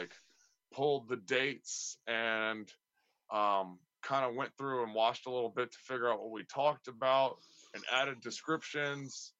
[0.00, 0.12] like
[0.72, 2.70] pulled the dates and
[3.32, 6.44] um, kind of went through and watched a little bit to figure out what we
[6.44, 7.38] talked about
[7.74, 9.32] and added descriptions.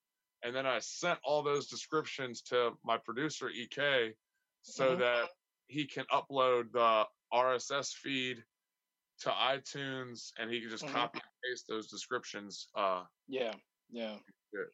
[0.43, 4.15] And then I sent all those descriptions to my producer EK
[4.63, 4.99] so Mhm.
[4.99, 5.29] that
[5.69, 8.45] he can upload the RSS feed
[9.21, 10.93] to iTunes and he can just Mhm.
[10.93, 12.69] copy and paste those descriptions.
[12.75, 13.55] Uh, Yeah,
[13.89, 14.19] yeah.
[14.53, 14.73] Good.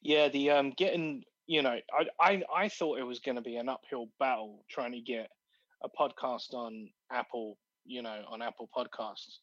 [0.00, 3.68] Yeah, the um getting you know, I I I thought it was gonna be an
[3.68, 5.28] uphill battle trying to get
[5.84, 9.38] a podcast on Apple, you know, on Apple Podcasts.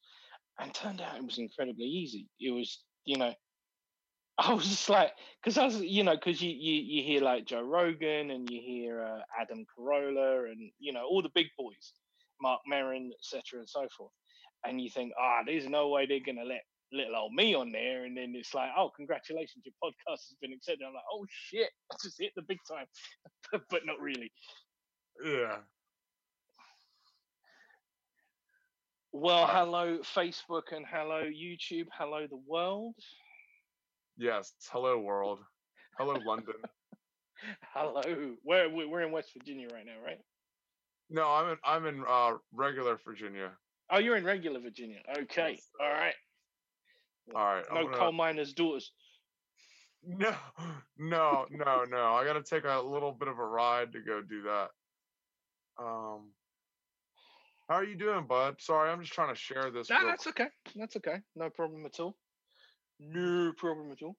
[0.59, 2.28] And turned out it was incredibly easy.
[2.40, 3.34] It was, you know,
[4.38, 5.12] I was just like,
[5.42, 8.62] because I was, you know, because you, you you hear like Joe Rogan and you
[8.62, 11.94] hear uh, Adam Carolla and you know all the big boys,
[12.42, 13.59] Mark Maron, etc.
[13.59, 14.12] and so forth,
[14.66, 18.06] and you think, ah, there's no way they're gonna let little old me on there,
[18.06, 20.86] and then it's like, oh, congratulations, your podcast has been accepted.
[20.88, 22.86] I'm like, oh shit, I just hit the big time,
[23.70, 24.32] but not really.
[25.26, 25.58] yeah.
[29.12, 32.95] Well, hello Facebook and hello YouTube, hello the world,
[34.17, 34.54] Yes.
[34.72, 35.39] Hello, world.
[35.98, 36.54] Hello, London.
[37.73, 38.02] hello.
[38.44, 40.20] We're we're we're in West Virginia right now, right?
[41.10, 43.52] No, I'm in I'm in uh, regular Virginia.
[43.92, 45.00] Oh, you're in regular Virginia.
[45.17, 46.14] Okay, Yes, all right.
[47.36, 47.66] All right.
[47.74, 48.92] No gonna- coal miners' daughters.
[50.06, 50.36] No,
[50.98, 52.14] no, no, no.
[52.14, 54.70] I got to take a little bit of a ride to go do that.
[55.80, 56.34] Um,
[57.70, 58.60] how are you doing, bud?
[58.60, 59.90] Sorry, I'm just trying to share this.
[59.90, 60.48] Nah, that's okay.
[60.76, 61.22] That's okay.
[61.36, 62.18] No problem at all.
[63.00, 64.18] No problem at all.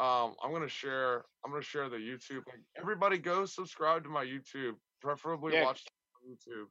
[0.00, 4.24] um i'm gonna share i'm gonna share the youtube link everybody go subscribe to my
[4.24, 5.64] youtube preferably Yeah.
[5.64, 5.84] watch
[6.26, 6.66] youtube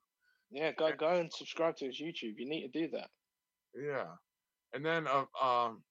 [0.49, 2.33] Yeah, go go and subscribe to his YouTube.
[2.37, 3.09] You need to do that.
[3.75, 4.07] Yeah
[4.73, 5.81] and then uh, um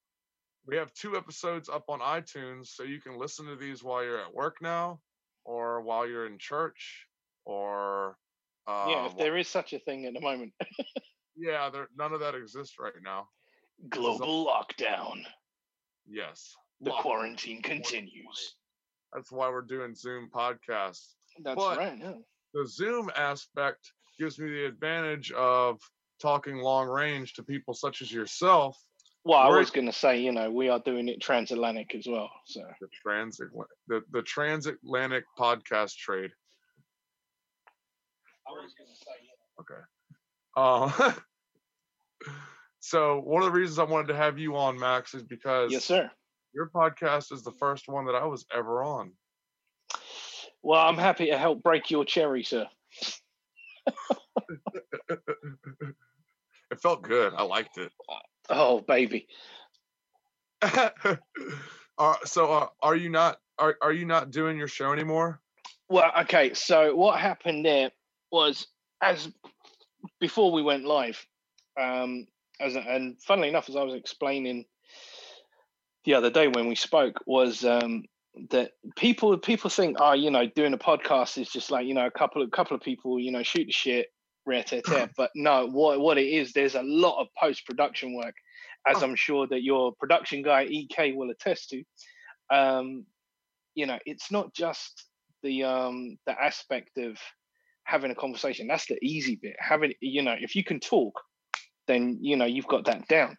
[0.67, 4.19] we have two episodes up on itunes so you can listen to these while you're
[4.21, 4.99] at work now
[5.45, 7.07] or while you're in church
[7.45, 8.15] or
[8.67, 10.53] uh yeah, if there is such a thing at the moment.
[11.35, 13.27] yeah there none of that exists right now
[13.89, 15.23] Global lockdown.
[16.07, 18.55] yes The Lock- quarantine continues.
[19.13, 21.13] that's why we're doing zoom podcasts
[21.43, 21.97] That's But- right.
[21.99, 22.13] Yeah.
[22.53, 25.79] the Zoom aspect gives me the advantage of
[26.21, 28.77] talking long range to people such as yourself,
[29.23, 32.29] Well, I was going to say, you know, we are doing it transatlantic as well.
[32.45, 36.31] So the transatlantic the, the transatlantic podcast trade.
[38.47, 39.11] I was going to say,
[39.59, 39.81] Okay.
[40.55, 41.13] Uh,
[42.79, 45.85] so one of the reasons I wanted to have you on, Max, is because yes,
[45.85, 46.09] sir.
[46.53, 49.11] your podcast is the first one that I was ever on.
[50.63, 52.67] Well, I'm happy to help break your cherry, sir.
[56.71, 57.33] it felt good.
[57.35, 57.91] I liked it.
[58.49, 59.27] Oh, baby.
[60.61, 65.39] uh, so uh, are you not are, are you not doing your show anymore?
[65.89, 66.53] Well, okay.
[66.53, 67.91] So what happened there
[68.31, 68.67] was,
[69.01, 69.29] as
[70.19, 71.23] before we went live,
[71.79, 72.27] um,
[72.59, 74.65] as and funnily enough, as I was explaining
[76.05, 78.03] the other day when we spoke, was um,
[78.49, 82.05] that people people think, oh, you know, doing a podcast is just like you know
[82.05, 84.07] a couple of couple of people, you know, shoot the shit,
[84.45, 85.09] rare tear tear.
[85.17, 88.35] But no, what what it is, there's a lot of post production work,
[88.87, 89.05] as Oh.
[89.05, 91.83] I'm sure that your production guy Ek will attest to.
[92.49, 93.05] Um,
[93.75, 95.05] you know, it's not just
[95.43, 97.17] the um the aspect of
[97.83, 101.19] having a conversation that's the easy bit having you know if you can talk
[101.87, 103.35] then you know you've got that down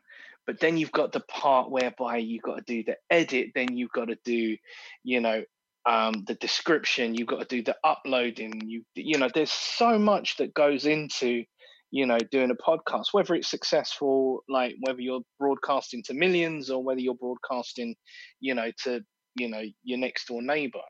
[0.46, 3.92] but then you've got the part whereby you've got to do the edit then you've
[3.92, 4.56] got to do
[5.04, 5.42] you know
[5.88, 10.37] um the description you've got to do the uploading you you know there's so much
[10.37, 11.44] that goes into
[11.91, 16.82] you know doing a podcast whether it's successful like whether you're broadcasting to millions or
[16.84, 17.94] whether you're broadcasting
[18.41, 19.00] you know to
[19.37, 20.81] you know your next door neighbor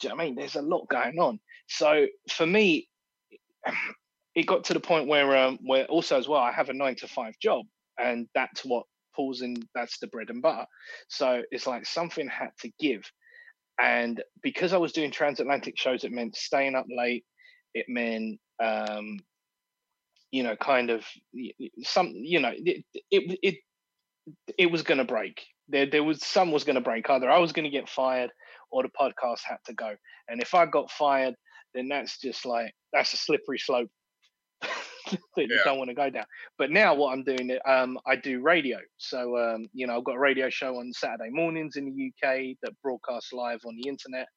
[0.00, 0.34] do you know what I mean?
[0.36, 1.38] There's a lot going on.
[1.68, 2.88] So for me,
[4.34, 6.96] it got to the point where um where also as well I have a nine
[6.96, 7.64] to five job
[7.98, 8.84] and that's what
[9.14, 10.66] pulls in that's the bread and butter.
[11.08, 13.02] So it's like something had to give.
[13.80, 17.24] And because I was doing transatlantic shows, it meant staying up late.
[17.74, 19.18] It meant um
[20.32, 21.04] you know, kind of
[21.82, 23.54] some you know, it it it,
[24.58, 25.44] it was gonna break.
[25.68, 27.08] There there was some was gonna break.
[27.08, 28.30] Either I was gonna get fired
[28.70, 29.94] or the podcast had to go.
[30.28, 31.34] And if I got fired,
[31.74, 33.88] then that's just like that's a slippery slope
[35.36, 35.64] that you Yeah.
[35.64, 36.24] don't want to go down.
[36.58, 38.78] But now what I'm doing, um, I do radio.
[38.98, 41.92] So um, you know, I've got a radio show on Saturday mornings in the
[42.28, 44.28] UK that broadcasts live on the internet,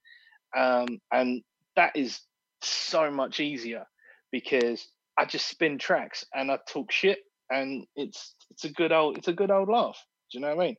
[0.56, 1.42] um, and
[1.76, 2.20] that is
[2.62, 3.86] so much easier
[4.32, 4.88] because
[5.18, 7.20] I just spin tracks and I talk shit,
[7.50, 9.98] and it's it's a good old it's a good old laugh.
[10.32, 10.76] Do you know what I mean?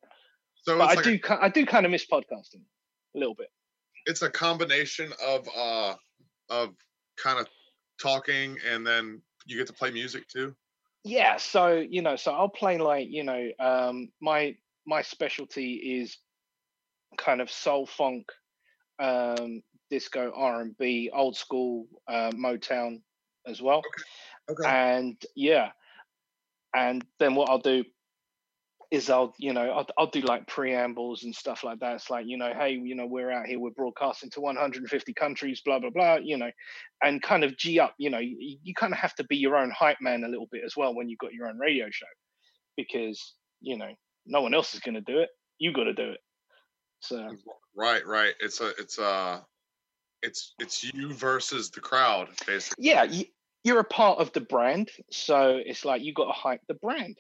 [0.63, 2.63] So But I like do ki- I do kind of miss podcasting
[3.17, 3.49] a little bit.
[4.07, 5.95] it's a combination of uh
[6.49, 6.75] of
[7.17, 7.47] kind of
[8.01, 10.55] talking and then you get to play music too.
[11.05, 14.57] Yeah, so you know, so I'll play like you know, um, my
[14.87, 16.19] my specialty is
[17.17, 18.31] kind of soul funk,
[18.99, 23.01] um, disco, R and B, old school, uh, Motown
[23.47, 23.79] as well.
[23.79, 24.63] Okay.
[24.63, 24.69] okay.
[24.69, 25.71] And yeah,
[26.75, 27.85] and then what I'll do
[28.91, 31.95] is I'll, you know, I'll, I'll do like preambles and stuff like that.
[31.95, 35.63] It's like, you know, hey, you know, we're out here, we're broadcasting to 150 countries,
[35.65, 36.51] blah, blah, blah, you know,
[37.03, 39.57] and kind of G up, you know, you, you kind of have to be your
[39.57, 42.07] own hype man a little bit as well when you've got your own radio show
[42.77, 43.91] because, you know,
[44.27, 45.29] no one else is going to do it.
[45.59, 46.21] You got to do it.
[46.99, 47.29] So,
[47.77, 48.35] right, right.
[48.41, 49.45] It's a, it's a,
[50.23, 52.87] it's, it's you versus the crowd, basically.
[52.87, 53.07] Yeah.
[53.63, 54.91] You're a part of the brand.
[55.13, 57.17] So it's like, you got to hype the brand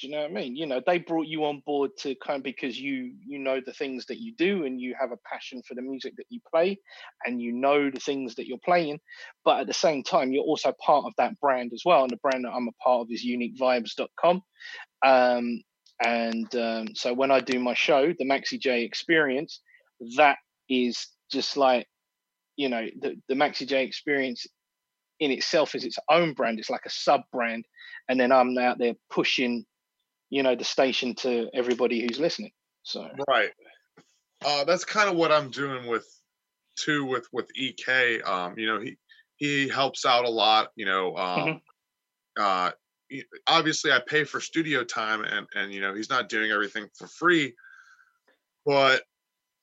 [0.00, 0.56] do you know what I mean?
[0.56, 3.72] You know, they brought you on board to kind of because you you know the
[3.72, 6.78] things that you do and you have a passion for the music that you play
[7.24, 8.98] and you know the things that you're playing,
[9.44, 12.02] but at the same time you're also part of that brand as well.
[12.02, 14.42] And the brand that I'm a part of is uniquevibes.com.
[15.04, 15.62] Um,
[16.04, 19.60] and um, so when I do my show, the Maxi J Experience,
[20.16, 20.38] that
[20.68, 21.86] is just like,
[22.56, 24.44] you know, the the Maxi J Experience
[25.20, 26.58] in itself is its own brand.
[26.58, 27.64] It's like a sub brand,
[28.08, 29.64] and then I'm out there pushing
[30.30, 33.50] you know the station to everybody who's listening so right
[34.44, 36.06] uh that's kind of what i'm doing with
[36.76, 38.96] too with with ek um you know he
[39.36, 42.42] he helps out a lot you know um mm-hmm.
[42.42, 42.70] uh
[43.46, 47.06] obviously i pay for studio time and and you know he's not doing everything for
[47.06, 47.54] free
[48.64, 49.02] but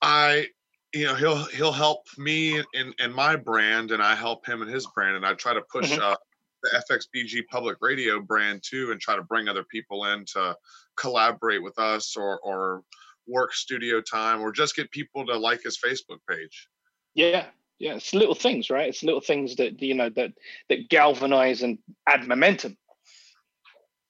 [0.01, 0.45] i
[0.93, 4.67] you know he'll he'll help me in in my brand and i help him in
[4.67, 6.01] his brand and i try to push mm-hmm.
[6.01, 6.15] uh
[6.61, 10.55] the FXBG public radio brand too and try to bring other people in to
[10.95, 12.83] collaborate with us or or
[13.27, 16.67] work studio time or just get people to like his Facebook page.
[17.13, 17.45] Yeah.
[17.79, 18.89] Yeah, it's little things, right?
[18.89, 20.33] It's little things that you know that
[20.69, 22.77] that galvanize and add momentum.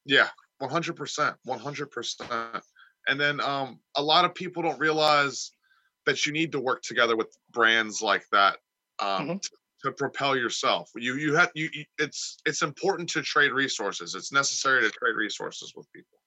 [0.04, 0.28] Yeah,
[0.62, 2.62] 100%, 100%.
[3.08, 5.52] And then um a lot of people don't realize
[6.06, 8.58] that you need to work together with brands like that
[9.00, 9.50] um, mm-hmm to
[9.90, 10.92] propel yourself.
[10.96, 14.14] You you have you, you, it's it's important to trade resources.
[14.14, 16.20] It's necessary to trade resources with people.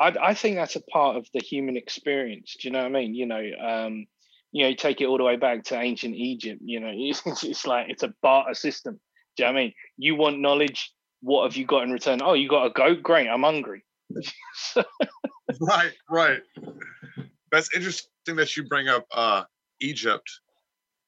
[0.00, 2.56] I I think that's a part of the human experience.
[2.58, 3.14] Do you know what I mean?
[3.14, 4.06] You know, um,
[4.52, 6.62] you know, you take it all the way back to ancient Egypt.
[6.64, 9.00] You know, it's, it's like it's a barter system.
[9.36, 9.72] Do you know what I mean?
[9.98, 10.92] You want knowledge.
[11.20, 12.20] What have you got in return?
[12.22, 13.02] Oh, you got a goat.
[13.02, 13.84] Great, I'm hungry.
[15.60, 16.40] right, right.
[17.52, 19.44] That's interesting that you bring up uh,
[19.80, 20.28] Egypt.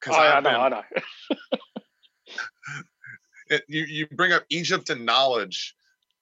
[0.07, 0.83] Oh, I, I know, I know.
[3.49, 5.75] it, you you bring up Egypt and knowledge,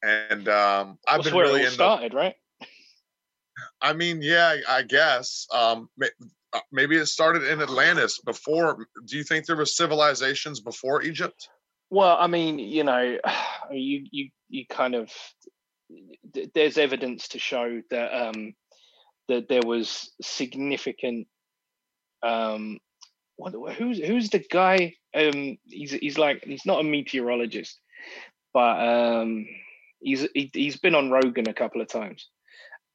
[0.02, 2.34] and um, I've That's been where really it started, right?
[3.80, 5.46] I mean, yeah, I guess.
[5.52, 5.88] Um,
[6.52, 8.86] uh, maybe it started in Atlantis before.
[9.06, 11.48] Do you think there were civilizations before Egypt?
[11.90, 13.18] Well, I mean, you know,
[13.70, 15.10] you you you kind of
[16.54, 18.54] there's evidence to show that um,
[19.28, 21.26] that there was significant
[22.22, 22.78] um,
[23.42, 24.94] what, who's who's the guy?
[25.14, 27.80] Um, he's he's like he's not a meteorologist,
[28.54, 29.46] but um,
[30.00, 32.28] he's he, has been on Rogan a couple of times,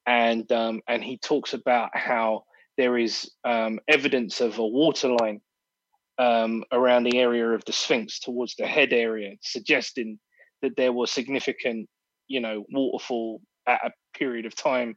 [0.06, 2.46] and um, and he talks about how
[2.78, 5.42] there is um, evidence of a waterline
[6.18, 10.20] um, around the area of the Sphinx towards the head area, suggesting
[10.62, 11.88] that there was significant,
[12.27, 14.96] you know, waterfall at a period of time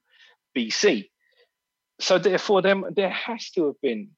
[0.57, 1.09] BC.
[2.01, 4.11] So therefore, them there has to have been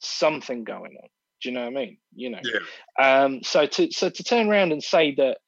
[0.00, 1.08] something going on.
[1.42, 1.98] Do you know what I mean?
[2.14, 2.40] You know.
[2.42, 3.22] Yeah.
[3.22, 5.38] Um, so to so to turn around and say that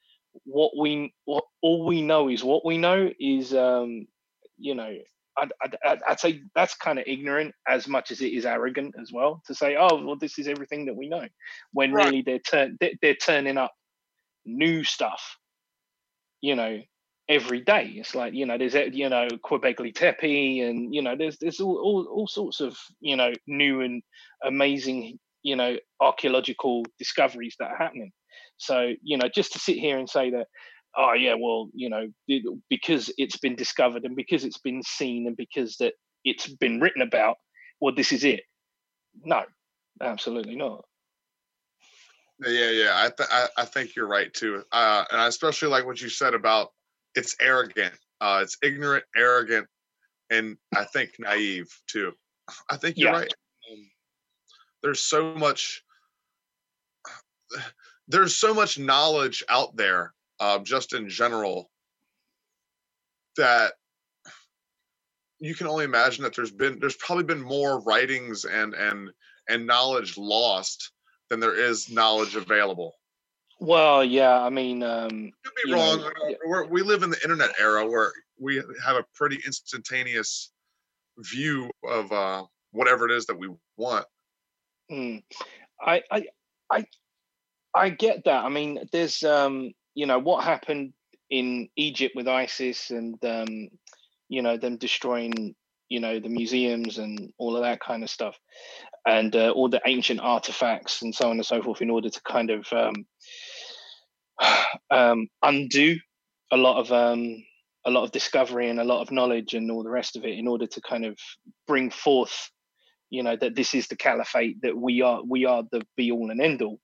[0.45, 4.07] what we what all we know is what we know is um,
[4.59, 4.95] you know
[5.37, 5.53] I'd,
[5.85, 9.43] I'd, I'd, say that's kind of ignorant as much as it is arrogant as well
[9.47, 11.27] to say, oh, well, this is everything that we know,
[11.73, 12.05] when right.
[12.05, 13.73] really they're, turn, they're, they're turning up
[14.45, 15.39] new stuff,
[16.43, 16.81] you know,
[17.29, 17.93] every day.
[17.97, 21.79] It's like you know, there's you know Göbekli Tepe, and you know, there's there's all,
[21.79, 24.03] all all sorts of you know new and
[24.45, 28.13] amazing you know archaeological discoveries that are happening.
[28.57, 30.47] So you know, just to sit here and say that,
[30.97, 32.09] oh yeah, well you know,
[32.69, 37.03] because it's been discovered and because it's been seen and because that it's been written
[37.03, 37.37] about,
[37.81, 38.43] well, this is it.
[39.25, 39.43] No,
[40.01, 40.85] absolutely not.
[42.45, 45.87] Yeah, yeah, I, th- I, I think you're right too, uh, and I especially like
[45.87, 46.71] what you said about
[47.15, 47.95] it's arrogant.
[48.21, 49.67] Uh, it's ignorant, arrogant,
[50.31, 52.13] and I think naive too.
[52.71, 53.19] I think you're yeah.
[53.19, 53.35] right.
[53.71, 53.91] Um,
[54.83, 55.83] there's so much.
[58.09, 61.71] There's so much knowledge out there, uh, just in general,
[63.37, 63.75] that
[65.39, 69.11] you can only imagine that there's been there's probably been more writings and and
[69.49, 70.93] and knowledge lost
[71.29, 72.95] than there is knowledge available.
[73.63, 76.01] Well, yeah, I mean, um, could be wrong.
[76.01, 76.63] Know, yeah.
[76.69, 80.51] we live in the internet era where we have a pretty instantaneous
[81.19, 82.43] view of uh,
[82.73, 84.05] whatever it is that we want.
[84.91, 85.23] Mm.
[85.81, 86.25] I, I,
[86.73, 86.85] I,
[87.73, 88.45] I get that.
[88.45, 90.93] I mean, there's, um, you know, what happened
[91.31, 93.69] in Egypt with ISIS and, um,
[94.29, 95.55] you know, them destroying,
[95.89, 98.37] you know, the museums and all of that kind of stuff,
[99.07, 102.21] and uh, all the ancient artifacts and so on and so forth, in order to
[102.23, 103.07] kind of um,
[104.91, 105.97] um, undo
[106.51, 107.43] a lot of um,
[107.85, 110.39] a lot of discovery and a lot of knowledge and all the rest of it
[110.39, 111.17] in order to kind of
[111.67, 112.51] bring forth
[113.11, 116.31] you know that this is the caliphate that we are we are the be all
[116.31, 116.79] and end all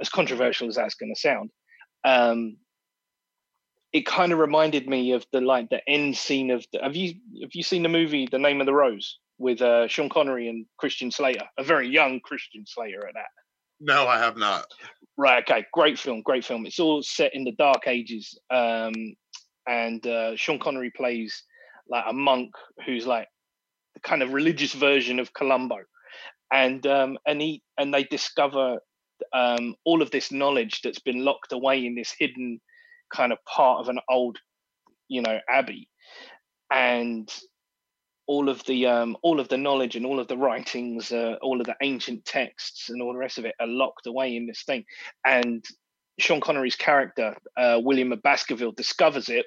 [0.00, 1.50] as controversial as that's going to sound.
[2.04, 2.56] Um
[3.92, 7.14] it kind of reminded me of the like the end scene of the, have you
[7.42, 10.66] have you seen the movie the name of the rose with uh, sean connery and
[10.78, 11.44] christian slater?
[11.58, 13.32] A very young christian slater at that.
[13.80, 14.66] No i have not
[15.18, 16.66] right okay great film great film.
[16.66, 18.92] It's all set in the dark ages um
[19.66, 21.44] and uh, Sean Connery plays
[21.88, 22.50] like a monk
[22.86, 23.28] who's like
[23.94, 25.78] the kind of religious version of Columbo,
[26.52, 28.78] and um, and he and they discover
[29.32, 32.60] um, all of this knowledge that's been locked away in this hidden
[33.12, 34.38] kind of part of an old,
[35.08, 35.88] you know, abbey,
[36.70, 37.32] and
[38.26, 41.60] all of the um, all of the knowledge and all of the writings, uh, all
[41.60, 44.62] of the ancient texts and all the rest of it are locked away in this
[44.62, 44.84] thing,
[45.26, 45.64] and
[46.18, 49.46] Sean Connery's character, uh, William Baskerville, discovers it,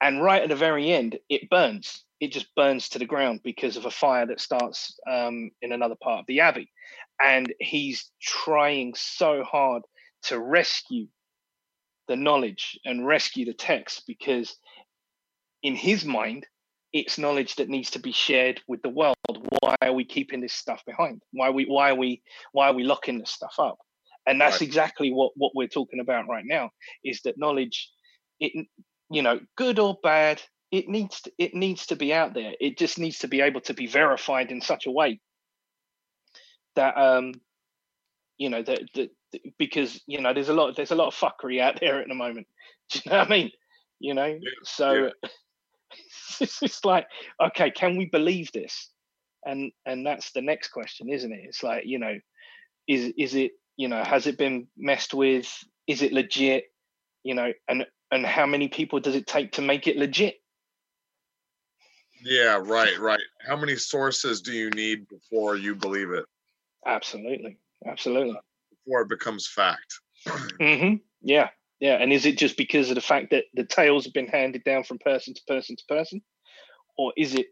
[0.00, 2.04] and right at the very end, it burns.
[2.20, 5.94] It just burns to the ground because of a fire that starts um, in another
[6.02, 6.70] part of the abbey,
[7.22, 9.82] and he's trying so hard
[10.24, 11.06] to rescue
[12.08, 14.56] the knowledge and rescue the text because,
[15.62, 16.46] in his mind,
[16.92, 19.16] it's knowledge that needs to be shared with the world.
[19.60, 21.22] Why are we keeping this stuff behind?
[21.32, 23.78] Why are we why are we why are we locking this stuff up?
[24.28, 24.62] and that's right.
[24.62, 26.70] exactly what what we're talking about right now
[27.02, 27.90] is that knowledge
[28.38, 28.66] it
[29.10, 30.40] you know good or bad
[30.70, 33.60] it needs to, it needs to be out there it just needs to be able
[33.60, 35.18] to be verified in such a way
[36.76, 37.32] that um
[38.36, 39.10] you know that, that
[39.58, 42.14] because you know there's a lot there's a lot of fuckery out there at the
[42.14, 42.46] moment
[42.90, 43.50] do you know what i mean
[43.98, 45.28] you know yeah, so yeah.
[46.40, 47.06] it's just like
[47.42, 48.90] okay can we believe this?
[49.44, 51.40] And and that's the next question isn't it?
[51.44, 52.14] It's like you know
[52.86, 55.52] is is it you know has it been messed with?
[55.86, 56.64] Is it legit?
[57.22, 60.36] You know and and how many people does it take to make it legit?
[62.22, 63.20] Yeah right right.
[63.46, 66.24] How many sources do you need before you believe it?
[66.86, 68.36] Absolutely absolutely.
[68.84, 70.00] Before it becomes fact.
[70.26, 70.96] Mm-hmm.
[71.22, 71.48] yeah
[71.80, 74.64] yeah and is it just because of the fact that the tales have been handed
[74.64, 76.20] down from person to person to person
[76.96, 77.46] or is it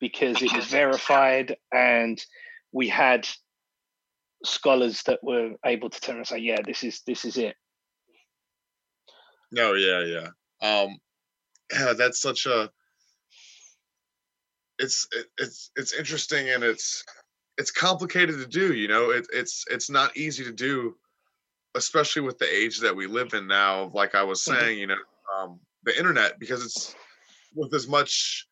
[0.00, 2.24] because it was verified and
[2.72, 3.26] we had
[4.44, 7.56] scholars that were able to turn and say, "Yeah, this is this is it."
[9.50, 10.28] No, yeah, yeah.
[10.60, 10.98] Um,
[11.72, 12.70] yeah, that's such a.
[14.78, 17.04] It's it, it's it's interesting and it's
[17.58, 18.74] it's complicated to do.
[18.74, 20.96] You know, it, it's it's not easy to do,
[21.74, 23.90] especially with the age that we live in now.
[23.94, 24.60] Like I was mm-hmm.
[24.60, 24.96] saying, you know,
[25.38, 26.94] um, the internet because it's
[27.54, 28.46] with as much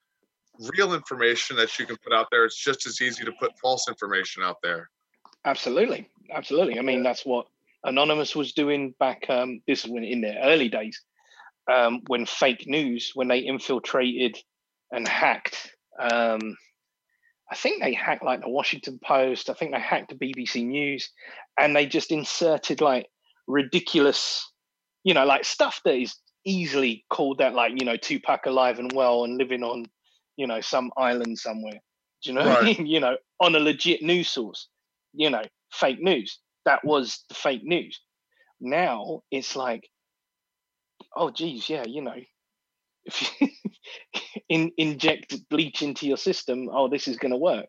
[0.76, 3.88] real information that you can put out there, it's just as easy to put false
[3.88, 4.91] information out there.
[5.45, 6.79] Absolutely, absolutely.
[6.79, 7.47] I mean, that's what
[7.85, 9.29] Anonymous was doing back.
[9.29, 11.00] Um, this was in their early days
[11.73, 14.38] um, when fake news, when they infiltrated
[14.93, 15.75] and hacked.
[15.99, 16.57] Um,
[17.50, 19.50] I think they hacked like the Washington Post.
[19.50, 21.11] I think they hacked the BBC News,
[21.59, 23.09] and they just inserted like
[23.47, 24.51] ridiculous,
[25.05, 28.93] you know, like stuff that is easily called that, like you know, Tupac alive and
[28.93, 29.87] well and living on,
[30.37, 31.81] you know, some island somewhere.
[32.23, 32.59] Do you know right.
[32.59, 32.87] I mean?
[32.87, 34.69] You know, on a legit news source
[35.13, 36.39] you know, fake news.
[36.65, 38.01] That was the fake news.
[38.61, 39.89] Now it's like,
[41.17, 42.15] oh, geez, yeah, you know,
[43.05, 43.49] if you
[44.49, 47.69] in, inject bleach into your system, oh, this is going to work.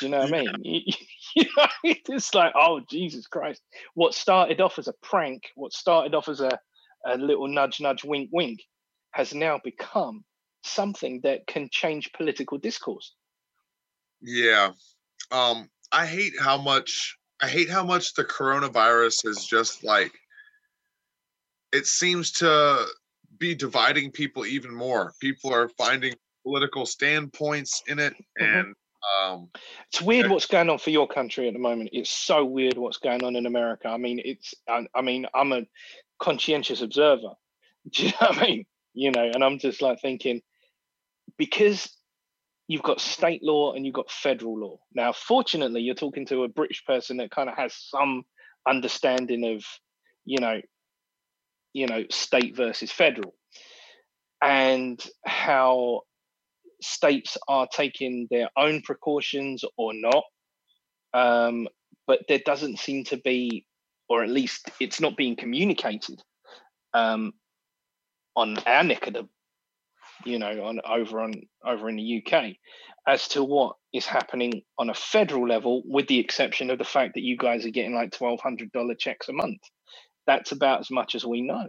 [0.00, 0.84] Do you know what I mean?
[1.36, 3.60] You, know, it's like, oh, Jesus Christ.
[3.94, 6.58] What started off as a prank, what started off as a,
[7.06, 8.60] a little nudge, nudge, wink, wink,
[9.12, 10.24] has now become
[10.64, 13.14] something that can change political discourse.
[14.22, 14.70] Yeah.
[15.30, 20.12] Um, I hate how much I hate how much the coronavirus is just like
[21.72, 22.86] it seems to
[23.38, 25.12] be dividing people even more.
[25.20, 28.58] People are finding political standpoints in it mm-hmm.
[28.58, 29.48] and um,
[29.88, 31.90] it's weird what's going on for your country at the moment.
[31.92, 33.88] It's so weird what's going on in America.
[33.88, 35.62] I mean, it's I, I mean, I'm a
[36.18, 37.34] conscientious observer.
[37.90, 38.66] Do you know what I mean?
[38.94, 40.42] You know, and I'm just like thinking
[41.36, 41.88] because
[42.66, 44.78] you've got state law and you've got federal law.
[44.94, 48.24] Now, fortunately, you're talking to a British person that kind of has some
[48.68, 49.64] understanding of,
[50.24, 50.60] you know,
[51.72, 53.34] you know, state versus federal,
[54.42, 56.02] and how
[56.82, 60.24] states are taking their own precautions or not.
[61.14, 61.68] Um,
[62.06, 63.66] but there doesn't seem to be,
[64.08, 66.22] or at least it's not being communicated
[66.94, 67.32] um,
[68.36, 69.28] on our neck of the
[70.24, 72.54] you know, on over on over in the UK,
[73.06, 77.14] as to what is happening on a federal level, with the exception of the fact
[77.14, 79.60] that you guys are getting like twelve hundred dollar checks a month.
[80.26, 81.68] That's about as much as we know.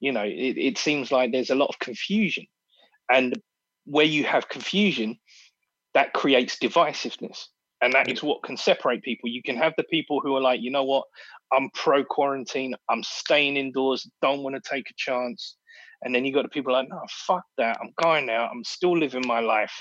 [0.00, 2.46] You know, it, it seems like there's a lot of confusion,
[3.10, 3.34] and
[3.88, 5.18] where you have confusion,
[5.94, 7.46] that creates divisiveness,
[7.80, 9.28] and that is what can separate people.
[9.28, 11.04] You can have the people who are like, you know what,
[11.52, 15.56] I'm pro quarantine, I'm staying indoors, don't want to take a chance
[16.02, 17.76] and then you got the people like, no, fuck that.
[17.80, 18.50] I'm going out.
[18.52, 19.72] I'm still living my life.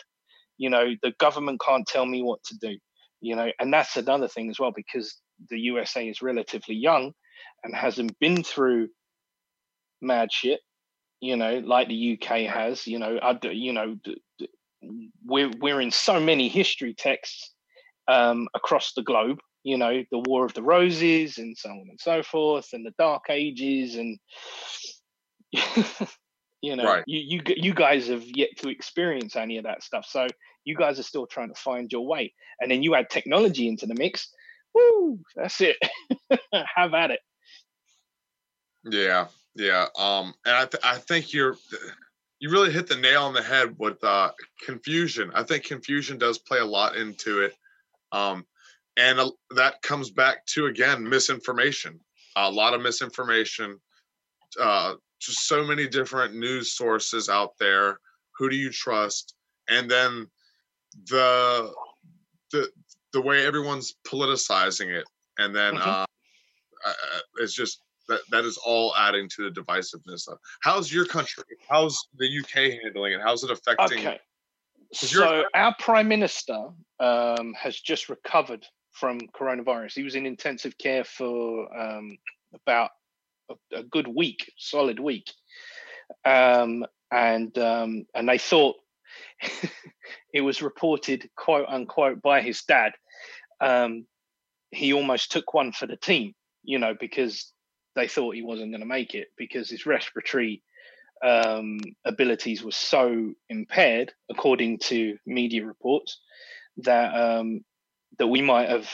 [0.58, 2.78] You know, the government can't tell me what to do.
[3.22, 5.16] You know, and that's another thing as well because
[5.50, 7.12] the USA is relatively young
[7.64, 8.90] and hasn't been through
[10.02, 10.60] mad shit.
[11.22, 12.86] You know, like the UK has.
[12.88, 13.98] You know, I, you know,
[15.26, 17.54] we're we're in so many history texts
[18.08, 19.40] um, across the globe.
[19.64, 22.94] You know, the War of the Roses and so on and so forth, and the
[22.98, 24.18] Dark Ages and
[26.62, 27.04] you know, right.
[27.08, 30.06] you you you guys have yet to experience any of that stuff.
[30.08, 30.28] So
[30.66, 33.86] you guys are still trying to find your way, and then you add technology into
[33.86, 34.30] the mix.
[34.74, 35.20] Woo!
[35.36, 35.78] That's it.
[36.76, 37.20] Have at it.
[38.84, 39.88] Yeah, yeah.
[39.98, 41.56] Um, and I th- I think you're
[42.40, 44.32] you really hit the nail on the head with uh,
[44.64, 45.32] confusion.
[45.34, 47.56] I think confusion does play a lot into it.
[48.12, 48.46] Um,
[48.96, 52.00] and uh, that comes back to again misinformation.
[52.36, 53.80] A lot of misinformation.
[54.60, 58.00] Uh, just so many different news sources out there.
[58.38, 59.34] Who do you trust?
[59.68, 60.28] And then
[61.10, 61.74] the
[62.52, 62.70] the
[63.14, 65.06] the way everyone's politicizing it,
[65.40, 65.90] and then mm-hmm.
[65.90, 66.06] uh,
[66.86, 70.28] uh, it's just that that is all adding to the divisiveness.
[70.28, 71.44] Of, how's your country?
[71.70, 73.22] How's the UK handling it?
[73.24, 74.00] How's it affecting?
[74.00, 74.20] Okay.
[74.94, 79.94] So our prime minister um, has just recovered from coronavirus.
[79.94, 82.18] He was in intensive care for um,
[82.54, 82.92] about
[83.50, 85.32] a, a good week, solid week,
[86.26, 88.76] um, and um, and they thought
[90.34, 92.94] it was reported, quote unquote, by his dad.
[93.60, 94.06] Um,
[94.72, 97.52] he almost took one for the team, you know, because
[97.98, 100.62] they thought he wasn't going to make it because his respiratory
[101.26, 106.22] um, abilities were so impaired, according to media reports,
[106.78, 107.66] that um,
[108.20, 108.88] that we might have,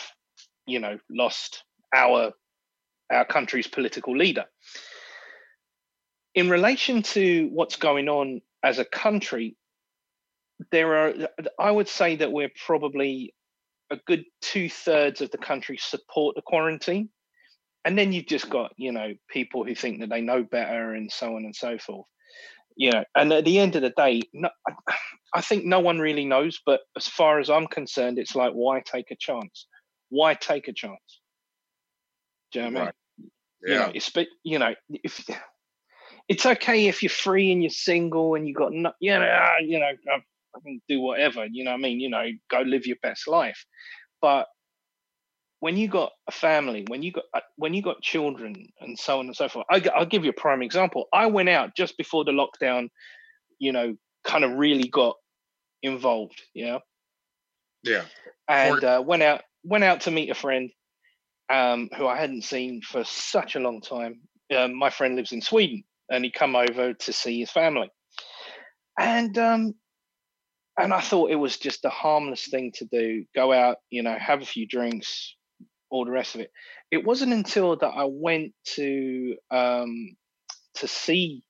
[0.66, 2.32] you know, lost our
[3.12, 4.46] our country's political leader.
[6.34, 9.58] In relation to what's going on as a country,
[10.72, 11.14] there are,
[11.60, 13.36] I would say that we're probably
[13.92, 17.10] a good two thirds of the country support the quarantine.
[17.86, 21.12] And then you've just got, you know, people who think that they know better and
[21.12, 22.08] so on and so forth.
[22.76, 24.50] You know, and at the end of the day, no,
[25.34, 26.60] I think no one really knows.
[26.66, 29.68] But as far as I'm concerned, it's like, why take a chance?
[30.10, 31.22] Why take a chance?
[32.52, 33.32] Do you know what I mean?
[33.66, 33.74] Yeah.
[33.74, 35.26] You know, it's but you know if
[36.28, 39.58] it's okay if you're free and you're single and you got no, you know, ah,
[39.60, 41.46] you know, I can do whatever.
[41.46, 42.00] You know what I mean?
[42.00, 43.66] You know, go live your best life.
[44.22, 44.48] But
[45.64, 49.20] when you got a family, when you got uh, when you got children and so
[49.20, 51.06] on and so forth, I, I'll give you a prime example.
[51.14, 52.90] I went out just before the lockdown,
[53.60, 53.96] you know,
[54.26, 55.16] kind of really got
[55.82, 56.42] involved.
[56.54, 56.80] Yeah.
[57.82, 58.04] Yeah.
[58.50, 60.70] And uh, went out went out to meet a friend
[61.50, 64.20] um, who I hadn't seen for such a long time.
[64.54, 67.90] Um, my friend lives in Sweden, and he come over to see his family,
[69.00, 69.76] and um,
[70.78, 73.24] and I thought it was just a harmless thing to do.
[73.34, 75.36] Go out, you know, have a few drinks,
[75.94, 76.52] all the rest of it.
[76.90, 80.16] It wasn't until that I went to um,
[80.76, 81.44] to see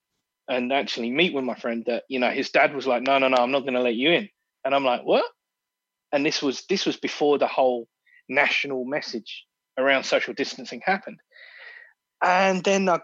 [0.50, 3.30] and actually meet with my friend that you know his dad was like, no, no,
[3.30, 4.30] no, I'm not going to let you in,
[4.66, 5.26] and I'm like, what?
[6.12, 7.88] And this was this was before the whole
[8.28, 9.46] national message
[9.78, 11.20] around social distancing happened.
[12.22, 13.00] And then I,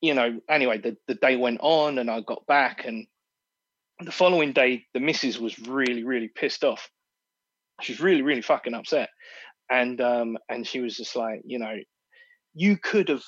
[0.00, 3.06] you know, anyway, the, the day went on and I got back and
[4.00, 6.90] the following day the missus was really, really pissed off.
[7.80, 9.08] She's really, really fucking upset.
[9.72, 11.76] And um and she was just like, you know,
[12.54, 13.24] you could have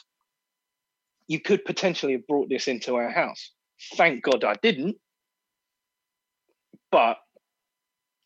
[1.28, 3.52] you could potentially have brought this into our house.
[3.96, 4.96] Thank God I didn't.
[6.92, 7.18] But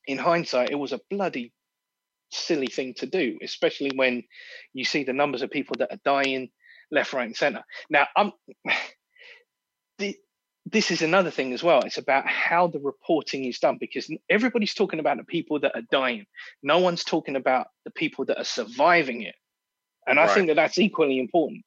[0.07, 1.53] in hindsight, it was a bloody
[2.31, 4.25] silly thing to do, especially when
[4.75, 6.51] you see the numbers of people that are dying
[6.91, 7.63] left, right, and center.
[7.91, 8.33] Now, I'm
[10.71, 11.81] this is another thing as well.
[11.81, 15.83] It's about how the reporting is done because everybody's talking about the people that are
[15.91, 16.27] dying.
[16.63, 19.35] No one's talking about the people that are surviving it.
[20.07, 20.29] And right.
[20.29, 21.65] I think that that's equally important.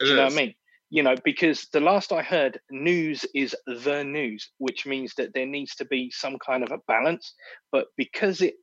[0.00, 0.16] It Do you is.
[0.16, 0.54] know what I mean?
[0.90, 5.46] You know, because the last I heard, news is the news, which means that there
[5.46, 7.34] needs to be some kind of a balance.
[7.70, 8.54] But because it,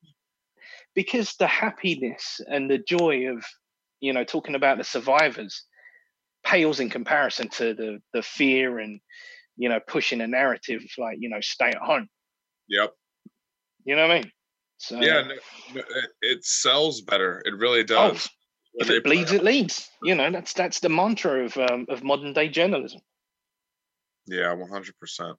[0.93, 3.45] because the happiness and the joy of,
[4.01, 5.63] you know, talking about the survivors
[6.43, 8.99] pales in comparison to the the fear and
[9.57, 12.07] you know, pushing a narrative like, you know, stay at home.
[12.69, 12.93] Yep.
[13.85, 14.31] You know what I mean?
[14.77, 15.27] So yeah,
[15.73, 15.85] it,
[16.21, 17.41] it, sells better.
[17.45, 18.29] It really oh, does.
[18.29, 18.33] Oh,
[18.75, 19.89] if it bleeds, it leads.
[20.03, 23.01] You know, that's that's the mantra of um, of modern day journalism.
[24.27, 25.37] Yeah, one hundred percent.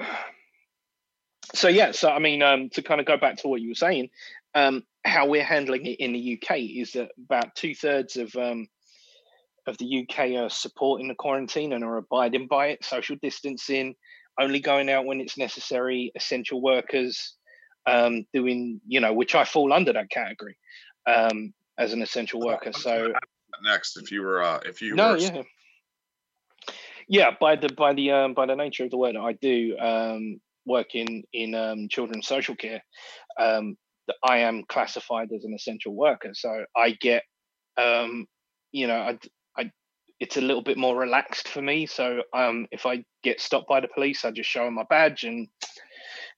[1.52, 3.74] So yeah, so I mean, um, to kind of go back to what you were
[3.74, 4.10] saying,
[4.54, 8.68] um, how we're handling it in the UK is that about two thirds of um,
[9.66, 13.94] of the UK are supporting the quarantine and are abiding by it, social distancing,
[14.38, 17.36] only going out when it's necessary, essential workers
[17.86, 20.56] um, doing, you know, which I fall under that category
[21.06, 22.72] um, as an essential worker.
[22.72, 23.12] So
[23.62, 25.18] next, if you were, uh, if you no, were...
[25.18, 25.42] yeah,
[27.08, 29.76] yeah, by the by the um, by the nature of the work that I do,
[29.78, 32.82] um, working in um, children's social care,
[33.38, 36.30] um, that I am classified as an essential worker.
[36.34, 37.24] So I get
[37.76, 38.26] um,
[38.72, 39.18] you know, I,
[40.20, 41.86] it's a little bit more relaxed for me.
[41.86, 45.24] So um, if I get stopped by the police, I just show them my badge
[45.24, 45.48] and,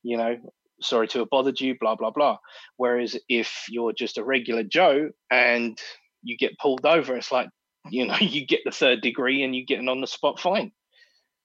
[0.04, 0.36] you know,
[0.80, 2.38] sorry to have bothered you, blah, blah, blah.
[2.76, 5.76] Whereas if you're just a regular Joe and
[6.22, 7.48] you get pulled over, it's like,
[7.90, 10.70] you know, you get the third degree and you get an on the spot fine.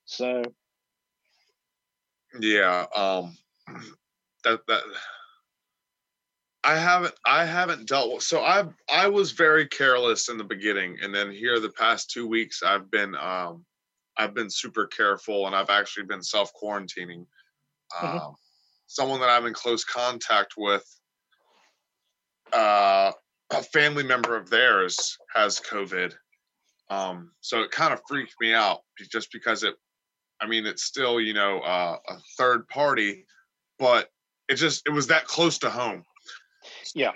[0.06, 0.44] So.
[2.40, 2.86] Yeah.
[2.96, 3.36] Um,
[4.44, 4.84] that, that,
[6.68, 10.98] I haven't I haven't dealt with so I I was very careless in the beginning
[11.02, 13.66] and then here the past 2 weeks I've been um
[14.18, 17.26] I've been super careful and I've actually been self quarantining.
[17.94, 18.18] Mm-hmm.
[18.18, 18.36] Um,
[18.88, 20.84] someone that I'm in close contact with
[22.52, 23.14] uh
[23.52, 26.14] a family member of theirs has COVID.
[26.90, 29.76] Um so it kind of freaked me out just because it
[30.42, 33.26] I mean it's still, you know, uh, a third party
[33.80, 34.10] but
[34.50, 36.04] it just it was that close to home
[36.96, 37.12] yeah.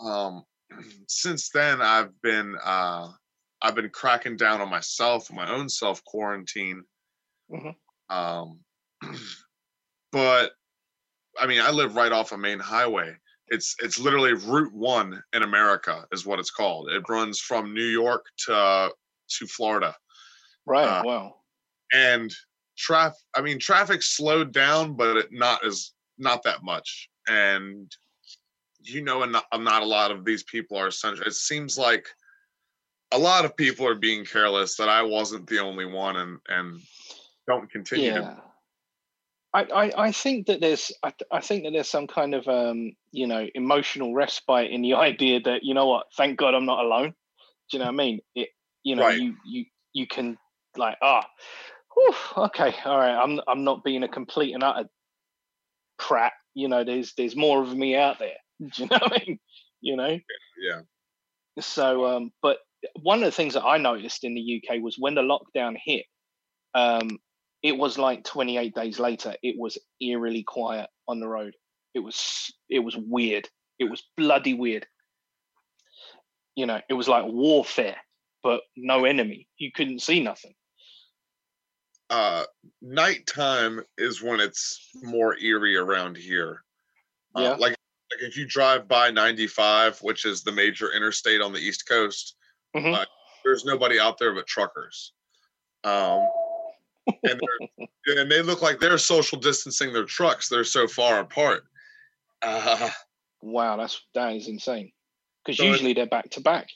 [0.00, 0.44] Um,
[1.08, 3.08] since then, I've been uh,
[3.62, 6.84] I've been cracking down on myself, my own self quarantine.
[7.50, 8.16] Mm-hmm.
[8.16, 8.60] Um,
[10.12, 10.52] but
[11.38, 13.14] I mean, I live right off a main highway.
[13.48, 16.90] It's it's literally Route One in America is what it's called.
[16.90, 18.90] It runs from New York to
[19.38, 19.94] to Florida.
[20.66, 20.84] Right.
[20.84, 21.34] Uh, wow.
[21.92, 22.30] And
[22.76, 23.18] traffic.
[23.34, 27.08] I mean, traffic slowed down, but it not as not that much.
[27.26, 27.90] And
[28.88, 31.26] you know, and not, not a lot of these people are essential.
[31.26, 32.06] It seems like
[33.12, 34.76] a lot of people are being careless.
[34.76, 36.80] That I wasn't the only one, and and
[37.46, 38.12] don't continue.
[38.12, 38.20] Yeah.
[38.20, 38.42] To...
[39.54, 42.92] I, I, I think that there's I, I think that there's some kind of um
[43.12, 46.84] you know emotional respite in the idea that you know what thank God I'm not
[46.84, 47.14] alone.
[47.70, 48.20] Do you know what I mean?
[48.34, 48.48] It
[48.82, 49.20] you know right.
[49.20, 50.36] you you you can
[50.76, 51.26] like ah
[51.96, 54.88] oh, okay all right I'm I'm not being a complete and utter
[55.98, 56.32] prat.
[56.54, 58.36] You know there's there's more of me out there.
[58.60, 59.38] Do you know what I mean?
[59.80, 60.18] You know?
[60.60, 60.80] Yeah.
[61.60, 62.58] So, um, but
[63.00, 66.04] one of the things that I noticed in the UK was when the lockdown hit,
[66.74, 67.18] um,
[67.62, 71.54] it was like 28 days later, it was eerily quiet on the road.
[71.94, 73.48] It was it was weird.
[73.78, 74.86] It was bloody weird.
[76.54, 77.96] You know, it was like warfare,
[78.42, 79.48] but no enemy.
[79.58, 80.54] You couldn't see nothing.
[82.10, 82.44] Uh,
[82.80, 86.62] nighttime is when it's more eerie around here.
[87.36, 87.54] Uh, yeah.
[87.54, 87.74] Like
[88.10, 92.36] like if you drive by 95, which is the major interstate on the East Coast,
[92.76, 92.94] mm-hmm.
[92.94, 93.04] uh,
[93.44, 95.12] there's nobody out there but truckers.
[95.84, 96.26] Um,
[97.24, 97.40] and,
[98.06, 100.48] and they look like they're social distancing their trucks.
[100.48, 101.64] They're so far apart.
[102.42, 102.90] Uh,
[103.42, 104.92] wow, that's that is insane.
[105.44, 106.68] Because so usually they're back to back.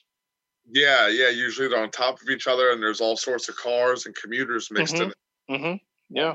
[0.71, 1.29] Yeah, yeah.
[1.29, 4.71] Usually they're on top of each other, and there's all sorts of cars and commuters
[4.71, 5.03] mixed mm-hmm.
[5.05, 5.17] in it.
[5.51, 6.17] Mm-hmm.
[6.17, 6.35] Yeah.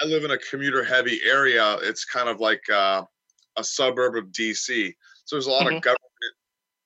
[0.00, 1.76] I live in a commuter heavy area.
[1.82, 3.02] It's kind of like uh,
[3.58, 4.94] a suburb of DC.
[5.24, 5.76] So there's a lot mm-hmm.
[5.76, 5.98] of government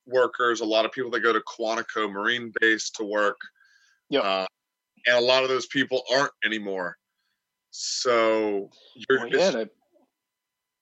[0.05, 3.37] workers, a lot of people that go to Quantico Marine Base to work.
[4.09, 4.19] Yeah.
[4.19, 4.45] Uh,
[5.05, 6.97] and a lot of those people aren't anymore.
[7.71, 9.69] So you're well, yeah, they've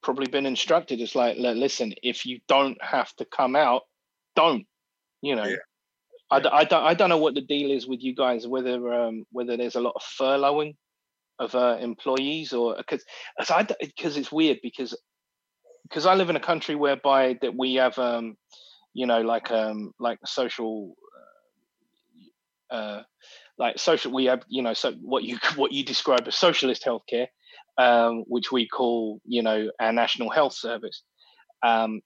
[0.04, 1.00] probably been instructed.
[1.00, 3.84] It's like, listen, if you don't have to come out,
[4.36, 4.66] don't.
[5.22, 5.56] You know, yeah.
[6.30, 6.50] I, yeah.
[6.52, 8.48] I, don't, I don't know what the deal is with you guys.
[8.48, 10.76] Whether um, whether there's a lot of furloughing
[11.40, 13.04] of uh, employees or because
[13.38, 14.96] because it's weird because
[15.92, 18.38] because I live in a country whereby that we have, um,
[18.94, 20.96] you know, like um, like social
[22.70, 23.02] uh,
[23.58, 24.14] like social.
[24.14, 27.28] We have you know so what you what you describe as socialist healthcare,
[27.78, 31.04] um, which we call you know our national health service.
[31.62, 32.02] Um,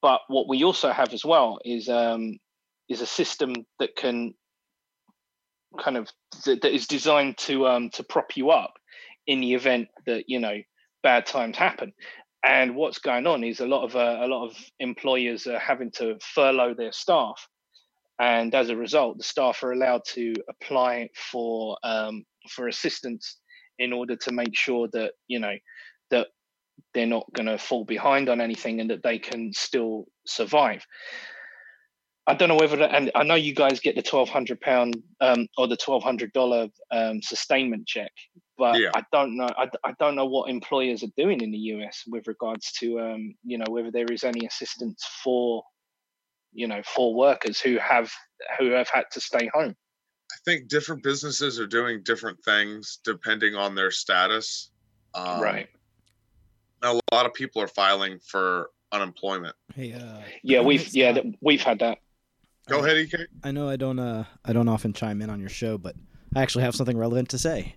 [0.00, 2.38] but what we also have as well is um,
[2.88, 4.32] is a system that can
[5.78, 6.08] kind of
[6.46, 8.72] that, that is designed to um, to prop you up
[9.26, 10.56] in the event that you know
[11.02, 11.92] bad times happen.
[12.44, 15.90] And what's going on is a lot of uh, a lot of employers are having
[15.92, 17.48] to furlough their staff,
[18.20, 23.38] and as a result, the staff are allowed to apply for um, for assistance
[23.78, 25.54] in order to make sure that you know
[26.10, 26.28] that
[26.94, 30.84] they're not going to fall behind on anything and that they can still survive.
[32.28, 35.48] I don't know whether, and I know you guys get the twelve hundred pound um,
[35.56, 38.12] or the twelve hundred dollar um, sustainment check,
[38.58, 38.90] but yeah.
[38.94, 39.48] I don't know.
[39.56, 43.34] I, I don't know what employers are doing in the US with regards to, um,
[43.44, 45.62] you know, whether there is any assistance for,
[46.52, 48.12] you know, for workers who have
[48.58, 49.74] who have had to stay home.
[50.30, 54.70] I think different businesses are doing different things depending on their status.
[55.14, 55.68] Um, right.
[56.82, 59.54] A lot of people are filing for unemployment.
[59.74, 61.98] Hey, uh, yeah, we've yeah we've had that.
[62.68, 63.26] Go ahead, EK.
[63.42, 65.94] I know I don't uh I don't often chime in on your show, but
[66.34, 67.74] I actually have something relevant to say.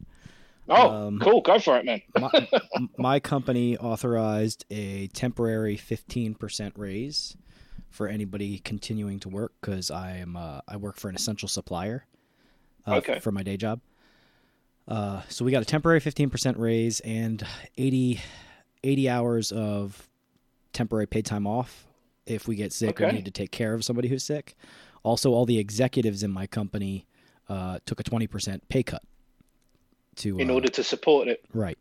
[0.69, 1.41] Oh, um, cool!
[1.41, 2.01] Go for it, man.
[2.19, 2.49] my,
[2.97, 7.35] my, company authorized a temporary fifteen percent raise
[7.89, 12.05] for anybody continuing to work because I am uh, I work for an essential supplier.
[12.87, 13.19] Uh, okay.
[13.19, 13.81] For my day job.
[14.87, 17.45] Uh, so we got a temporary fifteen percent raise and
[17.77, 18.19] 80,
[18.83, 20.09] 80 hours of
[20.73, 21.85] temporary paid time off
[22.25, 23.05] if we get sick okay.
[23.05, 24.55] or need to take care of somebody who's sick.
[25.03, 27.07] Also, all the executives in my company
[27.49, 29.01] uh, took a 20% pay cut
[30.17, 31.43] to in uh, order to support it.
[31.53, 31.77] Right.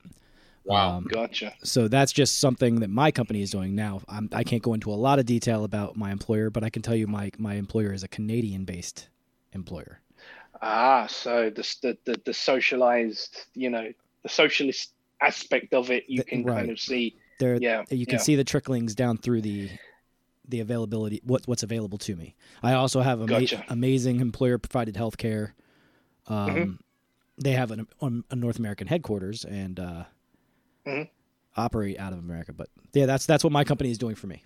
[0.65, 1.55] Wow, um, gotcha.
[1.65, 4.03] So that's just something that my company is doing now.
[4.09, 6.71] I'm, I can not go into a lot of detail about my employer, but I
[6.71, 9.09] can tell you my my employer is a Canadian-based
[9.53, 10.01] employer.
[10.63, 16.19] Ah, so the the the, the socialized, you know, the socialist aspect of it, you
[16.19, 16.59] the, can right.
[16.59, 17.17] kind of see.
[17.39, 18.23] There, yeah, you can yeah.
[18.23, 19.71] see the tricklings down through the
[20.47, 22.37] the availability what what's available to me.
[22.63, 23.65] I also have ama- gotcha.
[23.69, 25.55] amazing employer provided health care.
[26.27, 26.73] Um, mm-hmm.
[27.43, 30.05] They have an, um, a North American headquarters and uh,
[30.87, 31.03] mm-hmm.
[31.57, 32.53] operate out of America.
[32.53, 34.45] But yeah, that's that's what my company is doing for me.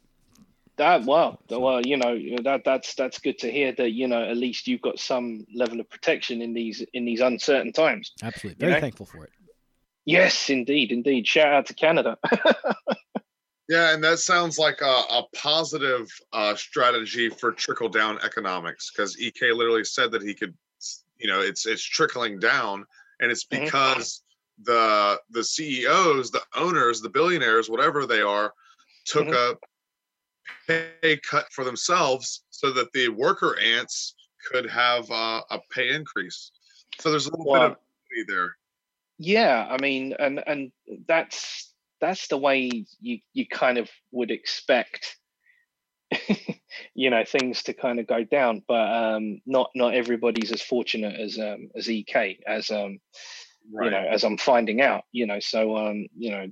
[0.76, 4.36] That well, well, you know that that's that's good to hear that you know at
[4.36, 8.12] least you've got some level of protection in these in these uncertain times.
[8.22, 8.80] Absolutely, very you know?
[8.80, 9.30] thankful for it.
[10.04, 11.26] Yes, indeed, indeed.
[11.26, 12.18] Shout out to Canada.
[13.68, 19.16] Yeah, and that sounds like a, a positive uh, strategy for trickle down economics because
[19.18, 20.54] Ek literally said that he could,
[21.24, 22.84] you know, it's it's trickling down,
[23.18, 24.22] and it's because
[24.60, 24.72] mm-hmm.
[24.72, 28.52] the the CEOs, the owners, the billionaires, whatever they are,
[29.06, 29.54] took mm-hmm.
[30.68, 34.16] a pay cut for themselves so that the worker ants
[34.50, 36.50] could have uh, a pay increase.
[37.00, 38.56] So there's a little well, bit of there.
[39.16, 40.72] Yeah, I mean, and and
[41.08, 45.16] that's that's the way you you kind of would expect
[46.94, 51.18] you know things to kind of go down but um not not everybody's as fortunate
[51.18, 52.98] as um as ek as um
[53.72, 53.86] right.
[53.86, 56.46] you know as i'm finding out you know so um you know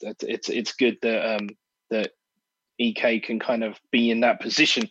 [0.00, 1.48] it's it's good that um
[1.90, 2.10] that
[2.80, 4.88] ek can kind of be in that position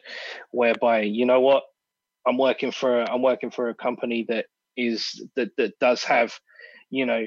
[0.51, 1.63] whereby you know what
[2.27, 4.45] i'm working for i'm working for a company that
[4.77, 6.33] is that that does have
[6.89, 7.25] you know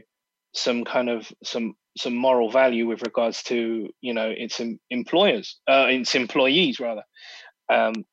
[0.55, 5.87] some kind of some some moral value with regards to you know its employers, uh,
[5.88, 7.02] its employees rather.
[7.70, 8.04] Um,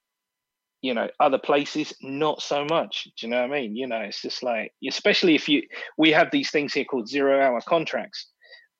[0.82, 3.06] you know, other places not so much.
[3.18, 3.76] Do you know what I mean?
[3.76, 5.64] You know, it's just like, especially if you,
[5.98, 8.28] we have these things here called zero-hour contracts,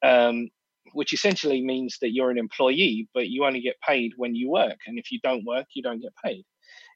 [0.06, 0.50] um,
[0.94, 4.78] which essentially means that you're an employee, but you only get paid when you work,
[4.86, 6.46] and if you don't work, you don't get paid.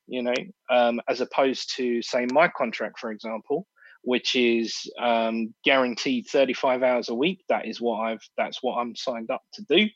[0.05, 0.33] You know,
[0.69, 3.65] um, as opposed to say my contract, for example,
[4.03, 7.43] which is um, guaranteed 35 hours a week.
[7.49, 9.88] That is what I've that's what I'm signed up to do.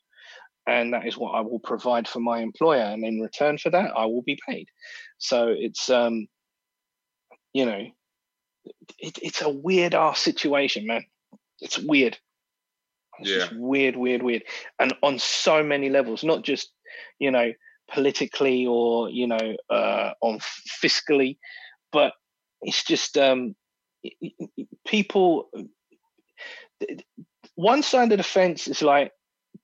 [0.66, 2.84] And that is what I will provide for my employer.
[2.84, 4.68] And in return for that, I will be paid.
[5.18, 6.28] So it's um,
[7.54, 7.86] you know,
[9.00, 11.06] it, it's a weird ass situation, man.
[11.62, 12.18] It's weird.
[13.20, 13.38] It's yeah.
[13.38, 14.44] just weird, weird, weird.
[14.80, 16.72] And on so many levels, not just,
[17.20, 17.54] you know,
[17.92, 20.40] politically or, you know, uh, on
[20.84, 21.38] fiscally,
[21.92, 22.14] but
[22.62, 23.56] it's just um
[24.88, 25.50] people
[27.56, 29.12] one side of the fence is like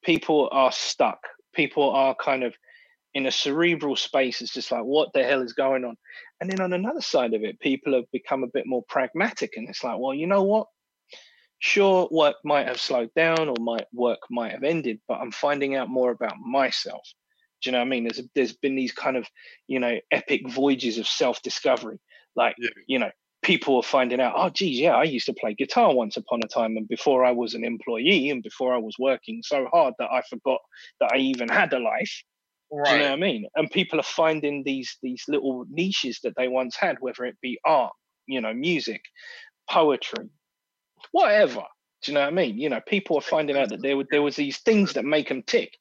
[0.03, 1.19] people are stuck.
[1.55, 2.55] People are kind of
[3.15, 4.41] in a cerebral space.
[4.41, 5.95] It's just like what the hell is going on?
[6.41, 9.69] And then on another side of it people have become a bit more pragmatic and
[9.69, 10.67] it's like well you know what?
[11.59, 15.75] Sure work might have slowed down or my work might have ended but i'm finding
[15.75, 17.01] out more about myself.
[17.61, 18.03] Do you know what i mean?
[18.05, 19.27] There's there's been these kind of
[19.67, 21.99] you know epic voyages of self discovery
[22.35, 22.69] Like, Yeah.
[22.87, 26.17] you know, people are finding out, oh, geez, yeah, I used to play guitar once
[26.17, 29.67] upon a time, and before I was an employee and before I was working so
[29.71, 30.59] hard that I forgot
[30.99, 32.23] that I even had a life.
[32.71, 33.47] Do you know what I mean?
[33.55, 37.59] And people are finding these these little niches that they once had, whether it be
[37.65, 37.93] art,
[38.27, 39.01] you know, music,
[39.69, 40.29] poetry,
[41.11, 41.63] whatever.
[42.03, 42.59] Do you know what I mean?
[42.59, 45.29] You know, people are finding out that there were there was these things that make
[45.29, 45.71] them tick.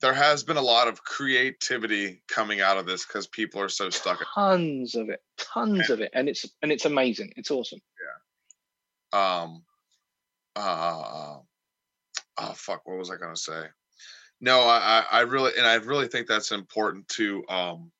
[0.00, 3.90] There has been a lot of creativity coming out of this because people are so
[3.90, 4.24] stuck.
[4.34, 7.32] Tons of it, tons of it, and it's and it's amazing.
[7.36, 7.80] It's awesome.
[9.12, 9.40] Yeah.
[9.42, 9.64] Um
[10.56, 11.38] uh
[12.40, 13.64] oh fuck what was i gonna say
[14.40, 17.92] no I, I really and i really think that's important to um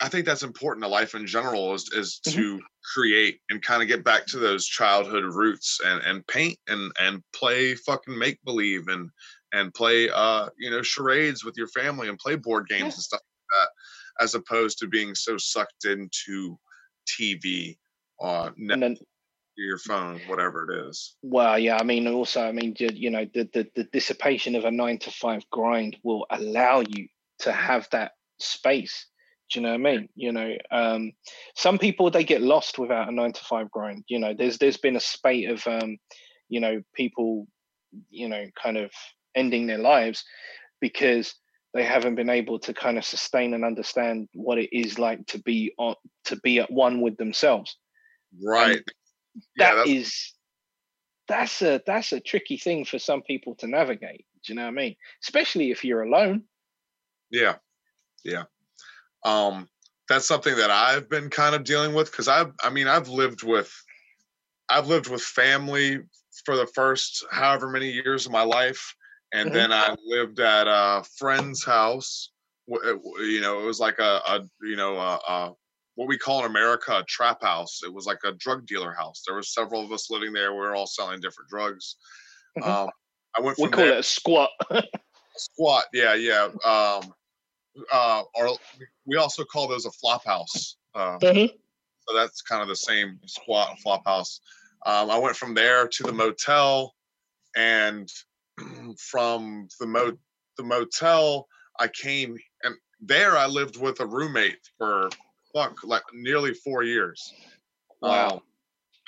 [0.00, 2.32] i think that's important to life in general is is Mhm.
[2.32, 2.60] to
[2.94, 7.22] create and kind of get back to those childhood roots and and paint and and
[7.34, 9.10] play fucking make believe and
[9.52, 12.84] and play uh you know charades with your family and play board games Yeah.
[12.86, 16.58] and stuff like that as opposed to being so sucked into
[17.08, 17.76] tv
[18.22, 18.96] uh then
[19.56, 23.48] your phone whatever it is Well, yeah, I mean, also, I mean, you know, the,
[23.52, 27.08] the the dissipation of a nine to five grind will allow you
[27.40, 29.06] to have that space.
[29.50, 30.08] Do you know what I mean?
[30.14, 31.12] You know, um,
[31.56, 34.04] some people they get lost without a nine to five grind.
[34.08, 35.98] You know, there's there's been a spate of, um,
[36.48, 37.46] you know, people,
[38.08, 38.90] you know, kind of
[39.34, 40.24] ending their lives
[40.80, 41.34] because
[41.74, 45.38] they haven't been able to kind of sustain and understand what it is like to
[45.40, 47.76] be on to be at one with themselves
[48.42, 48.82] Right.
[49.56, 50.34] that that's- is
[51.28, 54.68] that's a that's a tricky thing for some people to navigate do you know what
[54.68, 56.42] i mean especially if you're alone
[57.30, 57.54] yeah.
[58.24, 58.44] Yeah.
[59.24, 59.68] Um,
[60.08, 63.42] that's something that I've been kind of dealing with because I've, I mean, I've lived
[63.44, 63.72] with,
[64.68, 66.00] I've lived with family
[66.44, 68.94] for the first however many years of my life,
[69.32, 69.52] and Mhm.
[69.54, 72.30] then I lived at a friend's house.
[72.68, 75.54] w- You know, it was like a, a you know, a, a,
[75.94, 77.80] what we call in America a trap house.
[77.84, 79.22] It was like a drug dealer house.
[79.26, 80.52] There were several of us living there.
[80.52, 81.96] We were all selling different drugs.
[82.58, 82.66] Mhm.
[82.66, 82.90] Um,
[83.36, 84.50] I went we call there it a squat
[85.36, 87.14] squat yeah yeah um
[87.92, 88.56] uh or
[89.06, 91.48] we also call those a flop house uh Mhm.
[92.08, 94.40] so that's kind of the same squat and flop house
[94.84, 96.94] um i went from there to the motel
[97.56, 98.10] and
[98.98, 100.12] from the mo
[100.56, 101.46] the motel
[101.80, 105.10] i came and there i lived with a roommate for
[105.54, 107.36] fuck like nearly four years
[108.00, 108.36] Wow.
[108.36, 108.40] Um,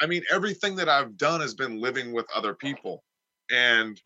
[0.00, 3.04] i mean everything that i've done has been living with other people
[3.50, 4.02] and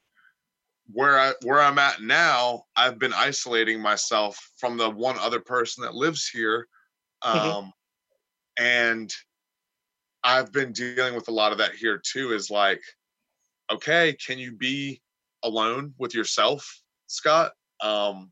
[0.93, 5.83] where I where I'm at now, I've been isolating myself from the one other person
[5.83, 6.69] that lives here.
[7.23, 7.57] Um Mhm.
[8.59, 9.13] and
[10.25, 12.83] I've been dealing with a lot of that here too, is like,
[13.71, 15.03] okay, can you be
[15.43, 17.53] alone with yourself, Scott?
[17.83, 18.31] Um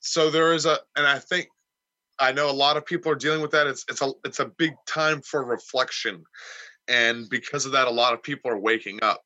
[0.00, 1.48] so there is a and I think
[2.18, 3.66] I know a lot of people are dealing with that.
[3.66, 6.24] It's it's a it's a big time for reflection.
[6.88, 9.22] And because of that, a lot of people are waking up.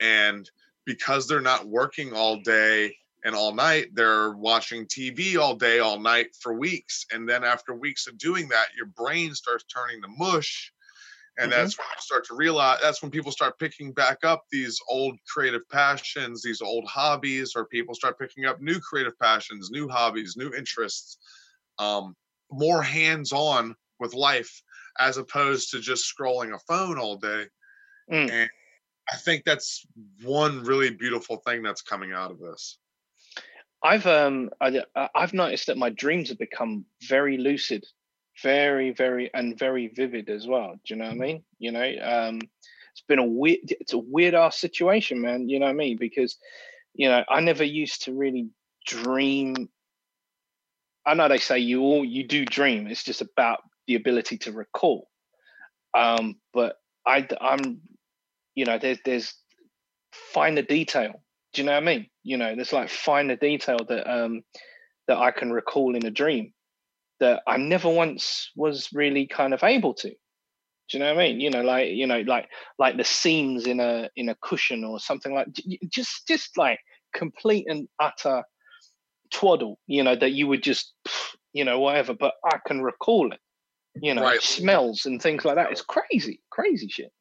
[0.00, 0.48] And
[0.86, 5.98] because they're not working all day and all night, they're watching TV all day, all
[5.98, 7.04] night for weeks.
[7.12, 10.72] And then after weeks of doing that, your brain starts turning to mush.
[11.38, 11.52] And Mhm.
[11.52, 15.18] that's when you start to realize that's when people start picking back up these old
[15.32, 20.36] creative passions, these old hobbies, or people start picking up new creative passions, new hobbies,
[20.36, 21.18] new interests,
[21.78, 22.16] um,
[22.50, 24.62] more hands on with life
[24.98, 27.46] as opposed to just scrolling a phone all day.
[28.10, 28.28] Mm.
[28.28, 28.50] And
[29.12, 29.86] I think that's
[30.22, 32.78] one really beautiful thing that's coming out of this.
[33.82, 37.86] i've um I, I- i've noticed that my dreams have become very lucid
[38.42, 40.72] very very and very vivid as well.
[40.72, 41.42] Do you know what i mean?
[41.58, 42.40] You know um
[42.92, 45.48] it's been a weird it's a weird ass situation man.
[45.48, 45.96] You know what i mean?
[45.96, 46.36] Because
[46.94, 48.48] you know i never used to really
[48.86, 49.68] dream.
[51.06, 52.86] I know they say you all you do dream.
[52.86, 55.08] It's just about the ability to recall.
[55.94, 57.80] Um but i i'm
[58.54, 59.34] you know there's there's
[60.12, 61.22] finer detail.
[61.54, 62.06] Do you know what i mean?
[62.22, 64.42] You know there's like finer detail that um
[65.08, 66.52] that i can recall in a dream
[67.20, 70.12] that i never once was really kind of able to
[70.88, 71.40] do you know what I mean?
[71.40, 74.98] You know, like you know, like like the seams in a in a cushion or
[74.98, 75.48] something like
[75.90, 76.80] just just like
[77.14, 78.42] complete and utter
[79.30, 79.78] twaddle.
[79.86, 80.94] You know that you would just
[81.52, 83.40] you know whatever, but I can recall it.
[84.00, 84.40] You know, Right.
[84.40, 85.72] smells and things like that.
[85.72, 87.12] It's crazy, crazy shit.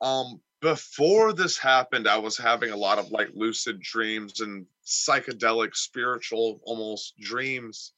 [0.00, 5.74] Um, before this happened, I was having a lot of like lucid dreams and psychedelic,
[5.74, 7.92] spiritual, almost dreams.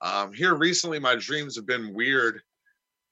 [0.00, 2.42] Um, here recently, my dreams have been weird.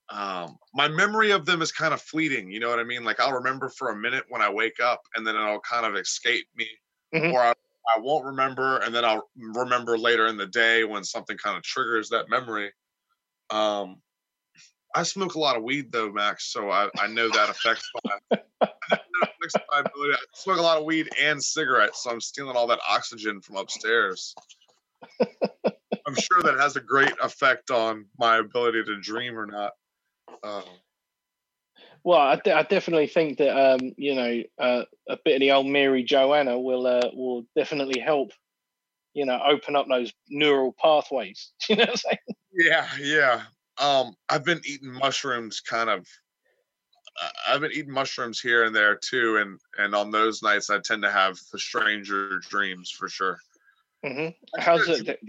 [0.09, 2.51] Um, my memory of them is kind of fleeting.
[2.51, 3.03] You know what I mean?
[3.03, 5.95] Like I'll remember for a minute when I wake up, and then it'll kind of
[5.95, 6.67] escape me,
[7.13, 7.33] Mhm.
[7.33, 7.53] or I,
[7.95, 11.63] I won't remember, and then I'll remember later in the day when something kind of
[11.63, 12.71] triggers that memory.
[13.49, 14.01] Um,
[14.95, 16.51] I smoke a lot of weed though, Max.
[16.51, 20.13] So I, I know that affects my, affects my ability.
[20.13, 23.57] I smoke a lot of weed and cigarettes, so I'm stealing all that oxygen from
[23.57, 24.33] upstairs.
[26.07, 29.71] I'm sure that has a great effect on my ability to dream or not.
[30.43, 30.61] Uh,
[32.03, 35.65] well, I, I, definitely think that um, you know uh, a bit of the old
[35.65, 38.31] Mary Joanna will uh, will definitely help.
[39.15, 41.53] You know, open up those neural pathways.
[41.69, 42.17] you know what I'm saying?
[42.53, 43.41] Yeah, yeah.
[43.81, 46.05] Um, I've been eating mushrooms, kind of.
[47.47, 51.01] I've been eating mushrooms here and there too, and and on those nights I tend
[51.03, 53.39] to have the stranger dreams for sure.
[54.05, 54.61] Mm-hmm.
[54.61, 55.19] How's it?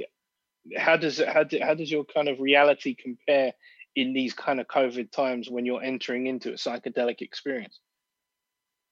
[0.76, 1.28] How does it?
[1.28, 3.52] How, do, how does your kind of reality compare
[3.94, 7.80] in these kind of COVID times when you're entering into a psychedelic experience?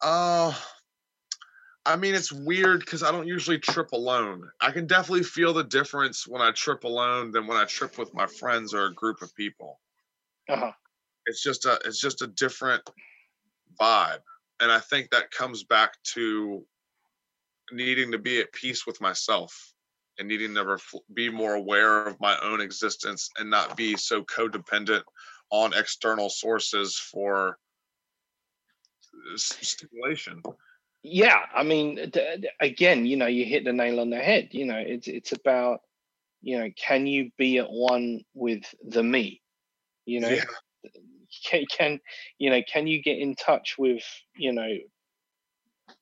[0.01, 0.53] Uh,
[1.87, 4.49] I mean, it's weird because I don't usually trip alone.
[4.61, 8.14] I can definitely feel the difference when I trip alone than when I trip with
[8.14, 9.81] my friends or a group of people.
[10.49, 10.72] Uh-huh.
[11.27, 12.83] It's just a it's just a different
[13.81, 14.20] vibe,
[14.61, 16.64] and I think that comes back to
[17.72, 19.74] needing to be at peace with myself
[20.18, 24.22] and needing to ref- be more aware of my own existence and not be so
[24.22, 25.02] codependent
[25.50, 27.58] on external sources for
[29.36, 30.42] stimulation
[31.02, 32.10] yeah i mean
[32.60, 35.80] again you know you hit the nail on the head you know it's it's about
[36.42, 39.40] you know can you be at one with the me
[40.06, 40.44] you know yeah.
[41.44, 42.00] can, can
[42.38, 44.04] you know can you get in touch with
[44.36, 44.68] you know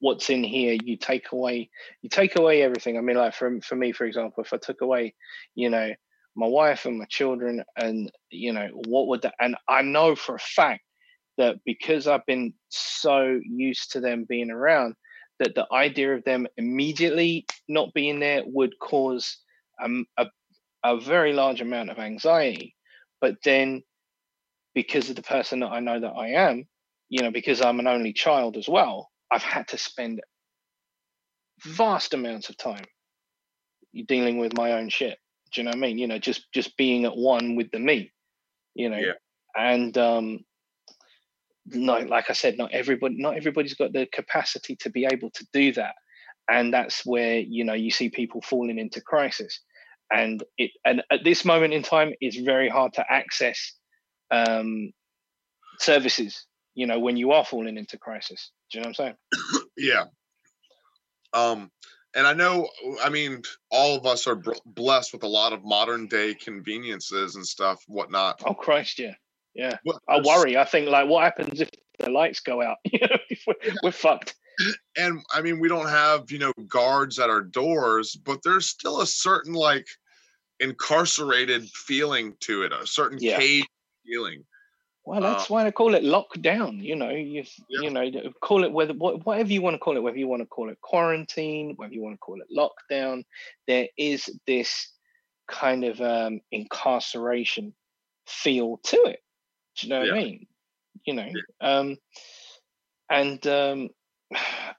[0.02, 1.70] what's in here you take away
[2.02, 2.98] you take away everything.
[2.98, 5.14] I mean like for, for me for example if i took away
[5.54, 5.90] you know
[6.34, 10.34] my wife and my children and you know what would that and i know for
[10.34, 10.82] a fact
[11.38, 14.94] that because i've been so used to them being around
[15.38, 19.38] that the idea of them immediately not being there would cause
[19.82, 20.26] um, a,
[20.84, 22.76] a very large amount of anxiety.
[23.20, 23.82] But then
[24.74, 26.64] because of the person that i know that i am
[27.08, 30.20] you know because i'm an only child as well I've had to spend
[31.64, 32.84] vast amounts of time
[34.06, 35.18] dealing with my own shit.
[35.52, 35.98] Do you know what I mean?
[35.98, 38.12] You know, just just being at one with the me.
[38.74, 39.12] You know, yeah.
[39.56, 40.40] and um,
[41.66, 45.46] not like I said, not everybody, not everybody's got the capacity to be able to
[45.52, 45.94] do that,
[46.50, 49.60] and that's where you know you see people falling into crisis,
[50.12, 53.74] and it and at this moment in time, it's very hard to access
[54.30, 54.90] um,
[55.78, 56.46] services.
[56.74, 58.50] You know, when you are falling into crisis.
[58.72, 59.16] Do you know what I'm
[59.52, 59.62] saying?
[59.76, 60.04] yeah.
[61.34, 61.70] Um,
[62.14, 62.68] and I know,
[63.02, 67.46] I mean, all of us are blessed with a lot of modern day conveniences and
[67.46, 68.42] stuff, whatnot.
[68.44, 69.14] Oh Christ, yeah,
[69.54, 69.76] yeah.
[70.08, 70.56] I worry.
[70.56, 72.76] I think like, what happens if the lights go out?
[72.84, 73.16] you know,
[73.46, 74.34] we're, we're fucked.
[74.96, 79.00] And I mean, we don't have you know guards at our doors, but there's still
[79.00, 79.86] a certain like
[80.60, 83.38] incarcerated feeling to it, a certain yeah.
[83.38, 83.66] cage
[84.06, 84.44] feeling.
[85.04, 86.82] Well, that's uh, why I call it lockdown.
[86.82, 87.80] You know, you yeah.
[87.80, 90.46] you know, call it whether whatever you want to call it, whether you want to
[90.46, 93.24] call it quarantine, whether you want to call it lockdown.
[93.66, 94.92] There is this
[95.48, 97.74] kind of um, incarceration
[98.26, 99.20] feel to it.
[99.76, 100.12] Do you know yeah.
[100.12, 100.46] what I mean?
[101.04, 101.78] You know, yeah.
[101.78, 101.96] um,
[103.10, 103.90] and um,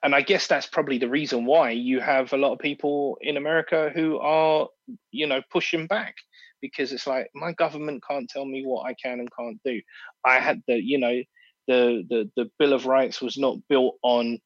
[0.03, 3.37] and I guess that's probably the reason why you have a lot of people in
[3.37, 4.67] America who are,
[5.11, 6.15] you know, pushing back
[6.63, 9.81] because it's like my government can't tell me what I can and can't do.
[10.25, 11.21] I had the, you know,
[11.67, 14.39] the the the Bill of Rights was not built on,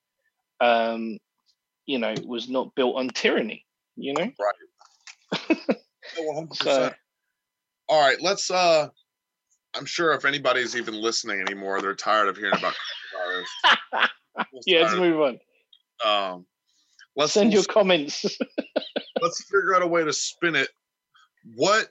[0.59, 1.19] um,
[1.85, 3.63] you know, was not built on tyranny.
[3.95, 5.75] You know, right.
[6.53, 6.91] so,
[7.87, 8.51] all right, let's.
[8.51, 8.89] uh
[9.75, 12.73] I'm sure if anybody's even listening anymore, they're tired of hearing about
[14.65, 15.39] yeah, let's move on.
[16.05, 16.45] Um,
[17.15, 18.25] let's send your comments.
[19.21, 20.69] let's figure out a way to spin it.
[21.55, 21.89] What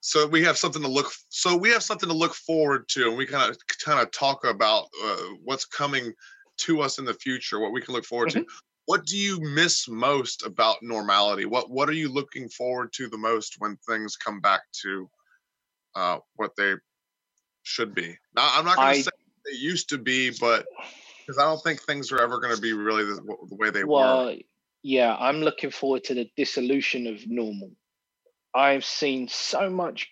[0.00, 3.16] so we have something to look so we have something to look forward to and
[3.16, 6.12] we kind of kind of talk about uh, what's coming
[6.58, 8.40] to us in the future what we can look forward mm-hmm.
[8.40, 8.46] to
[8.86, 13.18] what do you miss most about normality what what are you looking forward to the
[13.18, 15.08] most when things come back to
[15.94, 16.74] uh, what they
[17.62, 19.10] should be now i'm not going to say
[19.46, 20.66] they used to be but
[21.20, 23.84] because i don't think things are ever going to be really the, the way they
[23.84, 23.90] were.
[23.90, 24.36] well, were
[24.82, 27.70] yeah i'm looking forward to the dissolution of normal
[28.54, 30.08] I've seen so much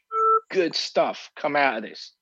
[0.51, 2.13] good stuff come out of this.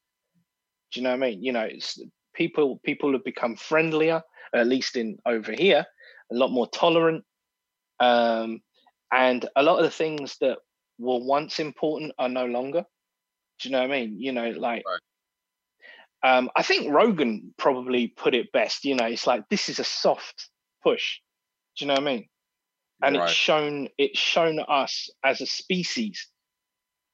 [0.93, 1.43] Do you know what I mean?
[1.43, 1.99] You know, it's
[2.35, 4.23] people people have become friendlier,
[4.55, 5.85] at least in over here,
[6.31, 7.25] a lot more tolerant.
[8.01, 8.61] Um,
[9.13, 10.59] and a lot of the things that
[10.99, 12.85] were once important are no longer.
[13.61, 14.21] Do you know what I mean?
[14.21, 16.37] You know, like right.
[16.37, 18.85] um, I think Rogan probably put it best.
[18.85, 20.51] You know, it's like this is a soft
[20.83, 21.21] push.
[21.77, 22.29] Do you know what I mean?
[23.03, 23.25] And right.
[23.25, 26.29] it's shown it's shown us as a species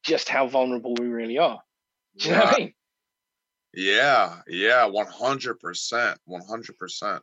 [0.04, 1.60] just how vulnerable we really are
[2.18, 2.74] Do you know what I mean?
[3.74, 7.22] Yeah, yeah, one hundred percent, one hundred percent.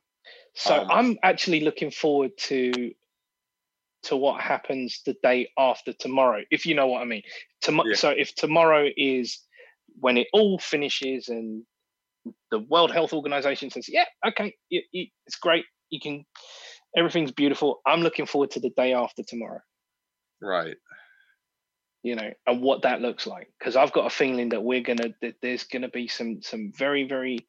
[0.56, 2.92] So Um, I'm actually looking forward to
[4.04, 7.22] to what happens the day after tomorrow, if you know what I mean.
[7.62, 7.96] Tomo- Yeah.
[7.96, 9.40] So if tomorrow is
[10.00, 11.66] when it all finishes and
[12.50, 16.26] the World Health Organization says, "Yeah, okay, y y- it's great, you can,
[16.96, 19.62] everything's beautiful." I'm looking forward to the day after tomorrow.
[20.42, 20.78] Right.
[22.04, 23.52] you know, and what that looks like.
[23.60, 27.08] Because I've got a feeling that we're gonna that there's gonna be some some very
[27.08, 27.46] very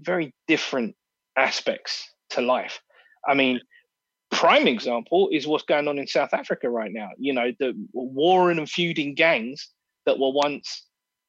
[0.00, 0.96] very different
[1.36, 2.80] aspects to life.
[3.28, 3.60] I mean,
[4.30, 7.10] prime example is what's going on in South Africa right now.
[7.18, 9.68] You know, the warring and feuding gangs
[10.06, 10.86] that were once,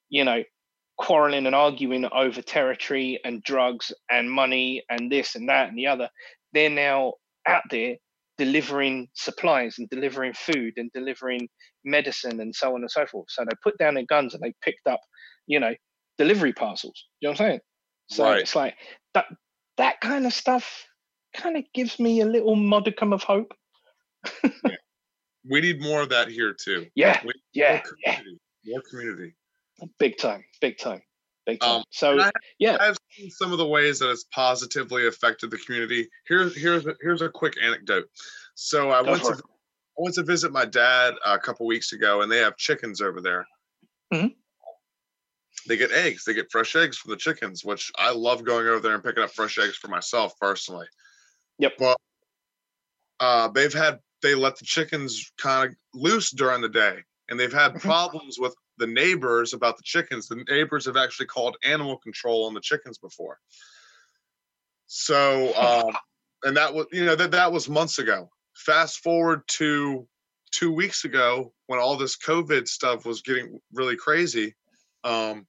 [0.09, 0.43] you know,
[0.97, 5.87] quarreling and arguing over territory and drugs and money and this and that and the
[5.87, 6.09] other.
[6.53, 7.15] They're now
[7.47, 7.95] out there
[8.37, 11.47] delivering supplies and delivering food and delivering
[11.85, 13.27] medicine and so on and so forth.
[13.29, 14.99] So they put down their guns and they picked up,
[15.47, 15.73] you know,
[16.17, 17.05] delivery parcels.
[17.19, 17.59] You know what I'm saying?
[18.09, 18.41] So Right.
[18.41, 18.75] it's like
[19.13, 19.25] that
[19.77, 20.85] that kind of stuff
[21.35, 23.53] kind of gives me a little modicum of hope.
[25.49, 26.87] We need more of that here too.
[26.95, 27.19] Yeah,
[27.53, 28.21] yeah, more yeah.
[28.65, 29.33] More community.
[29.97, 31.01] Big time, big time,
[31.51, 31.69] big time.
[31.77, 35.57] Um, so I- yeah, I've seen some of the ways that it's positively affected the
[35.59, 36.09] community.
[36.27, 38.05] Here's here's a, here's a quick anecdote.
[38.55, 39.41] So I Go went to it.
[39.97, 43.21] I went to visit my dad a couple weeks ago, and they have chickens over
[43.21, 43.45] there.
[44.13, 44.35] Mhm.
[45.67, 46.23] They get eggs.
[46.25, 49.23] They get fresh eggs from the chickens, which I love going over there and picking
[49.23, 50.87] up fresh eggs for myself personally.
[51.59, 51.73] Yep.
[51.77, 51.97] But
[53.19, 56.99] uh, they've had they let the chickens kind of loose during the day,
[57.29, 57.81] and they've had Mhm.
[57.81, 60.27] problems with the neighbors about the chickens.
[60.27, 63.37] The neighbors have actually called animal control on the chickens before.
[64.87, 65.55] So,
[65.87, 65.95] um,
[66.43, 68.29] and that was you know that that was months ago.
[68.55, 70.07] Fast forward to
[70.51, 74.55] two weeks ago when all this COVID stuff was getting really crazy.
[75.03, 75.45] Um,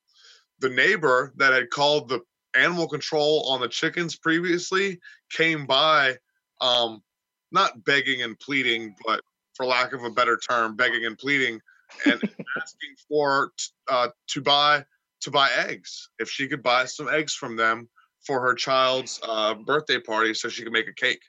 [0.61, 2.21] the neighbor that had called the
[2.55, 6.17] animal control on the chickens previously came by,
[6.61, 7.03] um,
[7.51, 9.23] not begging and pleading, but
[9.55, 11.61] for lack of a better term, begging and pleading,
[12.07, 12.23] and
[12.63, 13.53] asking for
[13.89, 14.85] uh, to buy
[15.21, 17.89] to buy eggs if she could buy some eggs from them
[18.27, 21.23] for her child's uh, birthday party so she could make a cake.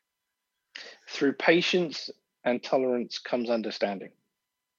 [1.10, 2.10] through patience
[2.44, 4.10] and tolerance comes understanding.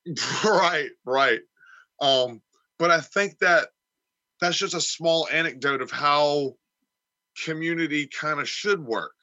[0.44, 1.40] right, right.
[2.00, 2.42] Um,
[2.78, 3.68] but I think that
[4.40, 6.56] that's just a small anecdote of how
[7.44, 9.14] community kind of should work.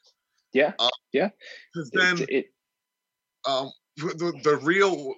[0.53, 1.29] Yeah, Uh, yeah.
[1.73, 2.45] Because then it,
[3.47, 5.13] um the, the real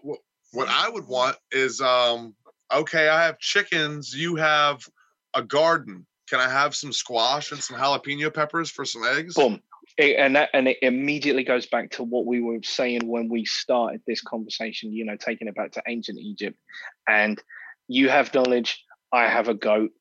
[0.54, 2.34] what i would want is um
[2.74, 4.88] okay i have chickens you have
[5.36, 6.06] a garden.
[6.30, 9.36] Can i have some squash and some jalapeno peppers for some eggs?
[9.36, 9.62] Boom.
[9.98, 13.46] It- and that and it immediately goes back to what we were saying when we
[13.46, 16.58] started this conversation you know taking it back to ancient egypt.
[17.08, 17.42] And
[17.88, 19.92] you have knowledge i have a goat.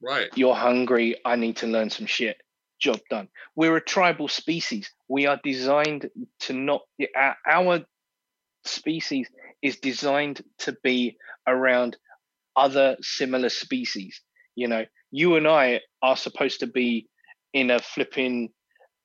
[0.00, 0.28] Right.
[0.36, 2.36] You're hungry i need to learn some shit.
[2.80, 3.28] Job done.
[3.56, 4.90] We're a tribal species.
[5.08, 6.10] We are designed
[6.40, 6.82] to not
[7.14, 7.84] our- our
[8.64, 9.28] species
[9.64, 11.16] is designed to be
[11.48, 11.96] around
[12.54, 14.20] other similar species.
[14.54, 17.08] You know you and i are supposed to be
[17.52, 18.50] in a flipping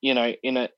[0.01, 0.70] you know in a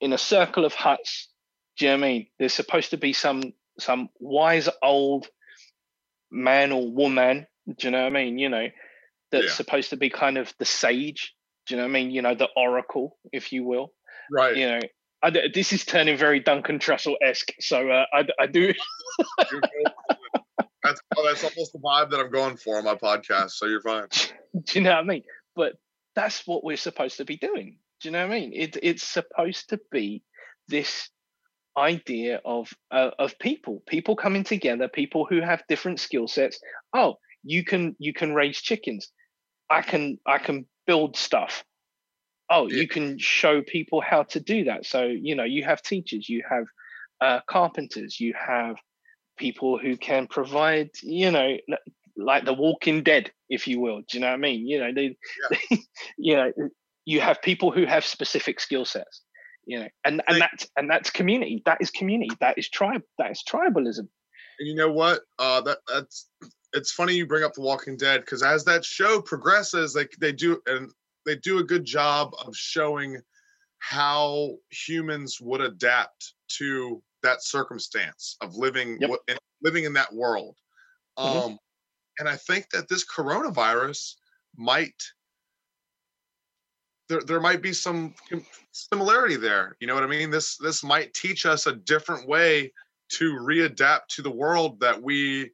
[0.00, 1.28] in a circle of huts.
[1.76, 2.26] Do you know what i mean?
[2.38, 3.42] There's supposed to be some
[3.80, 5.26] some wise old
[6.30, 7.46] man or woman
[7.78, 8.38] do you know what i mean?
[8.38, 8.68] You know
[9.32, 9.50] that's Yeah.
[9.52, 11.34] supposed to be kind of the sage
[11.66, 12.10] do you know what i mean?
[12.10, 13.92] You know the oracle if you will.
[14.30, 14.56] Right.
[14.56, 14.80] You know
[15.24, 18.72] I this is turning very duncan trussell-esque so uh, I, I do
[20.82, 23.80] that's oh, that's almost the vibe that i'm going for on my podcast so you're
[23.80, 24.08] fine
[24.62, 25.22] do you know what I mean?
[25.56, 25.74] But
[26.14, 27.78] that's what we're supposed to be doing.
[28.00, 28.52] Do you know what I mean?
[28.54, 30.22] It, it's supposed to be
[30.68, 31.08] this
[31.76, 36.60] idea of uh, of people, people coming together, people who have different skill sets.
[36.92, 39.10] Oh, you can you can raise chickens.
[39.70, 41.64] I can I can build stuff.
[42.56, 42.82] Oh, Yeah.
[42.82, 44.86] you can show people how to do that.
[44.86, 46.64] So you know you have teachers, you have
[47.20, 48.76] uh, carpenters, you have
[49.36, 50.90] people who can provide.
[51.02, 51.56] You know,
[52.16, 53.98] like the Walking Dead, if you will.
[54.08, 54.66] Do you know what I mean?
[54.68, 55.16] You know, they,
[56.18, 56.52] you know,
[57.04, 59.22] you have people who have specific skill sets.
[59.66, 61.62] You know, and and They- that's and that's community.
[61.64, 62.30] That is community.
[62.40, 63.02] That is tribe.
[63.18, 64.06] That is tribalism.
[64.58, 65.22] And you know what?
[65.38, 66.28] Uh, that that's
[66.74, 70.32] it's funny you bring up The Walking Dead because as that show progresses, like they
[70.32, 70.90] do, and
[71.24, 73.20] they do a good job of showing
[73.78, 79.10] how humans would adapt to that circumstance of living Yep.
[79.28, 80.58] in, living in that world.
[81.18, 81.44] Mhm.
[81.44, 81.58] Um,
[82.18, 84.16] and I think that this coronavirus
[84.56, 85.02] might
[87.08, 88.14] there, there might be some
[88.72, 89.76] similarity there.
[89.80, 90.30] You know what I mean?
[90.30, 92.72] This this might teach us a different way
[93.10, 95.52] to readapt to the world that we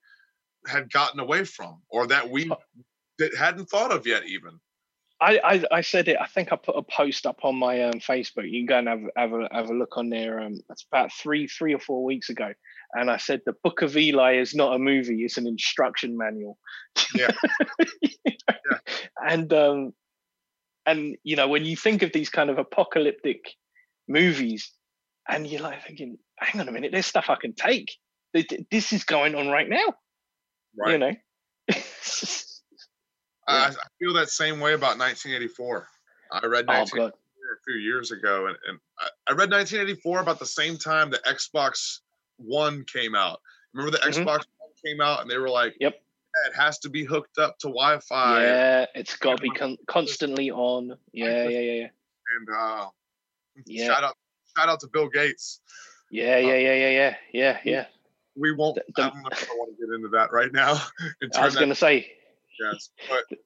[0.67, 2.51] had gotten away from or that we
[3.19, 4.61] that hadn't thought of yet even
[5.21, 6.17] I, I, I said it.
[6.19, 8.51] I think I put a post up on my um, Facebook.
[8.51, 10.41] You can go and have, have a have a look on there.
[10.41, 12.53] Um, it's about three three or four weeks ago,
[12.95, 16.59] and I said the Book of Eli is not a movie; it's an instruction manual.
[17.15, 17.33] Yeah.
[18.03, 18.79] yeah.
[19.23, 19.93] And um,
[20.87, 23.41] and you know when you think of these kind of apocalyptic
[24.09, 24.73] movies,
[25.29, 27.93] and you're like thinking, hang on a minute, there's stuff I can take.
[28.71, 29.95] This is going on right now.
[30.79, 30.93] Right.
[30.93, 31.13] You know.
[33.47, 35.87] I, I, feel that same way about 1984.
[36.33, 40.39] I read 1984 oh, a few years ago, and, and I, I, read 1984 about
[40.39, 42.01] the same time the Xbox
[42.37, 43.41] One came out.
[43.75, 44.23] Remember the mm-hmm.
[44.23, 47.39] Xbox One came out, and they were like, "Yep, yeah, it has to be hooked
[47.39, 50.97] up to Wi-Fi." Yeah, it's got to be con- constantly on.
[51.13, 51.89] Yeah, yeah, yeah, yeah.
[52.39, 52.87] And uh,
[53.67, 53.87] yeah.
[53.87, 54.17] shout out,
[54.57, 55.61] shout out to Bill Gates.
[56.11, 57.87] Yeah, yeah, yeah, yeah, yeah, yeah, yeah.
[58.37, 58.77] We won't.
[58.77, 60.81] The, the, I don't know if I want to get into that right now.
[61.37, 62.13] I was going to say
[62.61, 62.91] yes.
[63.09, 63.39] But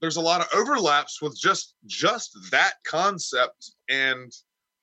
[0.00, 4.32] there's a lot of overlaps with just just that concept and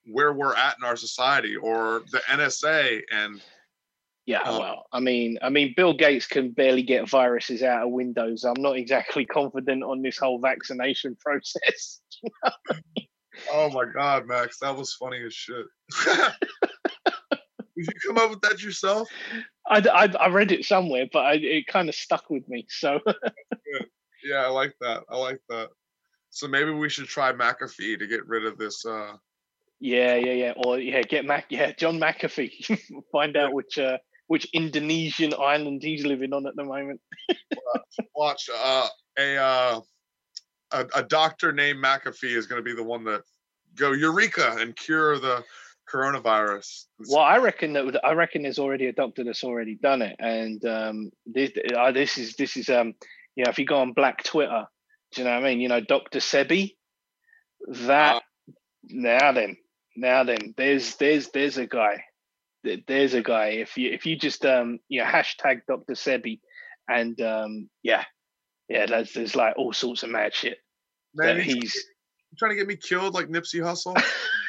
[0.06, 3.42] where we're at in our society or the NSA and
[4.28, 7.92] yeah, um, well, I mean, I mean, Bill Gates can barely get viruses out of
[7.92, 8.44] Windows.
[8.44, 12.02] I'm not exactly confident on this whole vaccination process.
[13.54, 15.66] oh my God, Max, that was funny as shit.
[17.78, 19.08] Did you come up with that yourself?
[19.68, 22.66] I, I, I read it somewhere, but I, it kind of stuck with me.
[22.70, 23.00] So.
[24.24, 25.04] yeah, I like that.
[25.10, 25.70] I like that.
[26.30, 28.86] So maybe we should try McAfee to get rid of this.
[28.86, 29.14] uh
[29.80, 30.54] Yeah, yeah, yeah.
[30.58, 31.46] Or yeah, get Mac.
[31.50, 32.80] Yeah, John McAfee.
[33.12, 33.98] Find out which uh
[34.28, 37.00] which Indonesian island he's living on at the moment.
[38.16, 39.82] watch, uh, a uh,
[40.72, 43.24] a, a doctor named McAfee is going to be the one that
[43.76, 45.44] go eureka and cure the
[45.92, 46.86] coronavirus.
[47.10, 50.64] Well, I reckon that I reckon there's already a doctor that's already done it, and
[50.66, 52.94] um, this uh, this is this is um,
[53.36, 54.66] you know, if you go on Black Twitter,
[55.14, 55.62] do you know what I mean?
[55.62, 56.76] You know, Doctor Sebi,
[57.68, 58.20] that uh,
[58.84, 59.58] now then,
[59.96, 62.04] now then, there's there's there's a guy,
[62.64, 63.48] there's a guy.
[63.50, 66.40] If you if you just um, you know, hashtag Doctor Sebi,
[66.90, 68.04] and um, yeah,
[68.70, 70.58] yeah, there's there's like all sorts of mad shit.
[71.14, 71.86] Man, he's, he's
[72.38, 73.96] trying to get me killed like Nipsey Hussle.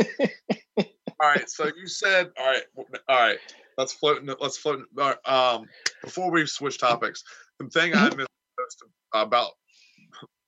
[0.78, 0.84] all
[1.22, 1.48] right.
[1.48, 2.62] So you said, all right,
[3.08, 3.38] all right.
[3.76, 4.22] Let's float.
[4.40, 4.86] Let's float.
[5.24, 5.66] Um,
[6.02, 7.24] before we switch topics,
[7.58, 8.26] the thing I miss
[9.12, 9.52] about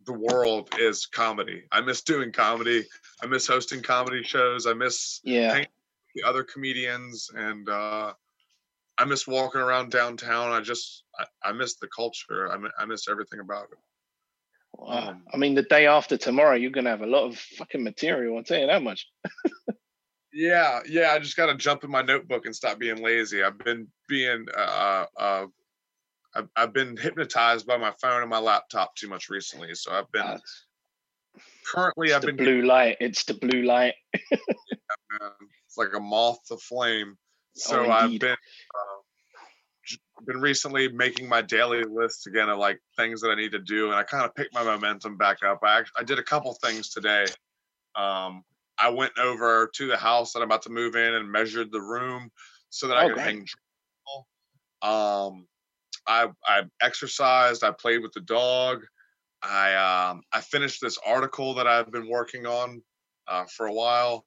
[0.04, 1.62] the world is comedy.
[1.70, 2.84] I miss doing comedy.
[3.22, 4.66] I miss hosting comedy shows.
[4.66, 5.64] I miss yeah
[6.14, 8.12] the other comedians, and uh,
[8.98, 10.52] I miss walking around downtown.
[10.52, 12.50] I just I, I miss the culture.
[12.50, 13.78] I, I miss everything about it.
[14.74, 15.10] Wow.
[15.10, 18.36] Um, I mean, the day after tomorrow, you're gonna have a lot of fucking material.
[18.36, 19.06] I'll tell you that much.
[20.32, 21.12] yeah, yeah.
[21.12, 23.42] I just gotta jump in my notebook and stop being lazy.
[23.42, 25.46] I've been being uh, uh,
[26.34, 29.74] I've, I've been hypnotized by my phone and my laptop too much recently.
[29.74, 30.66] So I've been That's,
[31.72, 32.96] currently it's I've been blue light.
[33.00, 33.94] It's the blue light.
[34.30, 34.38] yeah,
[35.66, 37.16] it's like a moth to flame.
[37.54, 39.01] So oh, I've been uh,
[40.26, 43.86] been recently making my daily list again of like things that I need to do,
[43.86, 45.60] and I kind of picked my momentum back up.
[45.62, 47.24] I actually, I did a couple things today.
[47.94, 48.42] Um,
[48.78, 51.80] I went over to the house that I'm about to move in and measured the
[51.80, 52.30] room
[52.70, 53.46] so that I could hang.
[54.82, 55.46] Um,
[56.06, 57.64] I I exercised.
[57.64, 58.82] I played with the dog.
[59.42, 62.82] I um, I finished this article that I've been working on
[63.28, 64.24] uh, for a while.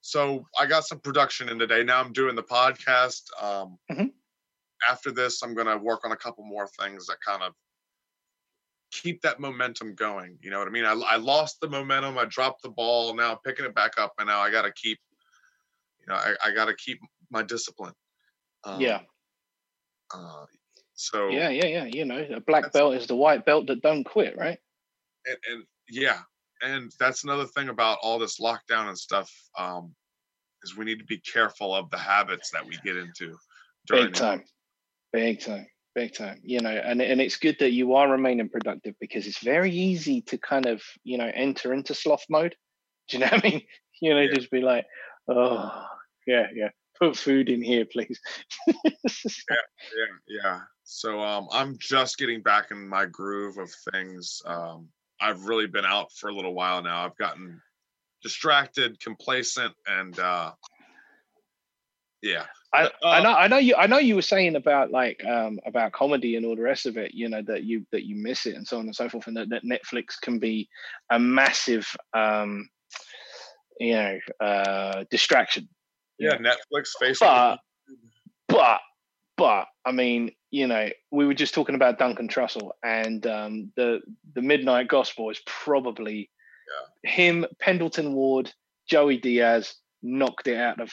[0.00, 1.84] So I got some production in today.
[1.84, 3.22] Now I'm doing the podcast.
[3.42, 4.06] Um, mm-hmm
[4.88, 7.52] after this, I'm going to work on a couple more things that kind of
[8.90, 10.38] keep that momentum going.
[10.40, 10.84] You know what I mean?
[10.84, 12.18] I, I lost the momentum.
[12.18, 13.14] I dropped the ball.
[13.14, 14.98] Now I'm picking it back up, and now I got to keep.
[16.00, 16.98] You know, I, I got to keep
[17.30, 17.92] my discipline.
[18.64, 19.00] Um, yeah.
[20.14, 20.44] Uh,
[20.94, 21.28] so.
[21.28, 21.84] Yeah, yeah, yeah.
[21.84, 24.58] You know, a black belt is the white belt that don't quit, right?
[25.26, 26.20] And, and yeah,
[26.62, 29.30] and that's another thing about all this lockdown and stuff.
[29.58, 29.94] Um,
[30.62, 33.36] is we need to be careful of the habits that we get into.
[33.86, 34.44] During Big time.
[35.12, 36.40] Big time, big time.
[36.42, 40.22] You know, and and it's good that you are remaining productive because it's very easy
[40.22, 42.54] to kind of you know enter into sloth mode.
[43.08, 43.62] Do you know what I mean?
[44.00, 44.34] You know, yeah.
[44.34, 44.86] just be like,
[45.28, 45.86] oh
[46.26, 46.68] yeah, yeah.
[46.98, 48.18] Put food in here, please.
[48.66, 48.74] yeah,
[49.06, 50.60] yeah, yeah.
[50.82, 54.42] So um, I'm just getting back in my groove of things.
[54.44, 54.88] Um,
[55.20, 57.04] I've really been out for a little while now.
[57.04, 57.60] I've gotten
[58.22, 60.52] distracted, complacent, and uh,
[62.22, 62.46] yeah.
[62.72, 65.58] I, uh, I know I know you I know you were saying about like um
[65.64, 68.44] about comedy and all the rest of it, you know, that you that you miss
[68.44, 70.68] it and so on and so forth, and that, that Netflix can be
[71.10, 72.68] a massive um
[73.80, 75.68] you know uh, distraction.
[76.18, 77.18] Yeah, Netflix, Facebook.
[77.20, 77.58] But
[78.48, 78.80] but
[79.36, 84.00] but I mean, you know, we were just talking about Duncan Trussell, and um, the
[84.34, 86.30] the Midnight Gospel is probably
[87.04, 87.10] Yeah.
[87.10, 88.52] him, Pendleton Ward,
[88.88, 90.90] Joey Diaz knocked it out of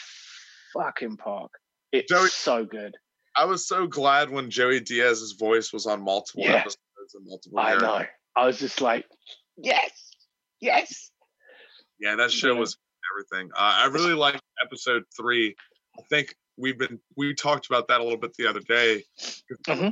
[0.73, 1.51] fucking park.
[1.99, 2.95] It's Joey- so good.
[3.37, 6.55] I was so glad when Joey Diaz's voice was on multiple Yeah.
[6.57, 7.59] episodes and multiple.
[7.59, 7.87] I characters.
[7.89, 8.05] know.
[8.37, 9.05] I was just like,
[9.57, 9.91] yes,
[10.61, 11.11] yes.
[11.99, 12.59] Yeah, that show Yeah.
[12.59, 12.77] was
[13.13, 13.51] everything.
[13.53, 15.55] Uh, I really liked episode three.
[15.97, 19.03] I think we've been we talked about that a little bit the other day.
[19.67, 19.91] Mhm.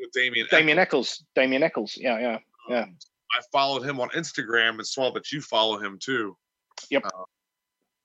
[0.00, 0.46] with Damien.
[0.50, 1.22] Damien Echols.
[1.34, 1.96] Damien Echols.
[1.96, 2.38] Yeah, yeah.
[2.68, 2.82] yeah.
[2.84, 2.96] um,
[3.32, 6.36] I followed him on Instagram and saw that you follow him too.
[6.90, 7.04] Yep.
[7.06, 7.24] Uh,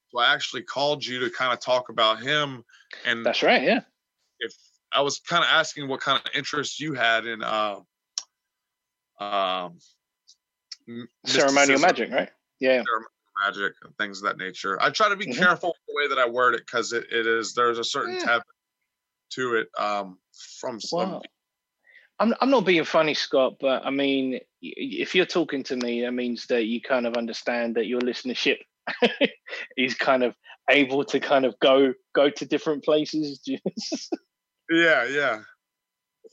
[0.09, 2.63] so I actually called you to kind of talk about him,
[3.05, 3.61] and That's right.
[3.61, 3.81] Yeah.
[4.39, 4.53] if
[4.93, 7.79] I was kind of asking what kind of interest you had in uh,
[9.19, 9.79] um,
[11.25, 12.29] Ceremonial magic, right?
[12.59, 12.83] Yeah.
[13.45, 14.81] magic, and things of that nature.
[14.81, 15.37] I try to be Mhm.
[15.37, 18.15] careful with the way that I word it because it, it is there's a certain
[18.15, 18.23] Yeah.
[18.23, 18.43] tab
[19.31, 20.19] to it um,
[20.59, 21.11] from some.
[21.11, 21.23] Well,
[22.19, 26.13] I'm I'm not being funny, Scott, but I mean, if you're talking to me, that
[26.13, 28.57] means that you kind of understand that your listenership
[29.77, 30.35] is kind of
[30.69, 33.41] able to kind of go go to different places.
[34.69, 35.43] Yeah, yeah.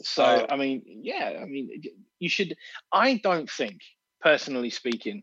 [0.02, 1.70] so Uh, I mean, yeah, I mean,
[2.18, 2.54] you should.
[2.92, 3.80] I don't think,
[4.20, 5.22] personally speaking,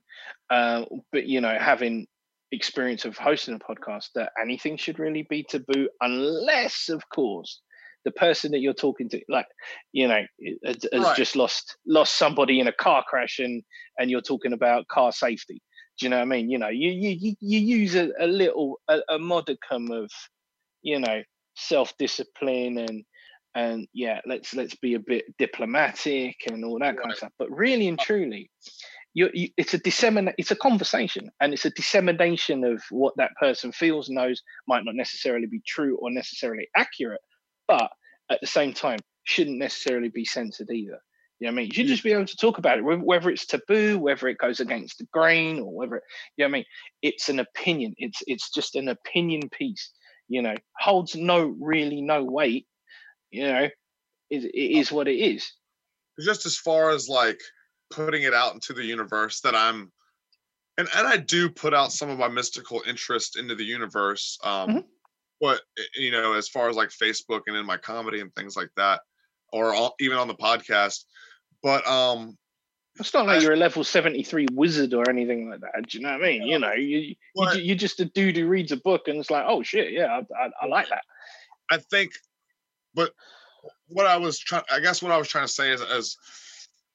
[0.50, 2.08] uh, but you know, having
[2.52, 7.62] experience of hosting a podcast, that anything should really be taboo, unless, of course,
[8.06, 9.48] the person that you're talking to, like,
[9.94, 10.22] you know,
[10.66, 11.18] has, has Right.
[11.18, 13.64] just lost lost somebody in a car crash, and
[13.98, 15.62] and you're talking about car safety.
[16.00, 16.50] Do you know what I mean?
[16.50, 20.10] You know, you you you, use a, a little a, a modicum of,
[20.82, 21.22] you know,
[21.56, 23.04] self discipline and
[23.56, 27.34] and yeah, let's let's be a bit diplomatic and all that kind of stuff.
[27.38, 28.50] But really and truly,
[29.14, 33.32] you, you it's a disseminate, it's a conversation, and it's a dissemination of what that
[33.40, 37.22] person feels, knows, might not necessarily be true or necessarily accurate,
[37.68, 37.90] but
[38.30, 41.00] at the same time, shouldn't necessarily be censored either.
[41.42, 41.68] You know what I mean?
[41.70, 44.60] You should just be able to talk about it, whether it's taboo, whether it goes
[44.60, 46.04] against the grain, or whether it,
[46.38, 46.66] you know what I mean.
[47.02, 47.96] It's an opinion.
[47.98, 49.90] It's it's just an opinion piece.
[50.28, 52.68] You know, holds no really no weight.
[53.32, 53.64] You know,
[54.30, 55.52] it, it is what it is.
[56.24, 57.42] just as far as like
[57.90, 59.92] putting it out into the universe that I'm
[60.78, 64.70] and and I do put out some of my mystical interest into the universe um
[64.70, 64.86] Mhm.
[65.42, 65.62] but
[65.96, 69.02] you know as far as like Facebook and in my comedy and things like that
[69.52, 71.04] or all, even on the podcast
[71.64, 72.38] but um
[73.00, 75.88] It's not like I- you're a level 73 wizard or anything like that.
[75.88, 76.44] Do you know what I mean?
[76.48, 79.18] You know, you, you, But- ju- you're just a dude who reads a book and
[79.20, 81.04] it's like, oh shit, yeah, I, I, I like that.
[81.70, 82.12] I think,
[82.94, 83.14] but
[83.88, 86.18] what I was trying, I guess what I was trying to say is, is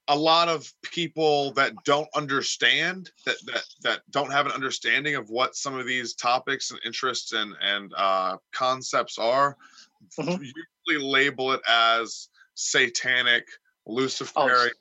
[0.08, 5.30] a lot of people that don't understand that that that don't have an understanding of
[5.30, 9.56] what some of these topics and interests and and uh, concepts are,
[10.18, 10.38] Mhm.
[10.38, 13.46] usually label it as satanic,
[13.86, 14.74] Luciferian.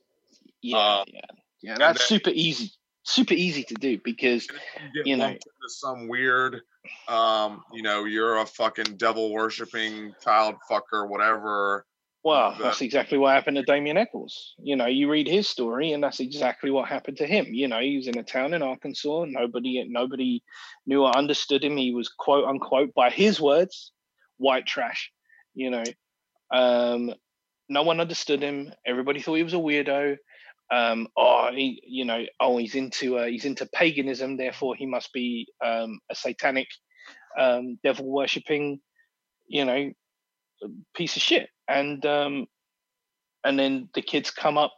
[0.61, 1.21] Yeah, Uh, yeah,
[1.61, 1.77] yeah.
[1.77, 2.71] That's then- super easy,
[3.03, 4.47] super easy to do because
[4.93, 5.37] you you know-
[5.67, 6.61] some weird,
[7.07, 11.85] um, you know, you're a fucking devil worshipping child fucker, whatever.
[12.23, 14.55] Well, that- that's exactly what happened to Damien Echols.
[14.57, 17.45] You know, you read his story, and that's exactly what happened to him.
[17.53, 19.25] You know, he was in a town in Arkansas.
[19.25, 20.43] Nobody, nobody
[20.87, 21.77] knew or understood him.
[21.77, 23.91] He was quote unquote, by his words,
[24.37, 25.11] white trash.
[25.53, 25.83] You know,
[26.51, 27.13] um,
[27.69, 28.71] no one understood him.
[28.85, 30.17] Everybody thought he was a weirdo.
[30.71, 34.37] Um, oh, he, you know, oh, he's into uh, he's into paganism.
[34.37, 36.67] Therefore, he must be um, a satanic,
[37.39, 38.79] um, devil worshipping,
[39.47, 39.91] you know,
[40.95, 42.45] piece of shit and um
[43.43, 44.73] and then the kids come up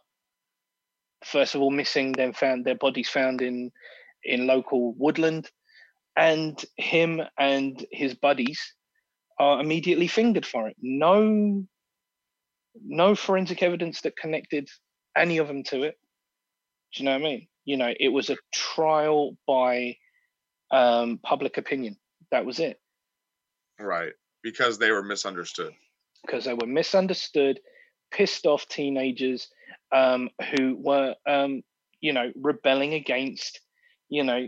[1.24, 3.72] first of all missing then found their bodies found in
[4.24, 5.50] in local woodland
[6.16, 8.74] and him and his buddies
[9.40, 11.64] are immediately fingered for it no
[12.86, 14.68] no forensic evidence that connected
[15.16, 15.98] any of them to it
[16.94, 19.96] do you know what i mean you know it was a trial by
[20.72, 21.96] um public opinion
[22.32, 22.80] that was it
[23.80, 24.14] Right.
[24.44, 25.74] Because they were misunderstood.
[26.26, 27.60] because they were misunderstood,
[28.12, 29.50] pissed off teenagers
[29.92, 31.62] um, who were, um,
[32.02, 33.62] you know, rebelling against,
[34.10, 34.48] you know,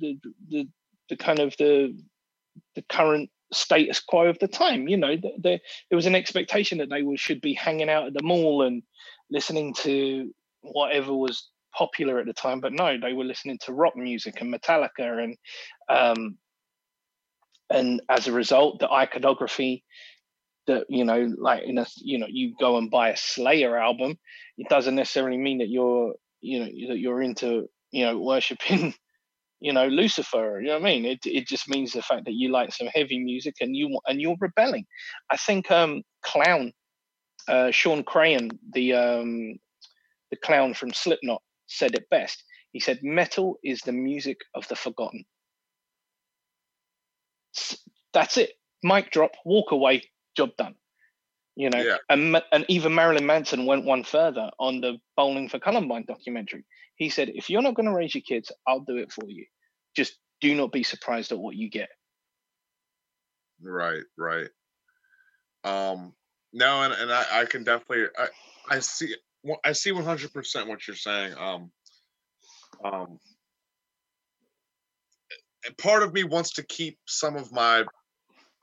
[0.00, 0.18] the,
[0.48, 0.68] the
[1.10, 1.94] the kind of the
[2.74, 4.88] the current status quo of the time.
[4.88, 8.14] You know, the, the, there was an expectation that they should be hanging out at
[8.14, 8.82] the mall and
[9.30, 10.32] listening to
[10.62, 14.52] whatever was popular at the time, but no, they were listening to rock music and
[14.52, 15.36] Metallica and
[15.88, 16.38] um,
[17.70, 19.84] and as a result, the iconography
[20.66, 24.18] that you know, like in a you know, you go and buy a Slayer album,
[24.58, 28.94] it doesn't necessarily mean that you're you know that you're into you know worshiping
[29.62, 30.60] you know, Lucifer.
[30.60, 31.06] You know what I mean?
[31.06, 34.20] It it just means the fact that you like some heavy music and you and
[34.20, 34.86] you're rebelling.
[35.30, 36.72] I think um, clown,
[37.48, 39.58] uh, Shawn Crahan, the um,
[40.30, 42.44] the clown from Slipknot, said it best.
[42.72, 45.24] He said, "Metal is the music of the forgotten."
[48.14, 48.52] That's it.
[48.82, 49.32] Mic drop.
[49.44, 50.02] Walk away.
[50.36, 50.74] Job done.
[51.54, 51.98] You know, Yeah.
[52.08, 56.64] and and even Marilyn Manson went one further on the Bowling for Columbine documentary.
[56.96, 59.46] He said, "If you're not going to raise your kids, I'll do it for you.
[59.94, 61.90] Just do not be surprised at what you get."
[63.60, 64.48] Right, right.
[65.64, 66.14] Um,
[66.52, 68.28] no, and, and I, I can definitely I,
[68.76, 69.14] I see
[69.64, 71.34] I see one hundred percent what you're saying.
[71.38, 71.70] Um,
[72.84, 73.18] um,
[75.78, 77.84] part of me wants to keep some of my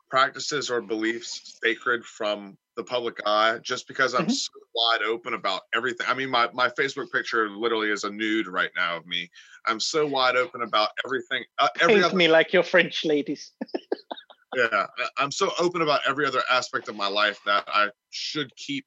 [0.10, 4.32] practices or beliefs sacred from the public eye, just because I'm Mhm.
[4.32, 6.08] so wide open about everything.
[6.08, 9.30] I mean, my my Facebook picture literally is a nude right now of me.
[9.66, 11.44] I'm so wide open about everything.
[11.58, 13.52] Uh, every Paint other me like your French ladies.
[14.56, 18.84] yeah i'm so open about every other aspect of my life that i should keep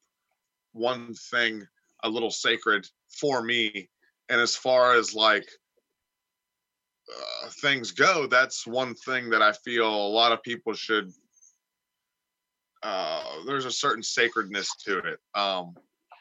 [0.73, 1.65] one thing
[2.03, 3.89] a little sacred for me
[4.27, 5.47] and as far as like
[7.09, 11.09] uh, things go that's one thing that i feel a lot of people should
[12.83, 15.75] uh there's a certain sacredness to it um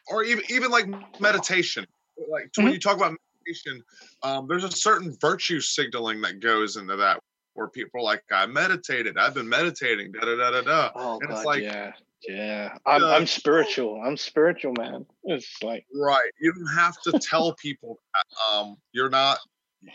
[0.09, 0.87] or even even like
[1.21, 1.85] meditation
[2.31, 2.73] like when Mhm.
[2.75, 3.83] you talk about meditation
[4.23, 7.19] um there's a certain virtue signaling that goes into that
[7.55, 11.19] where people are like i meditated i've been meditating da da da da da Oh
[11.21, 11.93] And it's god, like- yeah,
[12.29, 12.75] yeah.
[12.87, 14.01] I'm I'm spiritual.
[14.05, 15.05] I'm spiritual, man.
[15.25, 16.31] It's like Right.
[16.41, 19.39] You don't have to tell people that um, you're not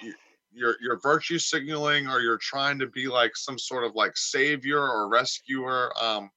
[0.01, 0.13] you-
[0.51, 4.81] you're you're virtue signaling or you're trying to be like some sort of like savior
[4.81, 5.91] or rescuer.
[6.01, 6.29] Um,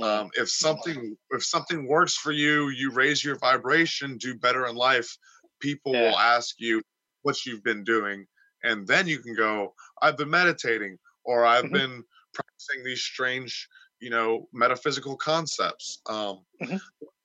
[0.00, 4.76] um, if something if something works for you, you raise your vibration, do better in
[4.76, 5.16] life.
[5.60, 6.10] People Yeah.
[6.10, 6.82] will ask you
[7.22, 8.26] what you've been doing,
[8.64, 11.72] and then you can go, "I've been meditating," or "I've Mhm.
[11.72, 13.68] been practicing these strange,
[14.00, 16.78] you know, metaphysical concepts." Um, Mhm.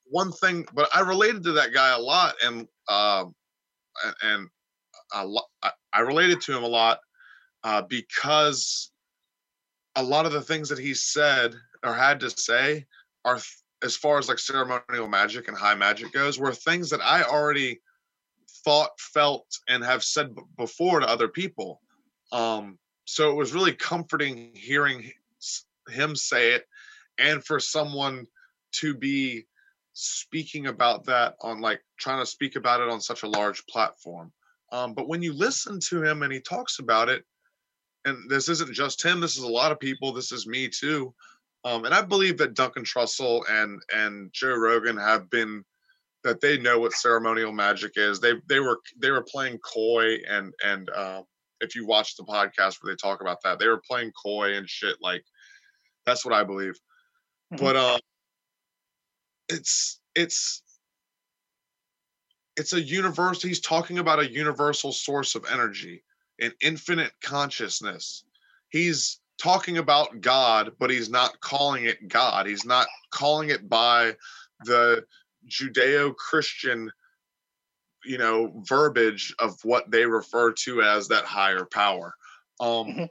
[0.09, 3.35] One thing, but I related to that guy a lot, and um,
[4.03, 4.49] and, and
[5.13, 6.99] a lo- I, I related to him a lot
[7.63, 8.91] uh, because
[9.95, 11.55] a lot of the things that he said
[11.87, 12.85] or had to say
[13.25, 13.39] are
[13.83, 17.79] as far as like ceremonial magic and high magic goes were things that i already
[18.67, 21.81] thought felt and have said before to other people.
[22.31, 25.09] Um so it was really comforting hearing
[25.89, 26.65] him say it
[27.17, 28.27] and for someone
[28.73, 29.47] to be
[29.93, 34.33] speaking about that on like trying to speak about it on such a large platform.
[34.73, 37.23] Um but when you listen to him and he talks about it
[38.03, 41.13] and this isn't just him this is a lot of people this is me too
[41.65, 45.63] um, and i believe that duncan trussell and and joe rogan have been
[46.23, 48.19] that they know what ceremonial magic is.
[48.19, 51.21] They they were they were playing coy and and uh,
[51.61, 54.69] if you watch the podcast where they talk about that they were playing coy and
[54.69, 55.23] shit like
[56.05, 56.75] that's what i believe.
[57.53, 57.59] Mhm.
[57.59, 57.99] but um
[59.47, 60.61] it's it's
[62.57, 66.03] it's a universe he's talking about a universal source of energy
[66.39, 68.23] an infinite consciousness.
[68.69, 74.15] He's talking about god but he's not calling it god he's not calling it by
[74.65, 75.03] the
[75.47, 76.91] judeo-christian
[78.03, 82.13] you know verbiage of what they refer to as that higher power
[82.59, 83.09] um Mhm.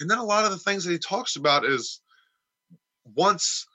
[0.00, 2.00] and then a lot of the things that he talks about is
[3.04, 3.66] once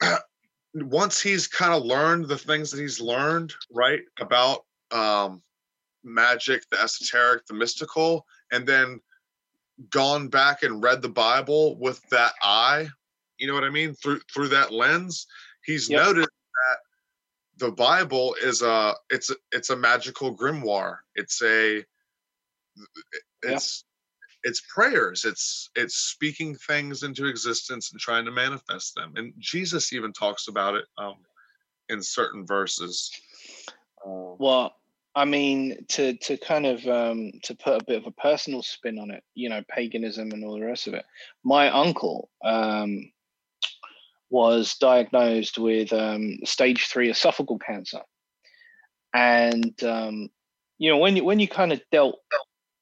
[0.74, 5.42] once he's kind of learned the things that he's learned right about um
[6.02, 9.00] magic the esoteric the mystical and then
[9.90, 12.86] gone back and read the bible with that eye
[13.38, 15.26] you know what i mean through through that lens
[15.64, 16.00] he's Yep.
[16.00, 16.78] noticed that
[17.58, 20.98] the bible is a it's a, it's a magical grimoire.
[21.14, 21.84] It's a
[23.42, 23.84] it's
[24.42, 25.24] it's prayers.
[25.24, 29.12] It's it's speaking things into existence and trying to manifest them.
[29.16, 31.16] And jesus even talks about it um
[31.88, 33.10] in certain verses.
[34.04, 34.74] Um, Well,
[35.16, 38.98] I mean, to to kind of um, to put a bit of a personal spin
[38.98, 41.04] on it, you know, paganism and all the rest of it.
[41.44, 43.12] My uncle um,
[44.30, 48.00] was diagnosed with um, stage three esophageal cancer,
[49.14, 50.30] and um,
[50.78, 52.16] you know, when you when you kind of dealt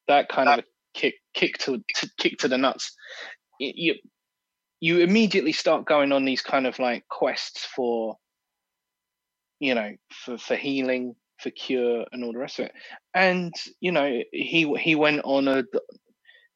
[0.08, 0.64] that kind of
[0.94, 2.96] kick kick to, to kick to the nuts,
[3.60, 3.94] y- you
[4.80, 8.16] you immediately start going on these kind of like quests for
[9.60, 12.72] you know for for healing for cure and all the rest of it.
[13.14, 15.64] And you know he he went on a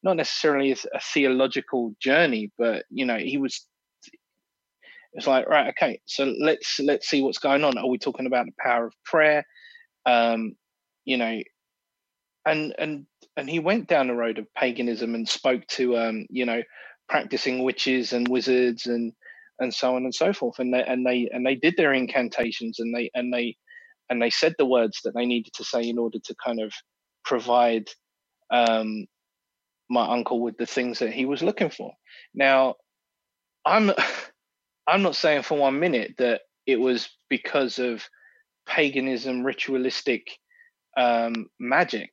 [0.03, 3.67] not necessarily a, a theological journey but you know he was
[5.13, 7.77] it's like right okay so let's let's see what's going on.
[7.77, 9.45] Are we talking about the power of prayer?
[10.05, 10.53] Um
[11.05, 11.39] you know
[12.45, 13.07] and and
[13.37, 16.63] and he went down the road of paganism and spoke to um, you know
[17.09, 19.13] practicing witches and wizards and
[19.61, 20.59] and so on and so forth.
[20.59, 23.57] And they and they and they did their incantations and they and they
[24.09, 26.73] and they said the words that they needed to say in order to kind of
[27.25, 27.87] provide
[28.51, 29.05] um,
[29.89, 31.93] my uncle with the things that he was looking for.
[32.33, 32.75] Now
[33.67, 33.91] i'm
[34.87, 38.03] i'm not saying for one minute that it was because of
[38.67, 40.27] paganism ritualistic
[40.97, 42.09] um, magic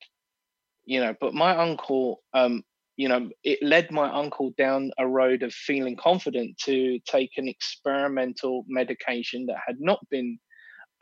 [0.84, 2.62] you know but my uncle um,
[2.96, 7.48] you know it led my uncle down a road of feeling confident to take an
[7.48, 10.38] experimental medication that had not been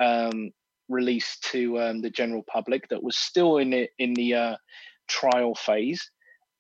[0.01, 0.51] um,
[0.89, 4.57] released to um, the general public that was still in it in the uh,
[5.09, 6.11] trial phase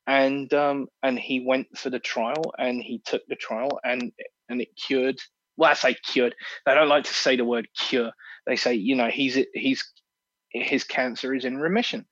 [0.06, 4.12] and um, and he went for the trial and he took the trial and
[4.48, 5.18] and it cured
[5.56, 6.34] well i say cured
[6.66, 8.10] they don't like to say the word cure
[8.46, 9.84] they say you know he's he's
[10.50, 12.04] his cancer is in remission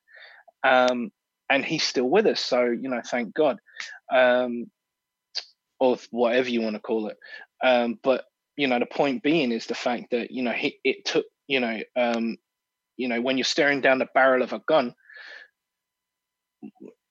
[0.62, 1.10] um,
[1.48, 2.40] and he's still with us.
[2.40, 3.58] So you know, thank God,
[4.12, 4.70] um,
[5.78, 7.16] or whatever you want to call it.
[7.62, 8.24] Um, but
[8.56, 11.58] you know, the point being is the fact that you know he, it took you
[11.58, 12.36] know um,
[12.96, 14.94] you know when you're staring down the barrel of a gun,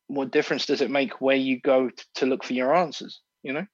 [0.07, 3.19] what difference does it make where you go to look for your answers?
[3.43, 3.65] You know.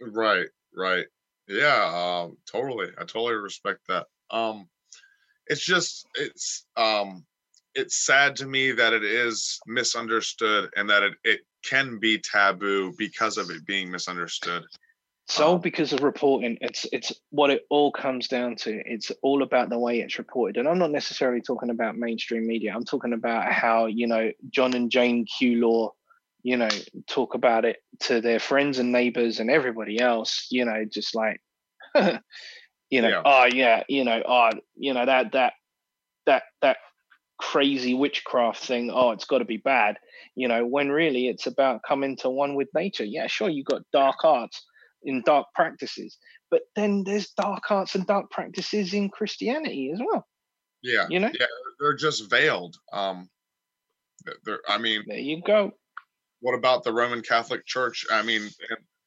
[0.00, 0.46] Right.
[0.76, 1.06] Right.
[1.48, 2.22] Yeah.
[2.24, 2.88] Um, totally.
[2.96, 4.06] I totally respect that.
[4.30, 4.68] Um,
[5.48, 7.24] it's just it's um
[7.74, 12.92] it's sad to me that it is misunderstood and that it, it can be taboo
[12.96, 14.64] because of it being misunderstood.
[15.28, 18.82] So because of reporting, it's it's what it all comes down to.
[18.86, 20.56] It's all about the way it's reported.
[20.56, 22.72] And I'm not necessarily talking about mainstream media.
[22.74, 25.92] I'm talking about how, you know, John and Jane Q Law,
[26.42, 26.70] you know,
[27.06, 31.42] talk about it to their friends and neighbors and everybody else, you know, just like
[31.94, 33.22] you know, yeah.
[33.22, 35.52] oh yeah, you know, oh, you know, that that
[36.24, 36.78] that that
[37.38, 39.96] crazy witchcraft thing oh it's got to be bad
[40.34, 43.80] you know when really it's about coming to one with nature yeah sure you got
[43.92, 44.66] dark arts
[45.02, 46.18] in dark practices
[46.50, 50.26] but then there's dark arts and dark practices in christianity as well
[50.82, 51.46] yeah you know yeah
[51.78, 53.28] they're just veiled um
[54.44, 55.72] they're, i mean there you go
[56.40, 58.48] what about the roman catholic church i mean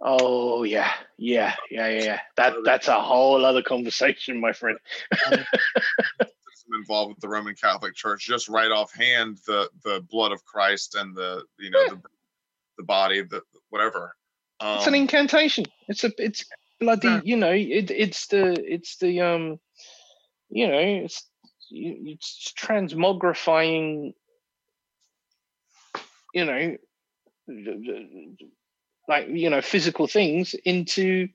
[0.04, 2.20] Oh yeah, yeah, yeah, yeah, yeah.
[2.36, 4.80] That that's a whole other conversation, my friend.
[6.74, 11.16] involved with the Roman Catholic Church, just right offhand the the blood of Christ and
[11.16, 11.90] the you know yeah.
[11.90, 12.02] the,
[12.78, 14.16] the body, the whatever.
[14.62, 15.66] Um, it's an um, incantation.
[15.88, 16.46] It's a it's
[16.80, 17.08] bloody.
[17.08, 17.22] Yeah.
[17.24, 19.60] You know, it it's the it's the um,
[20.50, 21.26] you know, it's
[21.70, 24.14] it's transmogrifying.
[26.34, 26.78] You know,
[29.08, 31.28] like you know, physical things into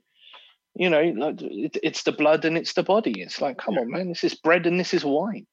[0.77, 3.81] you know it, it's the blood and it's the body it's like come yeah.
[3.81, 5.47] on man this is bread and this is wine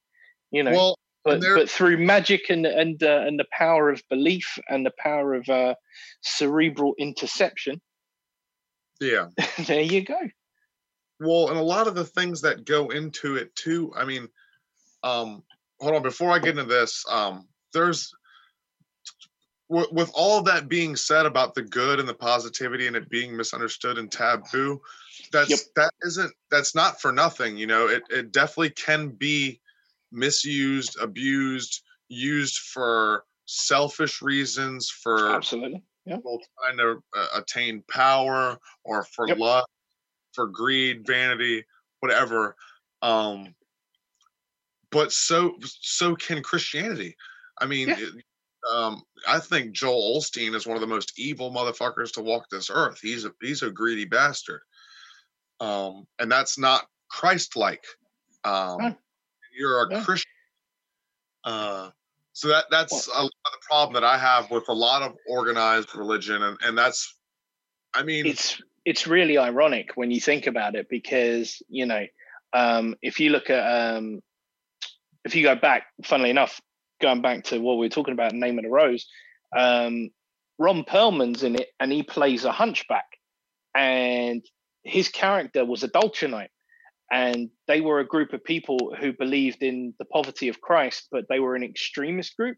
[0.52, 4.58] you know well, but but through magic and and uh, and the power of belief
[4.70, 5.76] and the power of uh,
[6.22, 7.82] cerebral interception.
[9.00, 9.28] Yeah.
[9.66, 10.20] There you go.
[11.20, 14.28] Well and a lot of the things that go into it too i mean
[15.04, 15.44] um
[15.80, 18.12] hold on before i get into this um there's
[19.70, 23.38] with all of that being said about the good and the positivity and it being
[23.38, 24.82] misunderstood and taboo
[25.32, 25.60] that's yep.
[25.76, 27.88] that isn't that's not for nothing you know?
[27.88, 29.62] It, it definitely can be
[30.14, 36.16] misused abused used for selfish reasons for absolutely yeah.
[36.16, 39.38] people trying to uh, attain power or for yep.
[39.38, 39.68] lust
[40.34, 41.64] for greed vanity
[42.00, 42.56] whatever
[43.02, 43.54] um
[44.92, 47.16] but so so can christianity
[47.60, 47.98] i mean yeah.
[48.00, 48.10] it,
[48.74, 52.70] um, I think Joel Osteen is one of the most evil motherfuckers to walk this
[52.74, 52.98] earth.
[53.02, 54.62] He's a he's a greedy bastard
[55.64, 57.86] um, and that's not Christ-like.
[58.44, 58.98] Um,
[59.58, 60.04] You're a yeah.
[60.04, 60.32] Christian.
[61.44, 61.90] Uh,
[62.34, 65.96] so that that's well, a, the problem that I have with a lot of organized
[65.96, 67.16] religion, and and that's,
[67.94, 72.06] I mean, it's it's really ironic when you think about it because you know,
[72.54, 74.22] um, if you look at um,
[75.24, 76.60] if you go back, funnily enough,
[77.02, 79.06] going back to what we were talking about, Name of the Rose,
[79.56, 80.10] um,
[80.58, 83.06] Ron Perlman's in it, and he plays a hunchback,
[83.76, 84.44] and
[84.84, 86.50] his character was a Dulcinite.
[87.14, 91.26] And they were a group of people who believed in the poverty of Christ, but
[91.30, 92.58] they were an extremist group.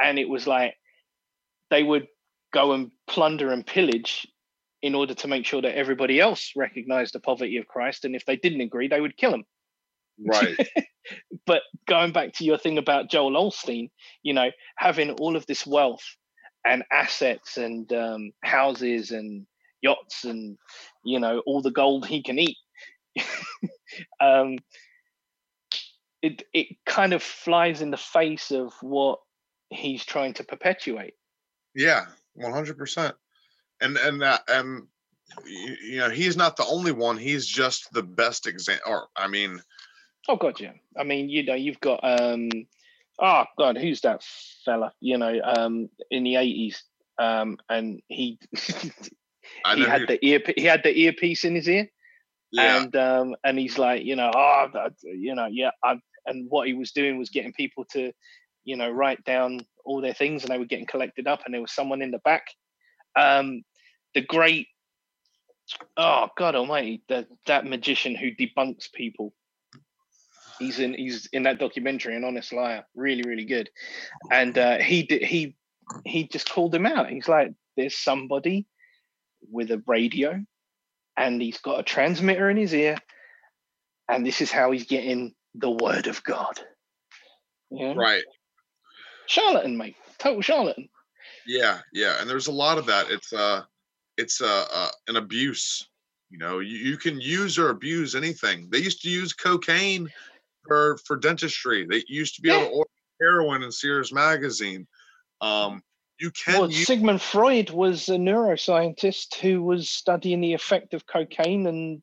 [0.00, 0.74] And it was like
[1.68, 2.06] they would
[2.54, 4.26] go and plunder and pillage
[4.80, 8.06] in order to make sure that everybody else recognized the poverty of Christ.
[8.06, 9.44] And if they didn't agree, they would kill them.
[10.18, 10.56] Right.
[11.46, 13.90] but going back to your thing about Joel Osteen,
[14.22, 16.04] you know, having all of this wealth
[16.64, 19.46] and assets and um, houses and
[19.82, 20.56] yachts and
[21.04, 22.56] you know all the gold he can eat
[24.20, 24.58] um,
[26.22, 29.18] it it kind of flies in the face of what
[29.70, 31.14] he's trying to perpetuate.
[31.74, 33.14] Yeah, one hundred percent.
[33.80, 34.86] And and that and
[35.46, 37.16] you, you know he's not the only one.
[37.16, 38.92] He's just the best example.
[38.92, 39.60] Or I mean,
[40.28, 40.72] oh god, yeah.
[40.96, 42.50] I mean, you know, you've got um,
[43.18, 44.22] oh god, who's that
[44.64, 44.92] fella?
[45.00, 46.82] You know, um, in the eighties,
[47.18, 48.38] um, and he
[49.74, 51.88] he had the ear he had the earpiece in his ear.
[52.52, 52.82] Yeah.
[52.82, 54.68] And um, and he's like, you know, oh,
[55.04, 55.96] you know, yeah, i
[56.26, 58.12] and what he was doing was getting people to,
[58.64, 61.60] you know, write down all their things, and they were getting collected up, and there
[61.60, 62.46] was someone in the back.
[63.16, 63.62] Um,
[64.14, 64.68] the great,
[65.96, 69.32] oh God Almighty, that that magician who debunks people.
[70.58, 73.70] He's in he's in that documentary, an honest liar, really really good,
[74.30, 75.56] and uh, he did he
[76.04, 77.08] he just called him out.
[77.08, 78.66] He's like, there's somebody
[79.50, 80.44] with a radio,
[81.16, 82.96] and he's got a transmitter in his ear,
[84.08, 86.60] and this is how he's getting the word of God.
[87.70, 87.94] Yeah.
[87.94, 88.24] Right.
[89.26, 89.96] Charlatan, mate.
[90.18, 90.88] Total charlatan.
[91.46, 92.20] Yeah, yeah.
[92.20, 93.10] And there's a lot of that.
[93.10, 93.62] It's uh
[94.16, 95.88] it's uh, uh an abuse.
[96.30, 98.68] You know, you, you can use or abuse anything.
[98.70, 100.08] They used to use cocaine
[100.66, 101.86] for for dentistry.
[101.88, 102.58] They used to be yeah.
[102.58, 102.90] able to order
[103.20, 104.86] heroin in Sears magazine.
[105.40, 105.82] Um
[106.22, 111.06] you can well, use- Sigmund Freud was a neuroscientist who was studying the effect of
[111.06, 112.02] cocaine and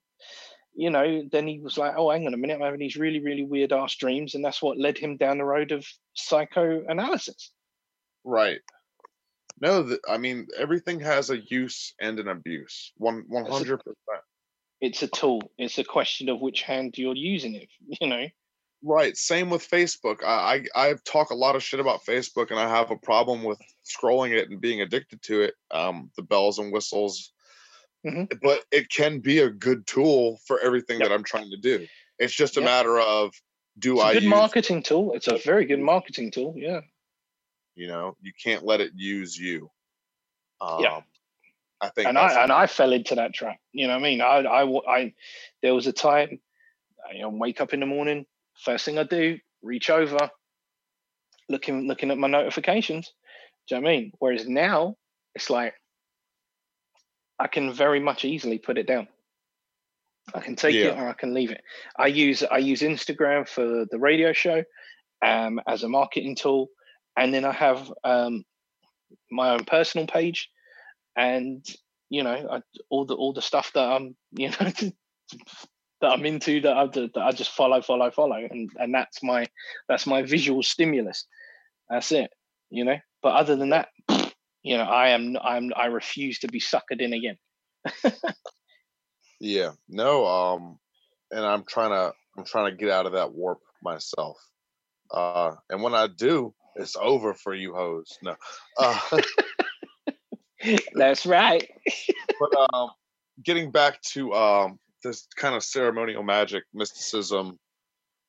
[0.75, 3.19] you know, then he was like, oh, hang on a minute, I'm having these really,
[3.19, 4.33] really weird ass dreams.
[4.33, 7.51] And that's what led him down the road of psychoanalysis.
[8.23, 8.59] Right.
[9.59, 12.93] No, th- I mean, everything has a use and an abuse.
[12.95, 13.79] One, 100%.
[14.79, 15.41] It's a tool.
[15.57, 17.67] It's a question of which hand you're using it,
[17.99, 18.27] you know?
[18.81, 19.15] Right.
[19.17, 20.23] Same with Facebook.
[20.23, 23.43] I, I, I talk a lot of shit about Facebook and I have a problem
[23.43, 25.55] with scrolling it and being addicted to it.
[25.71, 27.33] Um, the bells and whistles
[28.05, 28.23] mm-hmm.
[28.41, 31.09] but it can be a good tool for everything yep.
[31.09, 31.87] that I'm trying to do.
[32.17, 32.69] It's just a yep.
[32.69, 33.33] matter of
[33.77, 35.13] do it's I good use, marketing tool?
[35.13, 36.53] It's a very good marketing tool.
[36.55, 36.81] Yeah.
[37.75, 39.69] You know, you can't let it use you.
[40.59, 41.01] Um, yeah.
[41.81, 43.55] I think, and I and I fell into that trap.
[43.71, 45.13] You know, what I mean, I, I, I,
[45.61, 46.41] there was a time,
[47.13, 48.25] you know, wake up in the morning,
[48.63, 50.29] first thing I do, reach over,
[51.49, 53.11] looking looking at my notifications.
[53.67, 54.11] Do you know what I mean?
[54.19, 54.95] Whereas now,
[55.35, 55.73] it's like
[57.39, 59.07] I can very much easily put it down.
[60.33, 60.87] I can take yeah.
[60.87, 61.61] it or I can leave it.
[61.97, 64.63] I use I use Instagram for the radio show
[65.25, 66.67] um, as a marketing tool,
[67.17, 68.43] and then I have um,
[69.31, 70.49] my own personal page,
[71.15, 71.65] and
[72.09, 74.71] you know I, all the all the stuff that I'm you know
[76.01, 79.47] that I'm into that I, that I just follow follow follow, and and that's my
[79.87, 81.25] that's my visual stimulus.
[81.89, 82.31] That's it,
[82.69, 82.97] you know.
[83.21, 83.89] But other than that,
[84.63, 87.37] you know, I am I'm I refuse to be suckered in again.
[89.39, 89.71] yeah.
[89.87, 90.79] No, um
[91.31, 94.37] and I'm trying to I'm trying to get out of that warp myself.
[95.11, 98.17] Uh and when I do, it's over for you hoes.
[98.21, 98.35] No.
[98.77, 99.21] Uh,
[100.93, 101.69] That's right.
[102.39, 102.89] but um
[103.43, 107.57] getting back to um this kind of ceremonial magic mysticism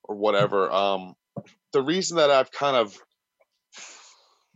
[0.05, 1.15] or whatever um
[1.73, 2.97] the reason that I've kind of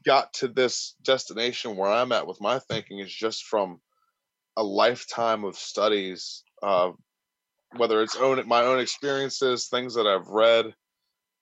[0.04, 3.80] got to this destination where I'm at with my thinking is just from
[4.56, 6.90] a lifetime of studies, uh,
[7.76, 10.74] whether it's own my own experiences, things that I've read,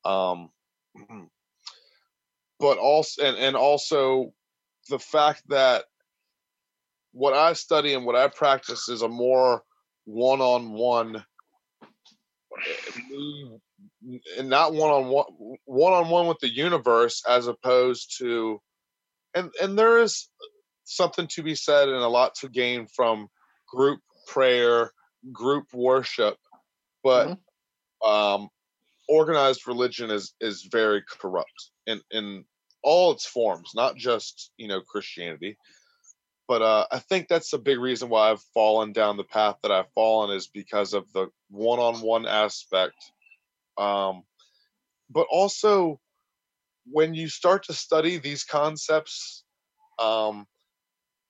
[0.04, 0.50] um,
[2.60, 4.32] but also and, and also
[4.88, 5.84] the fact that
[7.12, 9.62] what I study and what I practice is a more
[10.04, 11.24] one-on-one
[14.38, 18.60] and not one on one one on one with the universe as opposed to
[19.34, 20.28] and and there is
[20.84, 23.28] something to be said and a lot to gain from
[23.68, 24.90] group prayer
[25.32, 26.36] group worship
[27.02, 28.08] but mm-hmm.
[28.08, 28.48] um
[29.08, 32.44] organized religion is is very corrupt in in
[32.82, 35.56] all its forms not just you know christianity
[36.48, 39.72] but uh, I think that's a big reason why I've fallen down the path that
[39.72, 42.96] I've fallen is because of the one-on-one aspect
[43.76, 44.22] um,
[45.10, 46.00] but also,
[46.90, 49.44] when you start to study these concepts,
[49.98, 50.46] um,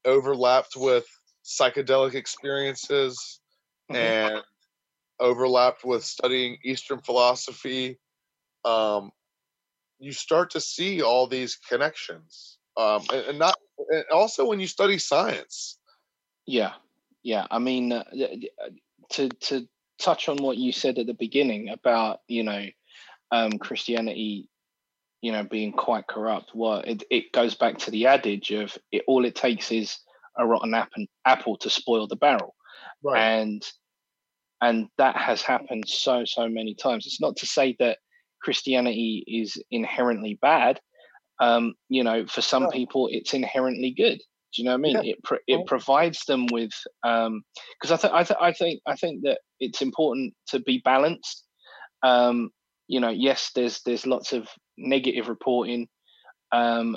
[0.05, 1.07] overlapped with
[1.45, 3.41] psychedelic experiences
[3.91, 3.97] mm-hmm.
[3.97, 4.43] and
[5.21, 7.99] overlapped with studying Eastern philosophy,
[8.65, 9.11] um,
[9.99, 12.59] you start to see all these connections.
[12.77, 13.55] Um, and, and, not
[14.13, 15.79] also when you study science.
[16.47, 16.73] Yeah,
[17.23, 17.47] yeah.
[17.51, 18.05] I mean, uh,
[19.11, 19.69] to to
[19.99, 22.67] touch on what you said at the beginning about you know
[23.31, 24.49] um, Christianity,
[25.23, 26.53] you know, being quite corrupt.
[26.55, 29.99] Well, it, it goes back to the adage of it, all it takes is
[30.39, 32.55] a rotten apple, apple to spoil the barrel,
[33.03, 33.21] right.
[33.21, 33.67] and
[34.61, 37.07] and that has happened so so many times.
[37.07, 37.99] It's not to say that
[38.43, 40.81] Christianity is inherently bad.
[41.43, 44.19] Um, you know, for some people, it's inherently good.
[44.55, 44.97] Do you know what I mean?
[45.05, 45.13] Yeah.
[45.13, 46.71] It pro- it provides them with
[47.03, 51.45] because I think I th- I think I think that it's important to be balanced.
[52.03, 52.51] Um,
[52.87, 54.47] you know, yes, there's there's lots of
[54.77, 55.89] negative reporting,
[56.53, 56.97] um,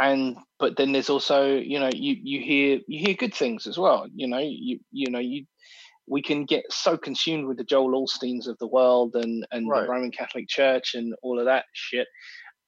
[0.00, 3.76] and but then there's also you know you you hear you hear good things as
[3.78, 4.06] well.
[4.14, 5.44] You know you you know you
[6.08, 9.82] we can get so consumed with the Joel Osteens of the world and and Right.
[9.82, 12.08] the Roman Catholic Church and all of that shit.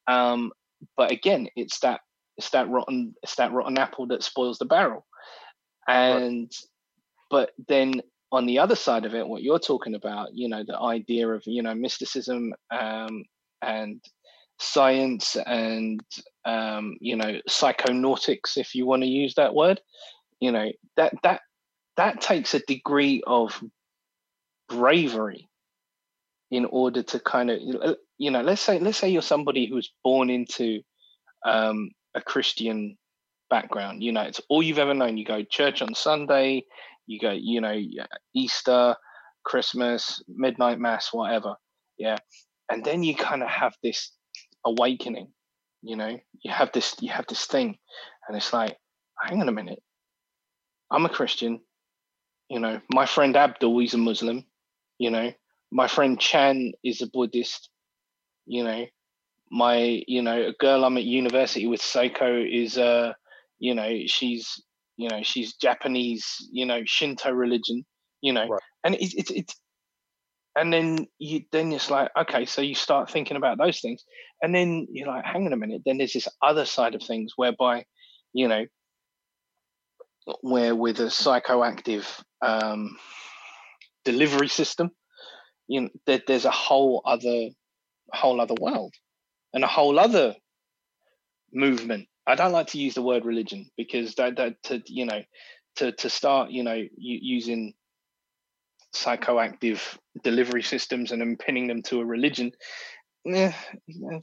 [0.09, 0.53] Um,
[0.97, 2.01] but again, it's that
[2.37, 5.07] it's that rotten it's that rotten apple that spoils the barrel.
[5.89, 6.51] And
[7.31, 10.79] but then on the other side of it, what you're talking about, you know, the
[10.79, 13.25] idea of you know mysticism um,
[13.63, 14.03] and
[14.59, 16.01] science and
[16.45, 19.81] um, you know psychonautics, if you want to use that word,
[20.41, 21.41] you know that that
[21.97, 23.63] that takes a degree of
[24.69, 25.49] bravery
[26.51, 27.59] in order to kind of
[28.19, 30.81] you know let's say let's say you're somebody who's born into
[31.45, 32.97] um, a christian
[33.51, 35.17] background you know it's all you've ever known.
[35.17, 36.65] You go church on sunday
[37.07, 37.81] you go you know
[38.35, 38.97] easter
[39.45, 41.55] christmas midnight mass whatever
[41.99, 42.19] yeah?
[42.71, 44.13] And then you kind of have this
[44.65, 45.29] awakening
[45.83, 46.19] you know?
[46.43, 47.77] You have this you have this thing
[48.29, 48.77] and it's like
[49.21, 49.81] hang on a minute.
[50.91, 51.61] I'm a christian
[52.49, 52.81] you know?
[52.93, 54.45] My friend abdul he's a muslim
[54.99, 55.33] you know
[55.77, 57.69] my friend chan is a buddhist
[58.47, 58.87] you know.
[59.51, 62.31] My you know a girl i'm at university with seiko
[62.63, 63.13] is uh
[63.61, 64.61] you know she's
[64.97, 67.85] you know she's japanese you know shinto religion
[68.23, 68.49] you know.
[68.49, 68.61] Right.
[68.83, 69.55] and it's it's it's
[70.59, 74.03] and then you then it's like okay so you start thinking about those things.
[74.43, 77.35] And then you're like hang on a minute then there's this other side of things
[77.37, 77.85] whereby
[78.33, 78.65] you know
[80.41, 82.07] where with a psychoactive
[82.43, 82.97] um
[84.05, 84.91] delivery system
[85.69, 87.49] you know there, there's a whole other
[88.13, 88.95] whole other world
[89.53, 90.35] and a whole other
[91.53, 95.23] movement i don't like to use the word religion because that that to you know
[95.77, 97.73] to to start you know using
[98.95, 99.81] psychoactive
[100.23, 102.51] delivery systems and then pinning them to a religion
[103.25, 103.53] yeah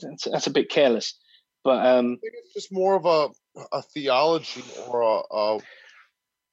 [0.01, 1.17] that's, that's a bit careless
[1.63, 3.29] but um I think it's just more of a
[3.71, 5.59] a theology or a a,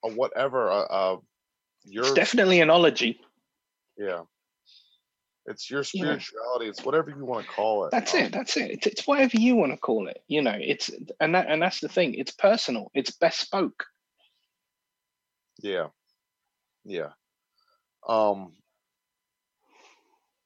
[0.04, 0.68] a whatever.
[0.68, 1.18] A, a
[1.84, 3.18] your it's definitely an ology
[4.00, 4.22] yeah.
[5.50, 6.66] It's your spirituality.
[6.66, 7.90] It's whatever you want to call it.
[7.90, 8.32] That's it.
[8.32, 8.70] That's it.
[8.70, 10.22] It's, it's whatever you want to call it.
[10.28, 10.90] You know, it's
[11.20, 12.14] and that and that's the thing.
[12.14, 12.90] It's personal.
[12.94, 13.84] It's bespoke.
[15.62, 15.88] Yeah.
[16.84, 17.10] Yeah.
[18.08, 18.52] Um.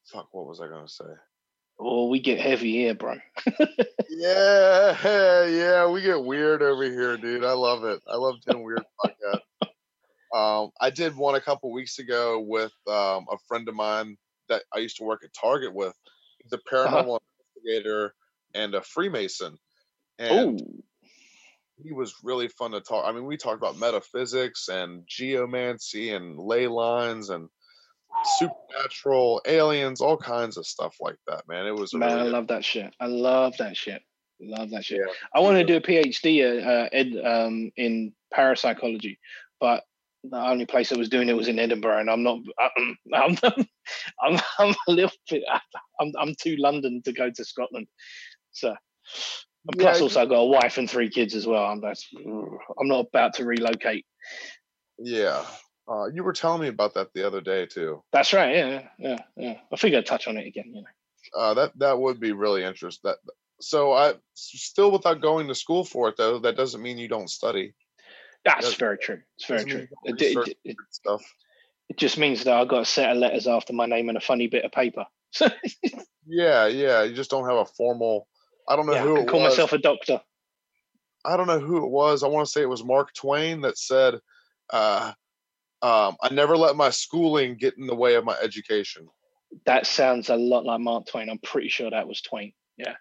[0.07, 0.29] Fuck.
[0.33, 1.05] What was I gonna say?
[1.79, 3.17] Oh, we get heavy here, bro.
[4.17, 4.97] Yeah,
[5.49, 7.45] yeah, we get weird over here, dude.
[7.45, 8.01] I love it.
[8.07, 9.69] I love doing weird podcast.
[10.33, 14.17] Um, I did one a couple weeks ago with um, a friend of mine
[14.49, 15.95] that I used to work at Target with.
[16.43, 17.21] He's a paranormal
[17.57, 18.15] investigator
[18.55, 19.57] and a Freemason,
[20.19, 20.83] and Oh,
[21.83, 23.05] he was really fun to talk.
[23.07, 27.49] I mean, we talked about metaphysics and geomancy and ley lines and
[28.39, 31.49] supernatural aliens, all kinds of stuff like that.
[31.49, 32.95] Man, it was man, I love that shit.
[33.01, 34.03] I love that shit.
[34.41, 35.01] Love that shit.
[35.05, 35.13] yeah.
[35.35, 39.19] I want to do a PhD uh, ed, um, in parapsychology,
[39.61, 39.85] but
[40.31, 42.39] the only place I was doing it was in Edinburgh, and I'm not.
[43.15, 43.67] I'm, I'm,
[44.23, 45.43] I'm, I'm a little bit.
[46.01, 47.87] I'm, I'm too London to go to Scotland,
[48.53, 48.75] so.
[49.67, 51.65] And Yeah, plus, also, I've got a wife and three kids as well.
[51.65, 54.05] I'm, that's, I'm not about to relocate.
[54.99, 55.43] Yeah.
[55.89, 58.03] Uh, you were telling me about that the other day too.
[58.13, 58.55] That's right.
[58.57, 59.59] Yeah, yeah, yeah.
[59.73, 60.73] I figure I'd touch on it again.
[60.75, 61.39] You know.
[61.39, 63.11] Uh, that that would be really interesting.
[63.11, 63.19] That
[63.61, 66.39] so I still without going to school for it though.
[66.39, 67.75] That doesn't mean you don't study
[68.45, 69.21] That's very true.
[69.37, 69.89] It's very true.
[70.05, 71.23] It, it, it, stuff.
[71.89, 74.21] it just means that I've got a set of letters after my name and a
[74.21, 75.07] funny bit of paper.
[76.27, 77.03] Yeah, yeah.
[77.03, 78.27] You just don't have a formal.
[78.69, 79.53] I don't know yeah, I who can it call was.
[79.53, 80.21] myself a doctor.
[81.25, 82.23] I don't know who it was.
[82.23, 84.15] I want to say it was Mark Twain that said,
[84.71, 85.13] uh,
[85.83, 89.09] um, "I never let my schooling get in the way of my education."
[89.67, 91.31] That sounds a lot like Mark Twain.
[91.31, 92.53] I'm pretty sure that was Twain.
[92.77, 92.95] Yeah.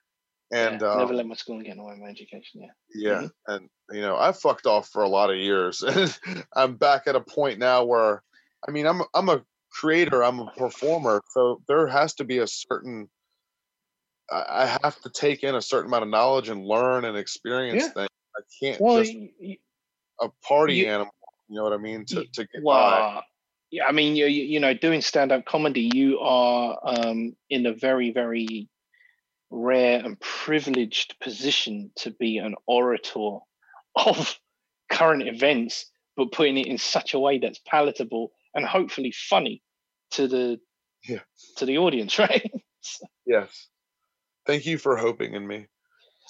[0.53, 0.87] And yeah.
[0.91, 2.61] um, never let my school get in the way of my education.
[2.61, 2.69] Yeah.
[2.95, 3.53] Yeah, Mm-hmm.
[3.53, 6.15] and you know, I fucked off for a lot of years, and
[6.55, 8.21] I'm back at a point now where,
[8.67, 12.47] I mean, I'm I'm a creator, I'm a performer, so there has to be a
[12.47, 13.09] certain.
[14.31, 17.89] I have to take in a certain amount of knowledge and learn and experience Yeah.
[17.89, 18.09] things.
[18.37, 19.13] I can't Well, just
[20.21, 21.13] a party you- animal.
[21.49, 22.05] You know what I mean?
[22.05, 22.61] To to get by.
[22.63, 23.23] well,
[23.69, 23.85] yeah.
[23.85, 28.11] I mean, you you you know, doing stand-up comedy, you are um, in a very
[28.11, 28.69] very
[29.53, 33.39] rare and privileged position to be an orator
[33.95, 34.39] of
[34.91, 39.63] current events, but putting it in such a way that's palatable and hopefully funny
[40.13, 40.59] to the
[41.07, 41.21] Yeah.
[41.57, 42.51] to the audience, right?
[43.27, 43.69] Yes.
[44.47, 45.67] Thank you for hoping in me.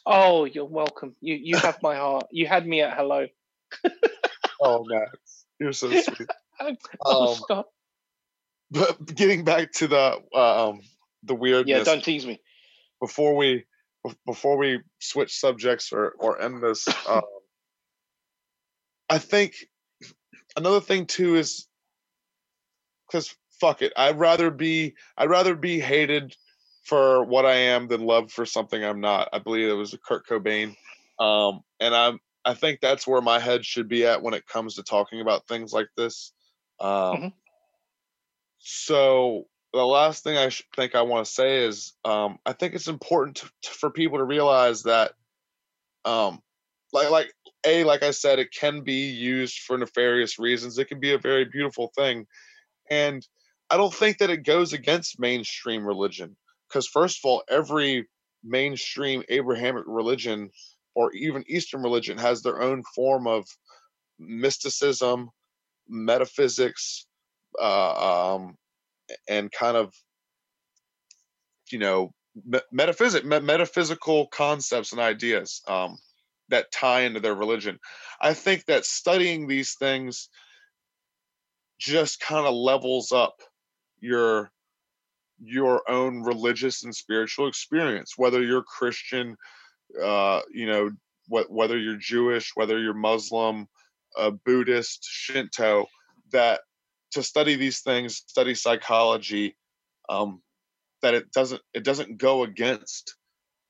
[0.05, 1.15] Oh, you're welcome.
[1.21, 2.27] You you have my heart.
[2.31, 3.27] You had me at hello.
[4.61, 6.29] oh, Max, you're so sweet.
[7.05, 7.69] oh, Um, stop.
[8.71, 10.81] but getting back to the um
[11.23, 12.41] the weirdness Yeah, don't tease me.
[13.03, 13.65] Before we
[14.25, 17.21] before we switch subjects or or end this um,
[19.09, 19.55] i think
[20.55, 21.67] another thing too is
[23.05, 26.33] because fuck it i'd rather be i'd rather be hated
[26.85, 30.25] for what i am than loved for something i'm not i believe it was kurt
[30.25, 30.73] cobain
[31.19, 34.75] um and i'm i think that's where my head should be at when it comes
[34.75, 36.31] to talking about things like this
[36.79, 37.33] um Mhm.
[38.59, 42.87] so the last thing I think I want to say is um, I think it's
[42.87, 45.13] important to, to- for people to realize that,
[46.05, 46.41] um,
[46.93, 47.33] like like
[47.65, 50.77] a like I said, it can be used for nefarious reasons.
[50.77, 52.25] It can be a very beautiful thing,
[52.89, 53.25] and
[53.69, 56.35] I don't think that it goes against mainstream religion
[56.69, 58.07] because first of all, every
[58.43, 60.49] mainstream Abrahamic religion
[60.95, 63.45] or even Eastern religion has their own form of
[64.19, 65.29] mysticism,
[65.87, 67.07] metaphysics,
[67.61, 68.55] uh, um,
[69.27, 69.93] and kind of
[71.71, 72.11] you know
[72.71, 75.97] metaphysic me- metaphysical concepts and ideas um,
[76.49, 77.79] that tie into their religion.
[78.21, 80.29] I think that studying these things
[81.79, 83.35] just kind of levels up
[83.99, 84.51] your
[85.43, 89.35] your own religious and spiritual experience whether you're christian
[90.01, 90.89] uh you know
[91.27, 93.67] wh- whether you're jewish whether you're muslim
[94.17, 95.85] uh, buddhist shinto
[96.31, 96.61] that
[97.13, 99.55] to study these things, study psychology,
[100.09, 100.41] um,
[101.01, 103.15] that it doesn't it doesn't go against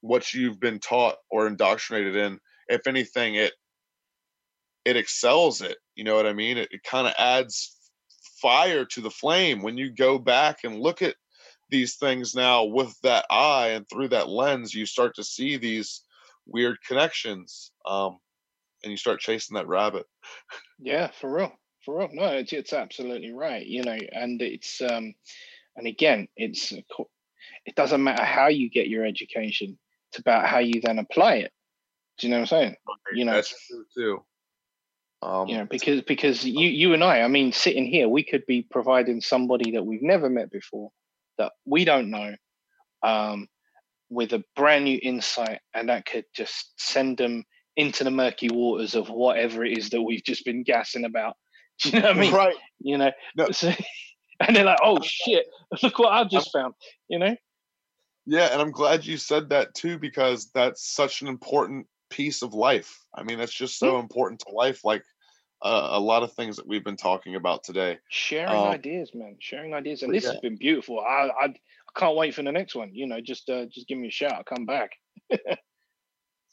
[0.02, 2.40] what you've been taught or indoctrinated in.
[2.68, 3.54] If anything, it
[4.86, 5.78] it excels it.
[5.96, 6.58] You know what I mean?
[6.58, 7.76] It, it kind of adds
[8.42, 11.16] fire to the flame when you go back and look at
[11.70, 14.74] these things now with that eye and through that lens.
[14.74, 16.02] You start to see these
[16.46, 18.18] weird connections, um,
[18.84, 20.06] and you start chasing that rabbit.
[20.80, 21.54] Yeah, for real,
[21.84, 22.10] for real.
[22.12, 23.66] No, it's it's absolutely right.
[23.66, 25.14] You know, and it's um,
[25.76, 29.78] and again, it's it doesn't matter how you get your education.
[30.12, 31.52] It's about how you then apply it.
[32.18, 32.76] Do you know what I'm saying?
[33.14, 34.24] You know, That's true too.
[35.22, 38.46] Um, you know, because because you you and I, I mean, sitting here, we could
[38.46, 40.92] be providing somebody that we've never met before,
[41.38, 42.36] that we don't know,
[43.04, 43.48] um,
[44.10, 47.46] with a brand new insight, and that could just send them
[47.76, 51.36] into the murky waters of whatever it is that we've just been gassing about.
[51.84, 52.34] Do you know what I mean?
[52.34, 52.56] right.
[52.80, 53.52] You know, No.
[53.52, 53.72] so,
[54.40, 55.46] and they're like, "Oh shit!
[55.82, 56.74] Look what I've just found."
[57.08, 57.36] You know?
[58.26, 62.54] Yeah, and I'm glad you said that too because that's such an important piece of
[62.54, 63.04] life.
[63.14, 65.04] I mean, that's just so important to life, like
[65.62, 68.00] uh, a lot of things that we've been talking about today.
[68.10, 69.36] Sharing Um, ideas, man.
[69.40, 71.00] Sharing ideas, and this has been beautiful.
[71.00, 72.92] I, I I can't wait for the next one.
[72.94, 74.34] You know, just uh, just give me a shout.
[74.34, 74.92] I'll come back.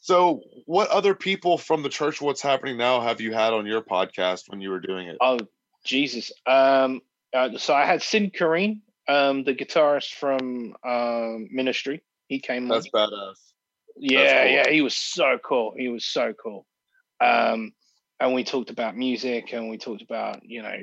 [0.01, 3.81] So, what other people from the church What's Happening Now have you had on your
[3.81, 5.17] podcast when you were doing it?
[5.21, 5.39] Oh
[5.85, 6.31] Jesus.
[6.45, 7.01] Um.
[7.33, 12.01] Uh, so I had Sin Quirin, um, the guitarist from um, Ministry.
[12.27, 12.69] He came on.
[12.69, 13.35] That's badass.
[13.95, 14.51] Yeah, cool.
[14.51, 15.73] yeah, he was so cool.
[15.77, 16.65] He was so cool.
[17.21, 17.71] Um,
[18.19, 20.73] and we talked about music, and we talked about you know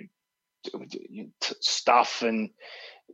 [1.60, 2.50] stuff, and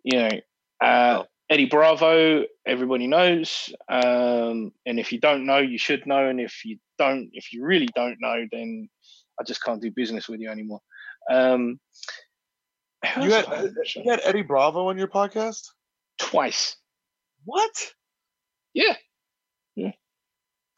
[0.02, 0.40] you know
[0.80, 1.24] uh.
[1.50, 2.44] Eddie Bravo.
[2.66, 7.28] Everybody knows, um, and if you don't know, you should know, and if you don't,
[7.32, 8.88] if you really don't know, then
[9.38, 10.80] I just can't do business with you anymore.
[11.30, 11.78] Um,
[13.20, 14.02] You had have I on the show?
[14.02, 15.62] you had Eddie Bravo on your podcast?
[16.18, 16.76] twice.
[17.44, 17.92] What?
[18.72, 18.94] Yeah.
[19.76, 19.90] Yeah.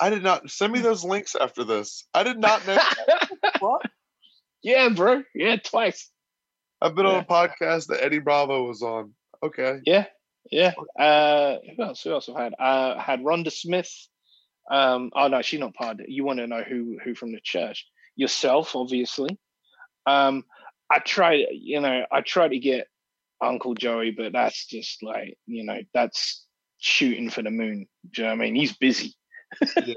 [0.01, 2.06] I did not send me those links after this.
[2.12, 2.78] I did not know.
[3.60, 3.82] what?
[4.62, 5.22] yeah, bro.
[5.34, 6.10] Yeah, twice.
[6.80, 9.12] I've been on a podcast that Eddie Bravo was on.
[9.43, 9.78] Okay.
[9.86, 10.06] Yeah,
[10.51, 10.73] yeah.
[10.98, 12.02] Uh, who else?
[12.02, 12.55] Who else have I had?
[12.59, 13.93] Uh, had Rhonda Smith.
[14.70, 15.98] Um, oh no, she's not part.
[16.06, 17.86] You want to know who who from the church?
[18.16, 19.39] Yourself, obviously.
[20.06, 20.44] Um,
[20.90, 21.47] I tried.
[21.52, 22.89] You know, I tried to get
[23.40, 26.44] Uncle Joey, but that's just like you know, that's
[26.78, 27.86] shooting for the moon.
[28.12, 28.55] Do you know what I mean?
[28.55, 29.14] He's busy.
[29.77, 29.94] Yeah.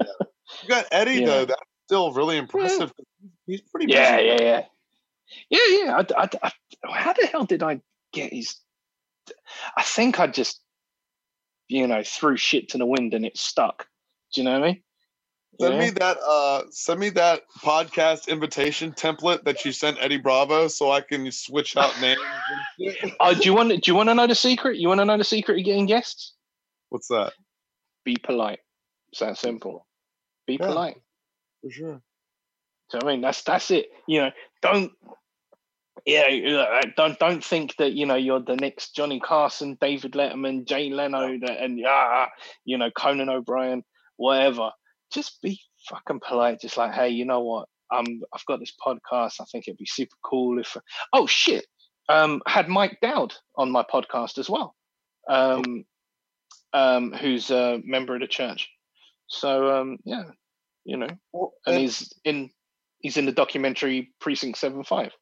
[0.62, 1.26] You got Eddie Yeah.
[1.26, 1.44] though.
[1.46, 2.92] That's still really impressive.
[3.46, 3.98] He's pretty busy.
[3.98, 4.62] Yeah, yeah, yeah,
[5.48, 5.96] yeah, yeah.
[5.96, 6.50] I, I, I,
[6.92, 7.80] how the hell did I
[8.12, 8.56] get his?
[9.76, 10.60] I think I just,
[11.68, 13.86] you know, threw shit to the wind and it stuck.
[14.34, 14.82] Do you know what I mean?
[15.60, 15.80] Send Yeah.
[15.80, 20.90] me that uh send me that podcast invitation template that you sent Eddie Bravo so
[20.90, 22.20] I can switch out names.
[23.20, 23.68] Oh, do you want?
[23.68, 24.78] Do you want to know the secret?
[24.78, 26.34] You want to know the secret of getting guests?
[26.88, 27.32] What's that?
[28.04, 28.60] Be polite.
[29.12, 29.86] It's that simple.
[30.46, 30.66] Be Yeah.
[30.66, 30.96] polite.
[31.62, 32.02] For sure.
[32.90, 33.20] Do you know what I mean?
[33.20, 33.90] That's that's it.
[34.08, 34.30] You know,
[34.62, 34.92] don't.
[36.06, 36.28] Yeah,
[36.58, 40.90] uh, don't don't think that you know you're the next Johnny Carson, David Letterman, Jay
[40.90, 42.28] Leno, that and ah,
[42.64, 43.82] you know Conan O'Brien,
[44.16, 44.70] whatever.
[45.12, 46.60] just be fucking polite.
[46.60, 47.68] Just like, hey, you know what?
[47.92, 49.40] Um, I've got this podcast.
[49.40, 50.76] I think it'd be super cool if.
[51.12, 51.66] Oh shit!
[52.08, 54.74] Um, had Mike Dowd on my podcast as well.
[55.28, 55.84] Um,
[56.72, 58.68] um, who's a member of the church.
[59.26, 60.24] So um, yeah,
[60.84, 62.50] you know, and, and he's in
[63.00, 65.12] he's in the documentary Precinct Seven Five.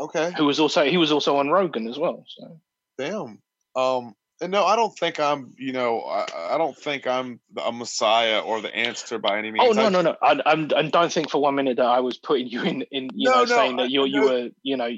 [0.00, 0.32] Okay.
[0.36, 2.24] Who was also he was also on Rogan as well.
[2.28, 2.60] So
[2.98, 3.40] damn.
[3.74, 5.54] Um, and no, I don't think I'm.
[5.58, 9.66] You know, I, I don't think I'm a messiah or the answer by any means.
[9.68, 10.16] Oh no, I, no, no.
[10.22, 13.08] I, I'm, I don't think for one minute that I was putting you in, in
[13.14, 14.90] you no, know, no, saying that you're you were, you know,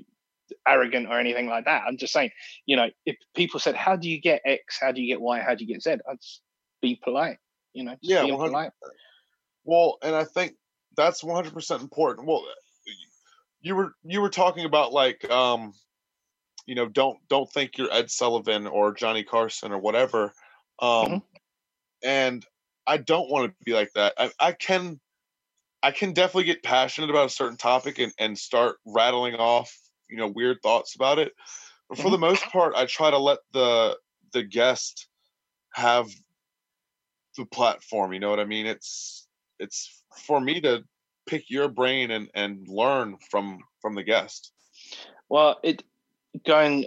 [0.69, 1.85] arrogant or anything like that.
[1.87, 2.31] I'm just saying,
[2.67, 4.79] you know, if people said, "How do you get X?
[4.79, 5.41] How do you get Y?
[5.41, 6.19] How do you get Z?" I'd
[6.83, 7.39] be polite.
[7.73, 8.73] You know, yeah, polite.
[9.65, 10.55] Well, and I think
[10.97, 12.27] that's 100 percent important.
[12.27, 12.45] Well,
[13.63, 15.73] you were you were talking about like um
[16.67, 20.33] you know don't don't think you're ed sullivan or johnny carson or whatever
[20.81, 21.17] um mm-hmm.
[22.05, 22.47] and
[22.87, 25.01] i don't want to be like that I, I can
[25.83, 29.77] i can definitely get passionate about a certain topic and, and start rattling off
[30.09, 31.33] you know weird thoughts about it
[31.89, 32.13] but for mm-hmm.
[32.13, 33.97] the most part i try to let the
[34.33, 35.09] the guest
[35.73, 36.09] have
[37.37, 39.27] the platform you know what i mean it's
[39.59, 40.83] it's for me to
[41.31, 44.53] pick your brain and and learn from from the guest.
[45.29, 45.83] Well it
[46.45, 46.87] going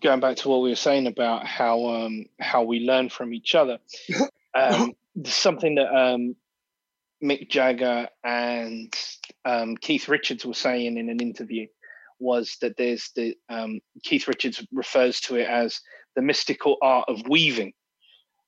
[0.00, 3.54] going back to what we were saying about how um how we learn from each
[3.54, 3.78] other
[4.54, 4.92] um
[5.24, 6.36] something that um
[7.22, 8.94] mick jagger and
[9.44, 11.66] um keith richards were saying in an interview
[12.20, 15.80] was that there's the um keith richards refers to it as
[16.16, 17.72] the mystical art of weaving.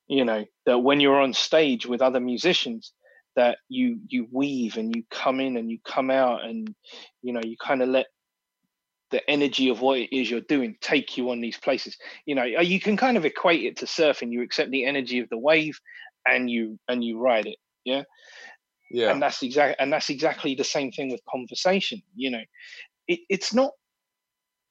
[0.09, 2.93] You know that when you're on stage with other musicians
[3.37, 6.75] that you you weave and you come in and you come out and
[7.23, 8.07] you know you kind of let
[9.11, 11.97] the energy of what it is you're doing take you on these places.
[12.27, 15.29] You know you can kind of equate it to surfing you accept the energy of
[15.29, 15.79] the wave
[16.27, 18.03] and you and you ride it yeah?
[18.91, 19.11] Yeah.
[19.11, 22.43] And that's exactly and that's exactly the same thing with conversation you know?
[23.09, 23.73] It, it's not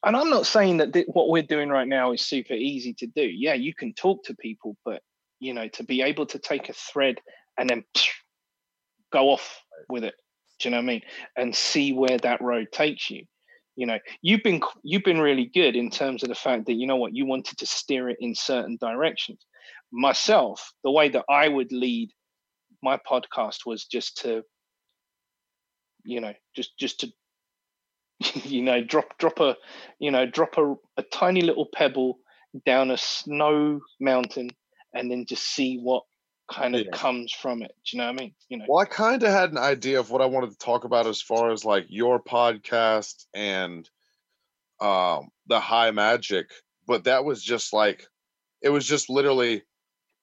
[0.05, 3.07] and i'm not saying that th- what we're doing right now is super easy to
[3.07, 3.23] do.
[3.23, 5.01] Yeah you can talk to people but
[5.39, 7.19] you know to be able to take a thread
[7.57, 7.83] and then
[9.11, 10.15] go off with it.
[10.59, 11.01] Do you know what I mean?
[11.37, 13.25] And see where that road takes you.
[13.75, 16.85] You know, you've been you've been really good in terms of the fact that you
[16.85, 19.45] know what you wanted to steer it in certain directions.
[19.91, 22.11] Myself, the way that I would lead
[22.83, 24.43] my podcast was just to,
[26.03, 27.11] you know, just just to,
[28.47, 29.55] you know, drop drop a,
[29.99, 32.19] you know, drop a, a tiny little pebble
[32.65, 34.49] down a snow mountain
[34.93, 36.03] and then just see what
[36.51, 36.91] kind of yeah.
[36.91, 37.75] comes from it.
[37.85, 38.33] Do you know what I mean?
[38.49, 38.65] You know.
[38.67, 41.21] Well, I kind of had an idea of what I wanted to talk about as
[41.21, 43.89] far as like your podcast and
[44.79, 46.49] um the high magic,
[46.87, 48.05] but that was just like
[48.61, 49.63] it was just literally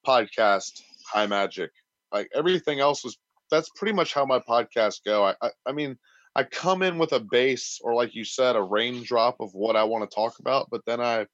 [0.06, 1.70] podcast high magic.
[2.12, 3.16] Like everything else was
[3.50, 5.24] that's pretty much how my podcasts go.
[5.24, 5.98] I, I I, mean
[6.34, 9.84] I come in with a base or like you said a raindrop of what I
[9.84, 11.26] want to talk about, but then I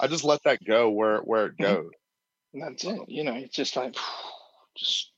[0.00, 1.74] I just let that go where where it mm-hmm.
[1.74, 1.90] goes.
[2.56, 3.00] And that's it.
[3.06, 3.94] You know, it's just like
[4.78, 5.12] just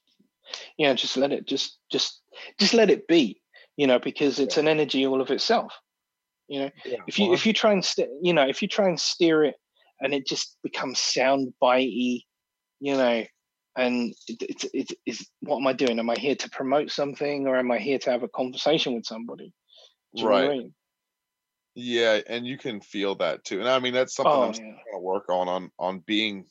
[0.77, 2.21] you know, just let it just just
[2.59, 3.41] just let it be,
[3.77, 4.63] you know, because it's yeah.
[4.63, 5.73] an energy all of itself.
[6.49, 8.67] You know, yeah, if you well, if you try and st- you know, if you
[8.67, 9.55] try and steer it
[10.01, 12.23] and it just becomes sound bitey,
[12.81, 13.25] you know,
[13.77, 16.01] and it's it, it, it's what am I doing?
[16.01, 19.07] Am I here to promote something or am I here to have a conversation with
[19.07, 19.53] somebody?
[20.21, 20.45] right.
[20.45, 20.75] I mean?
[21.77, 23.61] Yeah, and you can feel that too.
[23.61, 24.61] And I mean that's something oh, I'm yeah.
[24.61, 26.47] trying to work on on on being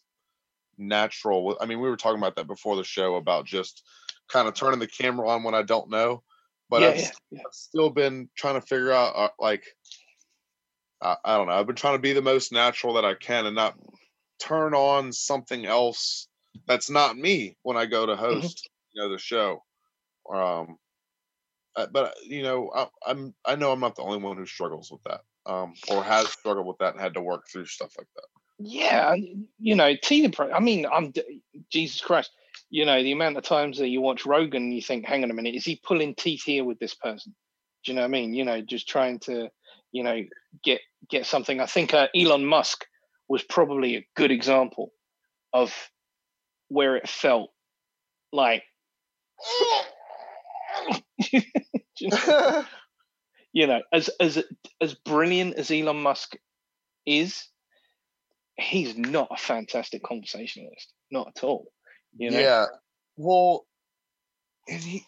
[0.78, 1.58] natural.
[1.60, 3.84] I mean, we were talking about that before the show about just
[4.30, 6.24] kind of turning the camera on when I don't know.
[6.70, 7.40] But yeah, I've, yeah, yeah.
[7.46, 9.64] I've, still been trying to figure out, uh, like,
[11.02, 11.54] I, I, don't know.
[11.54, 13.78] I've been trying to be the most natural that I can and not
[14.40, 16.28] turn on something else
[16.68, 18.22] that's not me when I go to mm-hmm.
[18.22, 19.00] host, mm-hmm.
[19.00, 19.64] you know, the show.
[20.32, 20.78] Um,
[21.76, 24.92] uh, but you know, I, I'm I know I'm not the only one who struggles
[24.92, 28.08] with that, um, or has struggled with that and had to work through stuff like
[28.16, 29.16] that yeah,
[29.60, 30.32] you know, Tina.
[30.54, 31.14] I mean, I'm
[31.70, 32.32] Jesus Christ.
[32.70, 35.34] You know, the amount of times that you watch Rogan, you think, "Hang on a
[35.34, 37.36] minute, is he pulling teeth here with this person?"
[37.86, 38.34] Do you know what I mean?
[38.34, 39.50] You know, just trying to,
[39.92, 40.22] you know,
[40.64, 41.60] get get something.
[41.62, 42.86] I think uh, Elon Musk
[43.30, 44.92] was probably a good example
[45.54, 45.74] of
[46.70, 47.52] where it felt
[48.34, 48.64] like.
[51.32, 51.42] you,
[52.10, 52.66] know,
[53.54, 54.44] you know, as as
[54.82, 56.36] as brilliant as Elon Musk
[57.06, 57.48] is,
[58.58, 61.68] he's not a fantastic conversationalist, not at all.
[62.18, 62.40] You know?
[62.40, 62.66] Yeah.
[63.16, 63.66] Well,
[64.68, 65.04] and he,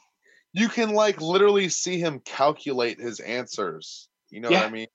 [0.53, 4.07] you can like literally see him calculate his answers.
[4.29, 4.61] You know yeah.
[4.61, 4.87] what I mean?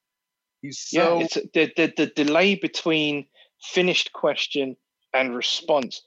[0.62, 1.18] He's so.
[1.18, 3.26] Yeah, it's the, the the delay between
[3.60, 4.76] finished question
[5.12, 6.02] and response.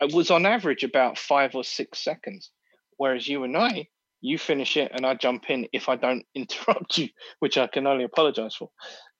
[0.00, 2.50] It was on average about five or six seconds,
[3.00, 3.88] Whereas you and I,
[4.20, 7.08] you finish it and I jump in if I don't interrupt you,
[7.38, 8.68] which I can only apologize for.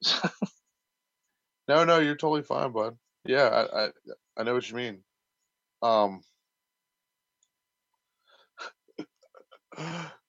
[1.70, 2.96] no, no, you're totally fine, bud.
[3.24, 3.88] Yeah, I, I,
[4.36, 5.04] I know what you mean.
[5.82, 6.20] Um,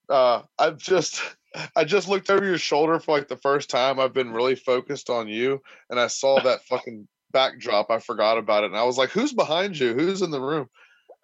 [0.10, 1.20] uh, I've just,
[1.76, 4.00] I just looked over your shoulder for like the first time.
[4.00, 5.60] I've been really focused on you,
[5.90, 7.90] and I saw that fucking backdrop.
[7.90, 9.96] I forgot about it, and I was like, "Who's behind you?
[9.96, 10.68] Who's in the room?"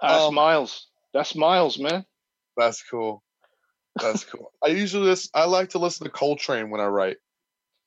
[0.02, 0.88] That's um, Miles.
[1.14, 2.06] That's Miles, man.
[2.56, 3.22] That's cool.
[4.02, 4.52] That's cool.
[4.66, 7.18] I usually listen, I like to listen to Coltrane when I write.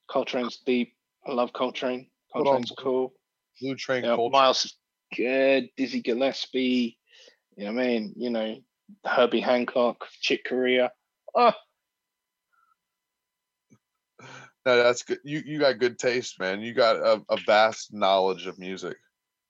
[0.09, 0.95] Coltrane's deep.
[1.27, 2.07] I love Coltrane.
[2.35, 3.13] Coltrane's cool.
[3.61, 4.29] Blue Train you know.
[4.31, 4.77] Miles
[5.17, 5.69] good.
[5.77, 6.99] Dizzy Gillespie.
[7.57, 8.15] You know what I mean?
[8.17, 8.57] You know,
[9.05, 10.93] Herbie Hancock, Chick Corea.
[11.35, 11.53] Oh.
[14.67, 15.19] No, that's good.
[15.25, 16.61] You you got good taste, man.
[16.61, 18.97] You got a, a vast knowledge of music.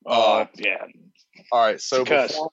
[0.06, 0.86] Oh uh, yeah.
[1.50, 2.50] All right, so before,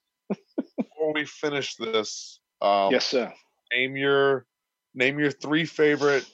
[0.77, 3.31] before we finish this, um, yes, sir
[3.71, 4.45] name your
[4.93, 6.25] name your three favorite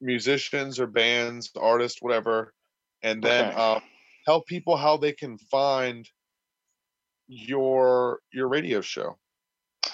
[0.00, 2.52] musicians or bands, artists, whatever,
[3.04, 3.56] and then okay.
[3.56, 3.82] um,
[4.24, 6.08] tell people how they can find
[7.28, 9.16] your your radio show.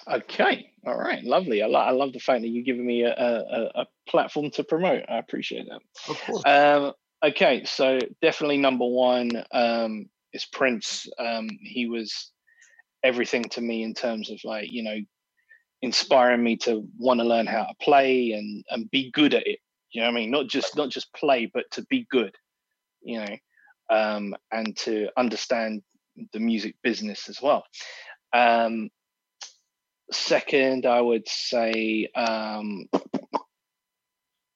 [0.08, 1.62] Okay, all right, lovely.
[1.62, 4.64] I, lo- I love the fact that you're giving me a, a, a platform to
[4.64, 5.04] promote.
[5.08, 5.80] I appreciate that.
[6.08, 6.42] Of course.
[6.46, 6.92] Um,
[7.22, 11.06] okay, so definitely number one um, is Prince.
[11.18, 12.32] Um, he was
[13.02, 14.96] everything to me in terms of like you know
[15.82, 19.58] inspiring me to want to learn how to play and and be good at it
[19.90, 22.34] you know what i mean not just not just play but to be good
[23.02, 23.36] you know
[23.90, 25.82] um and to understand
[26.32, 27.64] the music business as well.
[28.32, 28.90] Um
[30.12, 32.86] second i would say um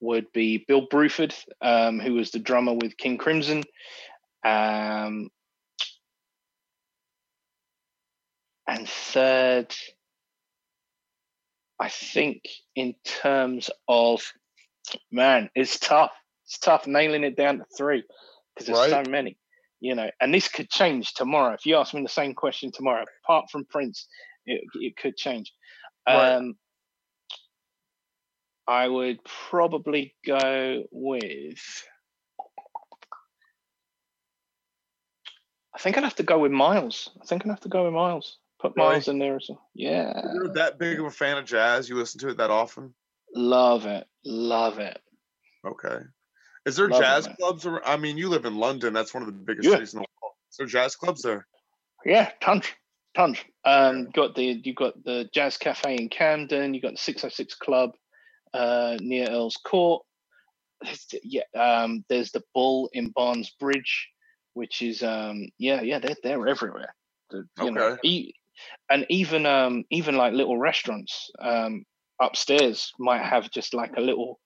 [0.01, 3.63] would be bill bruford um who was the drummer with king crimson.
[4.45, 5.29] Um
[8.67, 9.75] and third
[11.79, 12.43] I think
[12.77, 14.23] in terms of
[15.11, 16.13] man, it's tough.
[16.47, 18.05] It's tough nailing it down to three
[18.55, 19.05] because there's right.
[19.05, 19.37] so many,
[19.81, 20.11] you know.
[20.21, 21.55] And this could change tomorrow.
[21.55, 24.07] If you ask me the same question tomorrow, apart from Prince,
[24.47, 25.53] it, it could change.
[26.07, 26.35] Right.
[26.35, 26.57] Um,
[28.67, 29.19] I would
[29.51, 31.87] probably go with.
[35.75, 37.11] I think I'd have to go with Miles.
[37.21, 38.39] I think I'd have to go with Miles.
[38.61, 39.41] Put Miles in there.
[39.41, 40.23] So yeah.
[40.33, 41.89] You're that big of a fan of jazz?
[41.89, 42.95] You listen to it that often?
[43.35, 44.07] Love it.
[44.25, 44.99] Love it.
[45.67, 45.99] Okay.
[46.67, 47.67] Is there Love jazz it, clubs?
[47.67, 48.95] Or, I mean, you live in London.
[48.95, 49.75] That's one of the biggest yeah.
[49.75, 50.35] cities in the world.
[50.51, 51.47] Is there jazz clubs there?
[52.05, 52.67] Yeah, tons,
[53.15, 53.39] tons.
[53.65, 56.75] Um, got the you got the Jazz Cafe in Camden.
[56.75, 57.91] You've got the Six Hundred oh Six Club
[58.53, 60.05] uh, near Earl's Court.
[61.23, 64.09] Yeah, um, there's the Bull in Barnes Bridge,
[64.53, 66.95] which is um, yeah, yeah, they're they're everywhere.
[67.31, 67.71] The, you okay.
[67.71, 67.99] know,
[68.91, 71.85] and even um even like little restaurants um
[72.21, 74.39] upstairs might have just like a little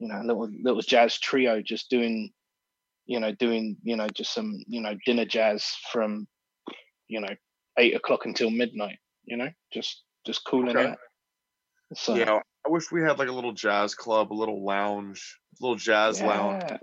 [0.00, 2.30] you know little little jazz trio just doing
[3.06, 6.26] you know doing you know just some you know dinner jazz from
[7.08, 7.34] you know
[7.78, 10.90] eight o'clock until midnight you know just just cooling okay.
[10.90, 10.98] out
[11.94, 15.64] so yeah i wish we had like a little jazz club a little lounge a
[15.64, 16.26] little jazz yeah.
[16.26, 16.80] lounge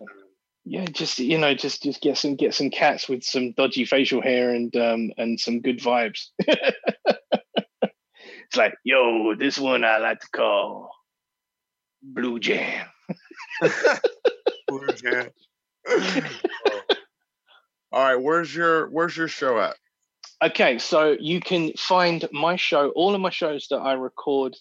[0.69, 4.21] yeah, just you know, just just get some get some cats with some dodgy facial
[4.21, 6.25] hair and um and some good vibes.
[6.39, 6.73] it's
[8.57, 10.91] like, yo, this one I like to call
[12.13, 12.87] Blue Jam.
[14.67, 15.29] Blue Jam.
[17.91, 19.75] All right, where's your where's your show at?
[20.43, 24.55] Okay, so you can find my show, all of my shows that I record,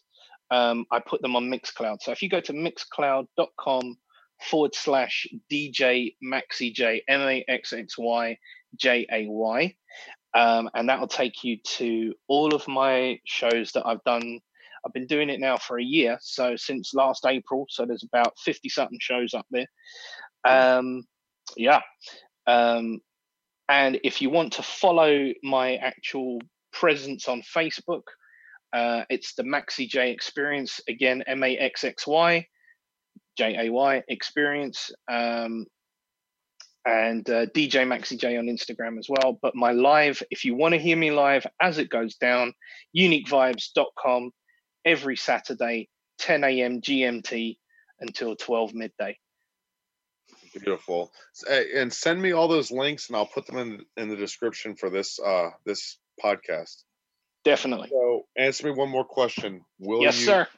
[0.51, 1.98] um, I put them on Mixcloud.
[2.01, 3.98] So if you go to mixcloud.com
[4.43, 8.39] forward slash DJ Maxxy J, M A X X Y
[8.77, 9.74] J A Y.
[10.35, 14.40] Um, and that will take you to all of my shows that I've done.
[14.87, 17.67] I've been doing it now for a year, so since last April.
[17.69, 19.67] So there's about 50 something shows up there.
[20.45, 21.03] Um,
[21.57, 21.81] yeah.
[22.47, 23.01] Um,
[23.69, 26.39] and if you want to follow my actual
[26.73, 28.03] presence on Facebook,
[28.73, 32.47] uh, it's the Maxxy J Experience, again, M A X X Y.
[33.37, 34.91] J A Y experience.
[35.11, 35.67] Um,
[36.85, 39.39] and uh, DJ Maxxy J on Instagram as well.
[39.43, 42.53] But my live, if you want to hear me live as it goes down,
[42.97, 44.31] uniquevibes.com
[44.87, 45.89] every Saturday,
[46.21, 46.81] 10 a.m.
[46.81, 47.59] GMT
[48.01, 49.19] until 12 midday.
[50.55, 51.13] Beautiful.
[51.51, 54.89] And send me all those links and I'll put them in in the description for
[54.89, 56.83] this uh this podcast.
[57.45, 57.89] Definitely.
[57.91, 59.63] So answer me one more question.
[59.79, 60.49] Will yes, you sir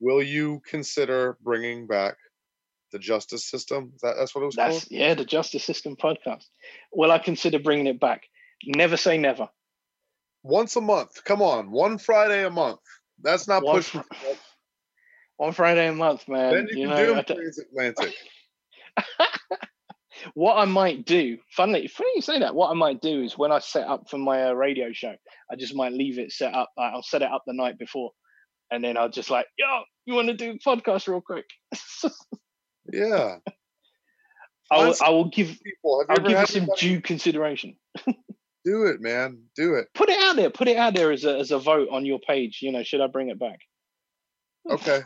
[0.00, 2.16] will you consider bringing back
[2.92, 3.92] the justice system?
[4.02, 4.86] That, that's what it was that's, called?
[4.90, 6.44] Yeah, the justice system podcast.
[6.92, 8.22] Will I consider bringing it back?
[8.64, 9.48] Never say never.
[10.42, 11.24] Once a month.
[11.24, 12.80] Come on, one Friday a month.
[13.22, 14.04] That's not One pushing.
[15.36, 16.54] One Friday a month, man.
[16.54, 18.14] then you, you can know, do transatlantic.
[20.34, 22.54] what I might do, funnily, funny you say that.
[22.54, 25.14] What I might do is when I set up for my uh, radio show,
[25.50, 26.70] I just might leave it set up.
[26.78, 28.12] I'll set it up the night before,
[28.70, 31.46] and then I'll just like, yo, you want to do podcast real quick?
[32.92, 33.36] Yeah.
[34.70, 37.76] I will, I will give, People, have I'll you give had some due consideration.
[38.66, 39.38] do it, man.
[39.54, 39.86] Do it.
[39.94, 40.50] Put it out there.
[40.50, 42.58] Put it out there as a as a vote on your page.
[42.60, 43.60] You know, should I bring it back?
[44.68, 45.02] Okay.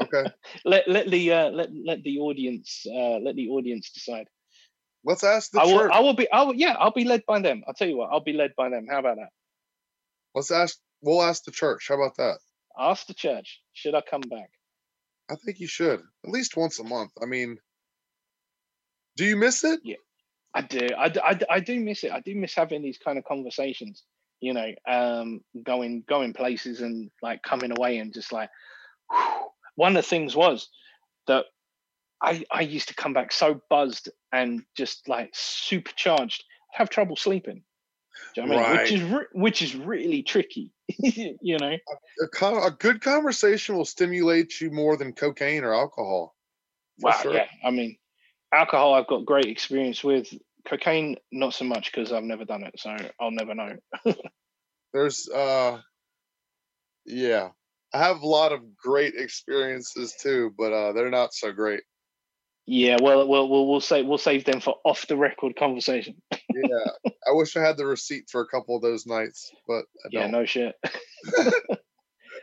[0.00, 0.24] Okay.
[0.64, 4.26] Let let the uh, let let the audience uh, let the audience decide.
[5.04, 5.92] Let's ask the I will church.
[5.94, 7.62] I will be I will yeah I'll be led by them.
[7.66, 8.86] I'll tell you what I'll be led by them.
[8.90, 9.28] How about that?
[10.34, 10.78] Let's ask.
[11.00, 11.86] We'll ask the church.
[11.88, 12.38] How about that?
[12.78, 13.60] Ask the church.
[13.72, 14.50] Should I come back?
[15.30, 17.12] I think you should at least once a month.
[17.22, 17.58] I mean,
[19.16, 19.80] do you miss it?
[20.54, 20.88] I do.
[20.96, 22.12] I, do- I, do- I do miss it.
[22.12, 24.04] I do miss having these kind of conversations.
[24.40, 28.50] You know, um, going going places and like coming away and just like
[29.76, 30.68] one of the things was
[31.26, 31.46] that
[32.20, 36.44] I I used to come back so buzzed and just like supercharged.
[36.74, 37.62] I'd have trouble sleeping.
[38.34, 38.80] Do you know what I mean?
[38.82, 40.72] Which is re- which is really tricky.
[40.98, 41.76] you know.
[42.22, 46.34] A, con- a good conversation will stimulate you more than cocaine or alcohol.
[47.00, 47.18] Wow.
[47.22, 47.34] sure.
[47.34, 47.46] Yeah.
[47.64, 47.96] I mean,
[48.54, 50.28] alcohol I've got great experience with.
[50.66, 53.76] Cocaine, not so much because I've never done it, so I'll never know.
[54.94, 55.78] There's, uh,
[57.04, 57.50] yeah,
[57.92, 61.82] I have a lot of great experiences too, but uh, they're not so great.
[62.66, 66.20] Yeah, well, well, we'll we'll say we'll save them for off the record conversation.
[66.56, 70.08] Yeah, I wish I had the receipt for a couple of those nights, but I
[70.12, 70.76] Yeah, no shit.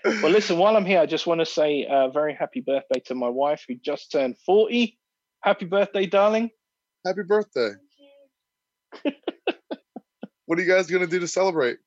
[0.06, 3.16] well, listen, while I'm here, I just want to say a very happy birthday to
[3.16, 5.00] my wife who just turned forty.
[5.44, 6.50] Happy birthday, darling.
[7.06, 7.72] Happy birthday!
[10.46, 11.78] what are you guys gonna do to celebrate?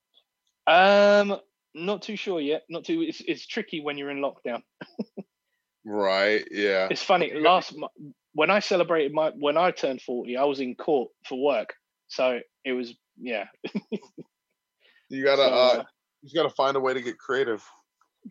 [0.66, 1.38] Um,
[1.74, 2.62] not too sure yet.
[2.68, 3.02] Not too.
[3.02, 4.62] It's it's tricky when you're in lockdown.
[5.86, 6.48] Right?
[6.50, 6.88] Yeah.
[6.90, 7.30] It's funny.
[7.34, 7.76] Last
[8.32, 11.74] when I celebrated my when I turned forty, I was in court for work,
[12.08, 13.44] so it was yeah.
[15.10, 15.84] You gotta, So, uh, uh,
[16.22, 17.62] you gotta find a way to get creative.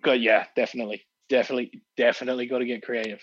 [0.01, 3.21] Good, yeah, definitely, definitely, definitely got to get creative.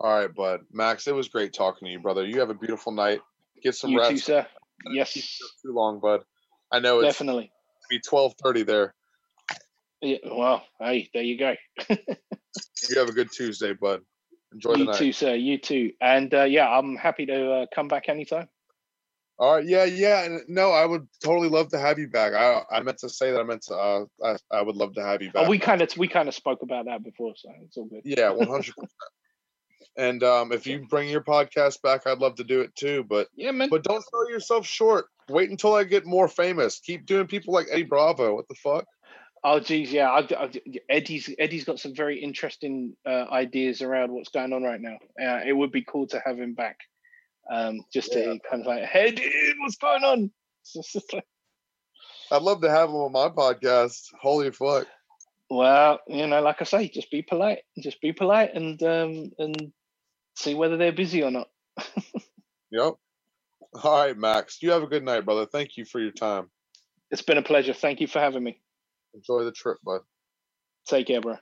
[0.00, 0.60] All right, bud.
[0.72, 2.26] Max, it was great talking to you, brother.
[2.26, 3.20] You have a beautiful night.
[3.62, 4.10] Get some you rest.
[4.10, 4.46] too, sir.
[4.90, 5.22] Yes, you
[5.62, 6.22] too long, bud.
[6.72, 7.52] I know it's definitely.
[7.90, 8.94] be twelve thirty there.
[10.00, 11.54] Yeah, well, hey, there you go.
[12.88, 14.00] You have a good Tuesday, bud.
[14.52, 15.00] Enjoy the night.
[15.00, 15.34] you too, sir.
[15.34, 15.92] You too.
[16.00, 18.48] And uh, yeah, I'm happy to uh, come back anytime.
[19.38, 20.38] All right, yeah, yeah.
[20.48, 22.32] No, I would totally love to have you back.
[22.32, 23.74] I I meant to say that I meant to.
[23.74, 25.46] Uh, I, I would love to have you back.
[25.46, 28.02] Oh, we kind of we kind of spoke about that before, so it's all good.
[28.04, 28.90] yeah, one hundred percent.
[29.96, 33.04] And um, if you bring your podcast back, I'd love to do it too.
[33.08, 33.68] But Yeah, man.
[33.68, 35.06] but don't sell yourself short.
[35.28, 36.80] Wait until I get more famous.
[36.80, 38.34] Keep doing people like Eddie Bravo.
[38.34, 38.84] What the fuck?
[39.42, 40.10] Oh, geez, yeah.
[40.10, 40.50] I, I,
[40.88, 44.98] Eddie's Eddie's got some very interesting uh, ideas around what's going on right now.
[45.20, 46.76] Uh, it would be cool to have him back,
[47.50, 48.34] um, just Yeah.
[48.34, 50.30] to kind of like, hey, dude, what's going on?
[50.74, 51.24] It's just like,
[52.30, 54.02] I'd love to have him on my podcast.
[54.20, 54.86] Holy fuck.
[55.48, 57.60] well, you know, like I say, just be polite.
[57.80, 59.72] Just be polite and um, and
[60.40, 61.48] see whether they're busy or not.
[62.72, 62.94] Yep.
[63.82, 64.62] All right, Max.
[64.62, 65.46] You have a good night, brother.
[65.46, 66.50] Thank you for your time.
[67.10, 67.72] It's been a pleasure.
[67.72, 68.60] Thank you for having me.
[69.14, 70.02] Enjoy the trip, bud.
[70.86, 71.36] Take care, bro.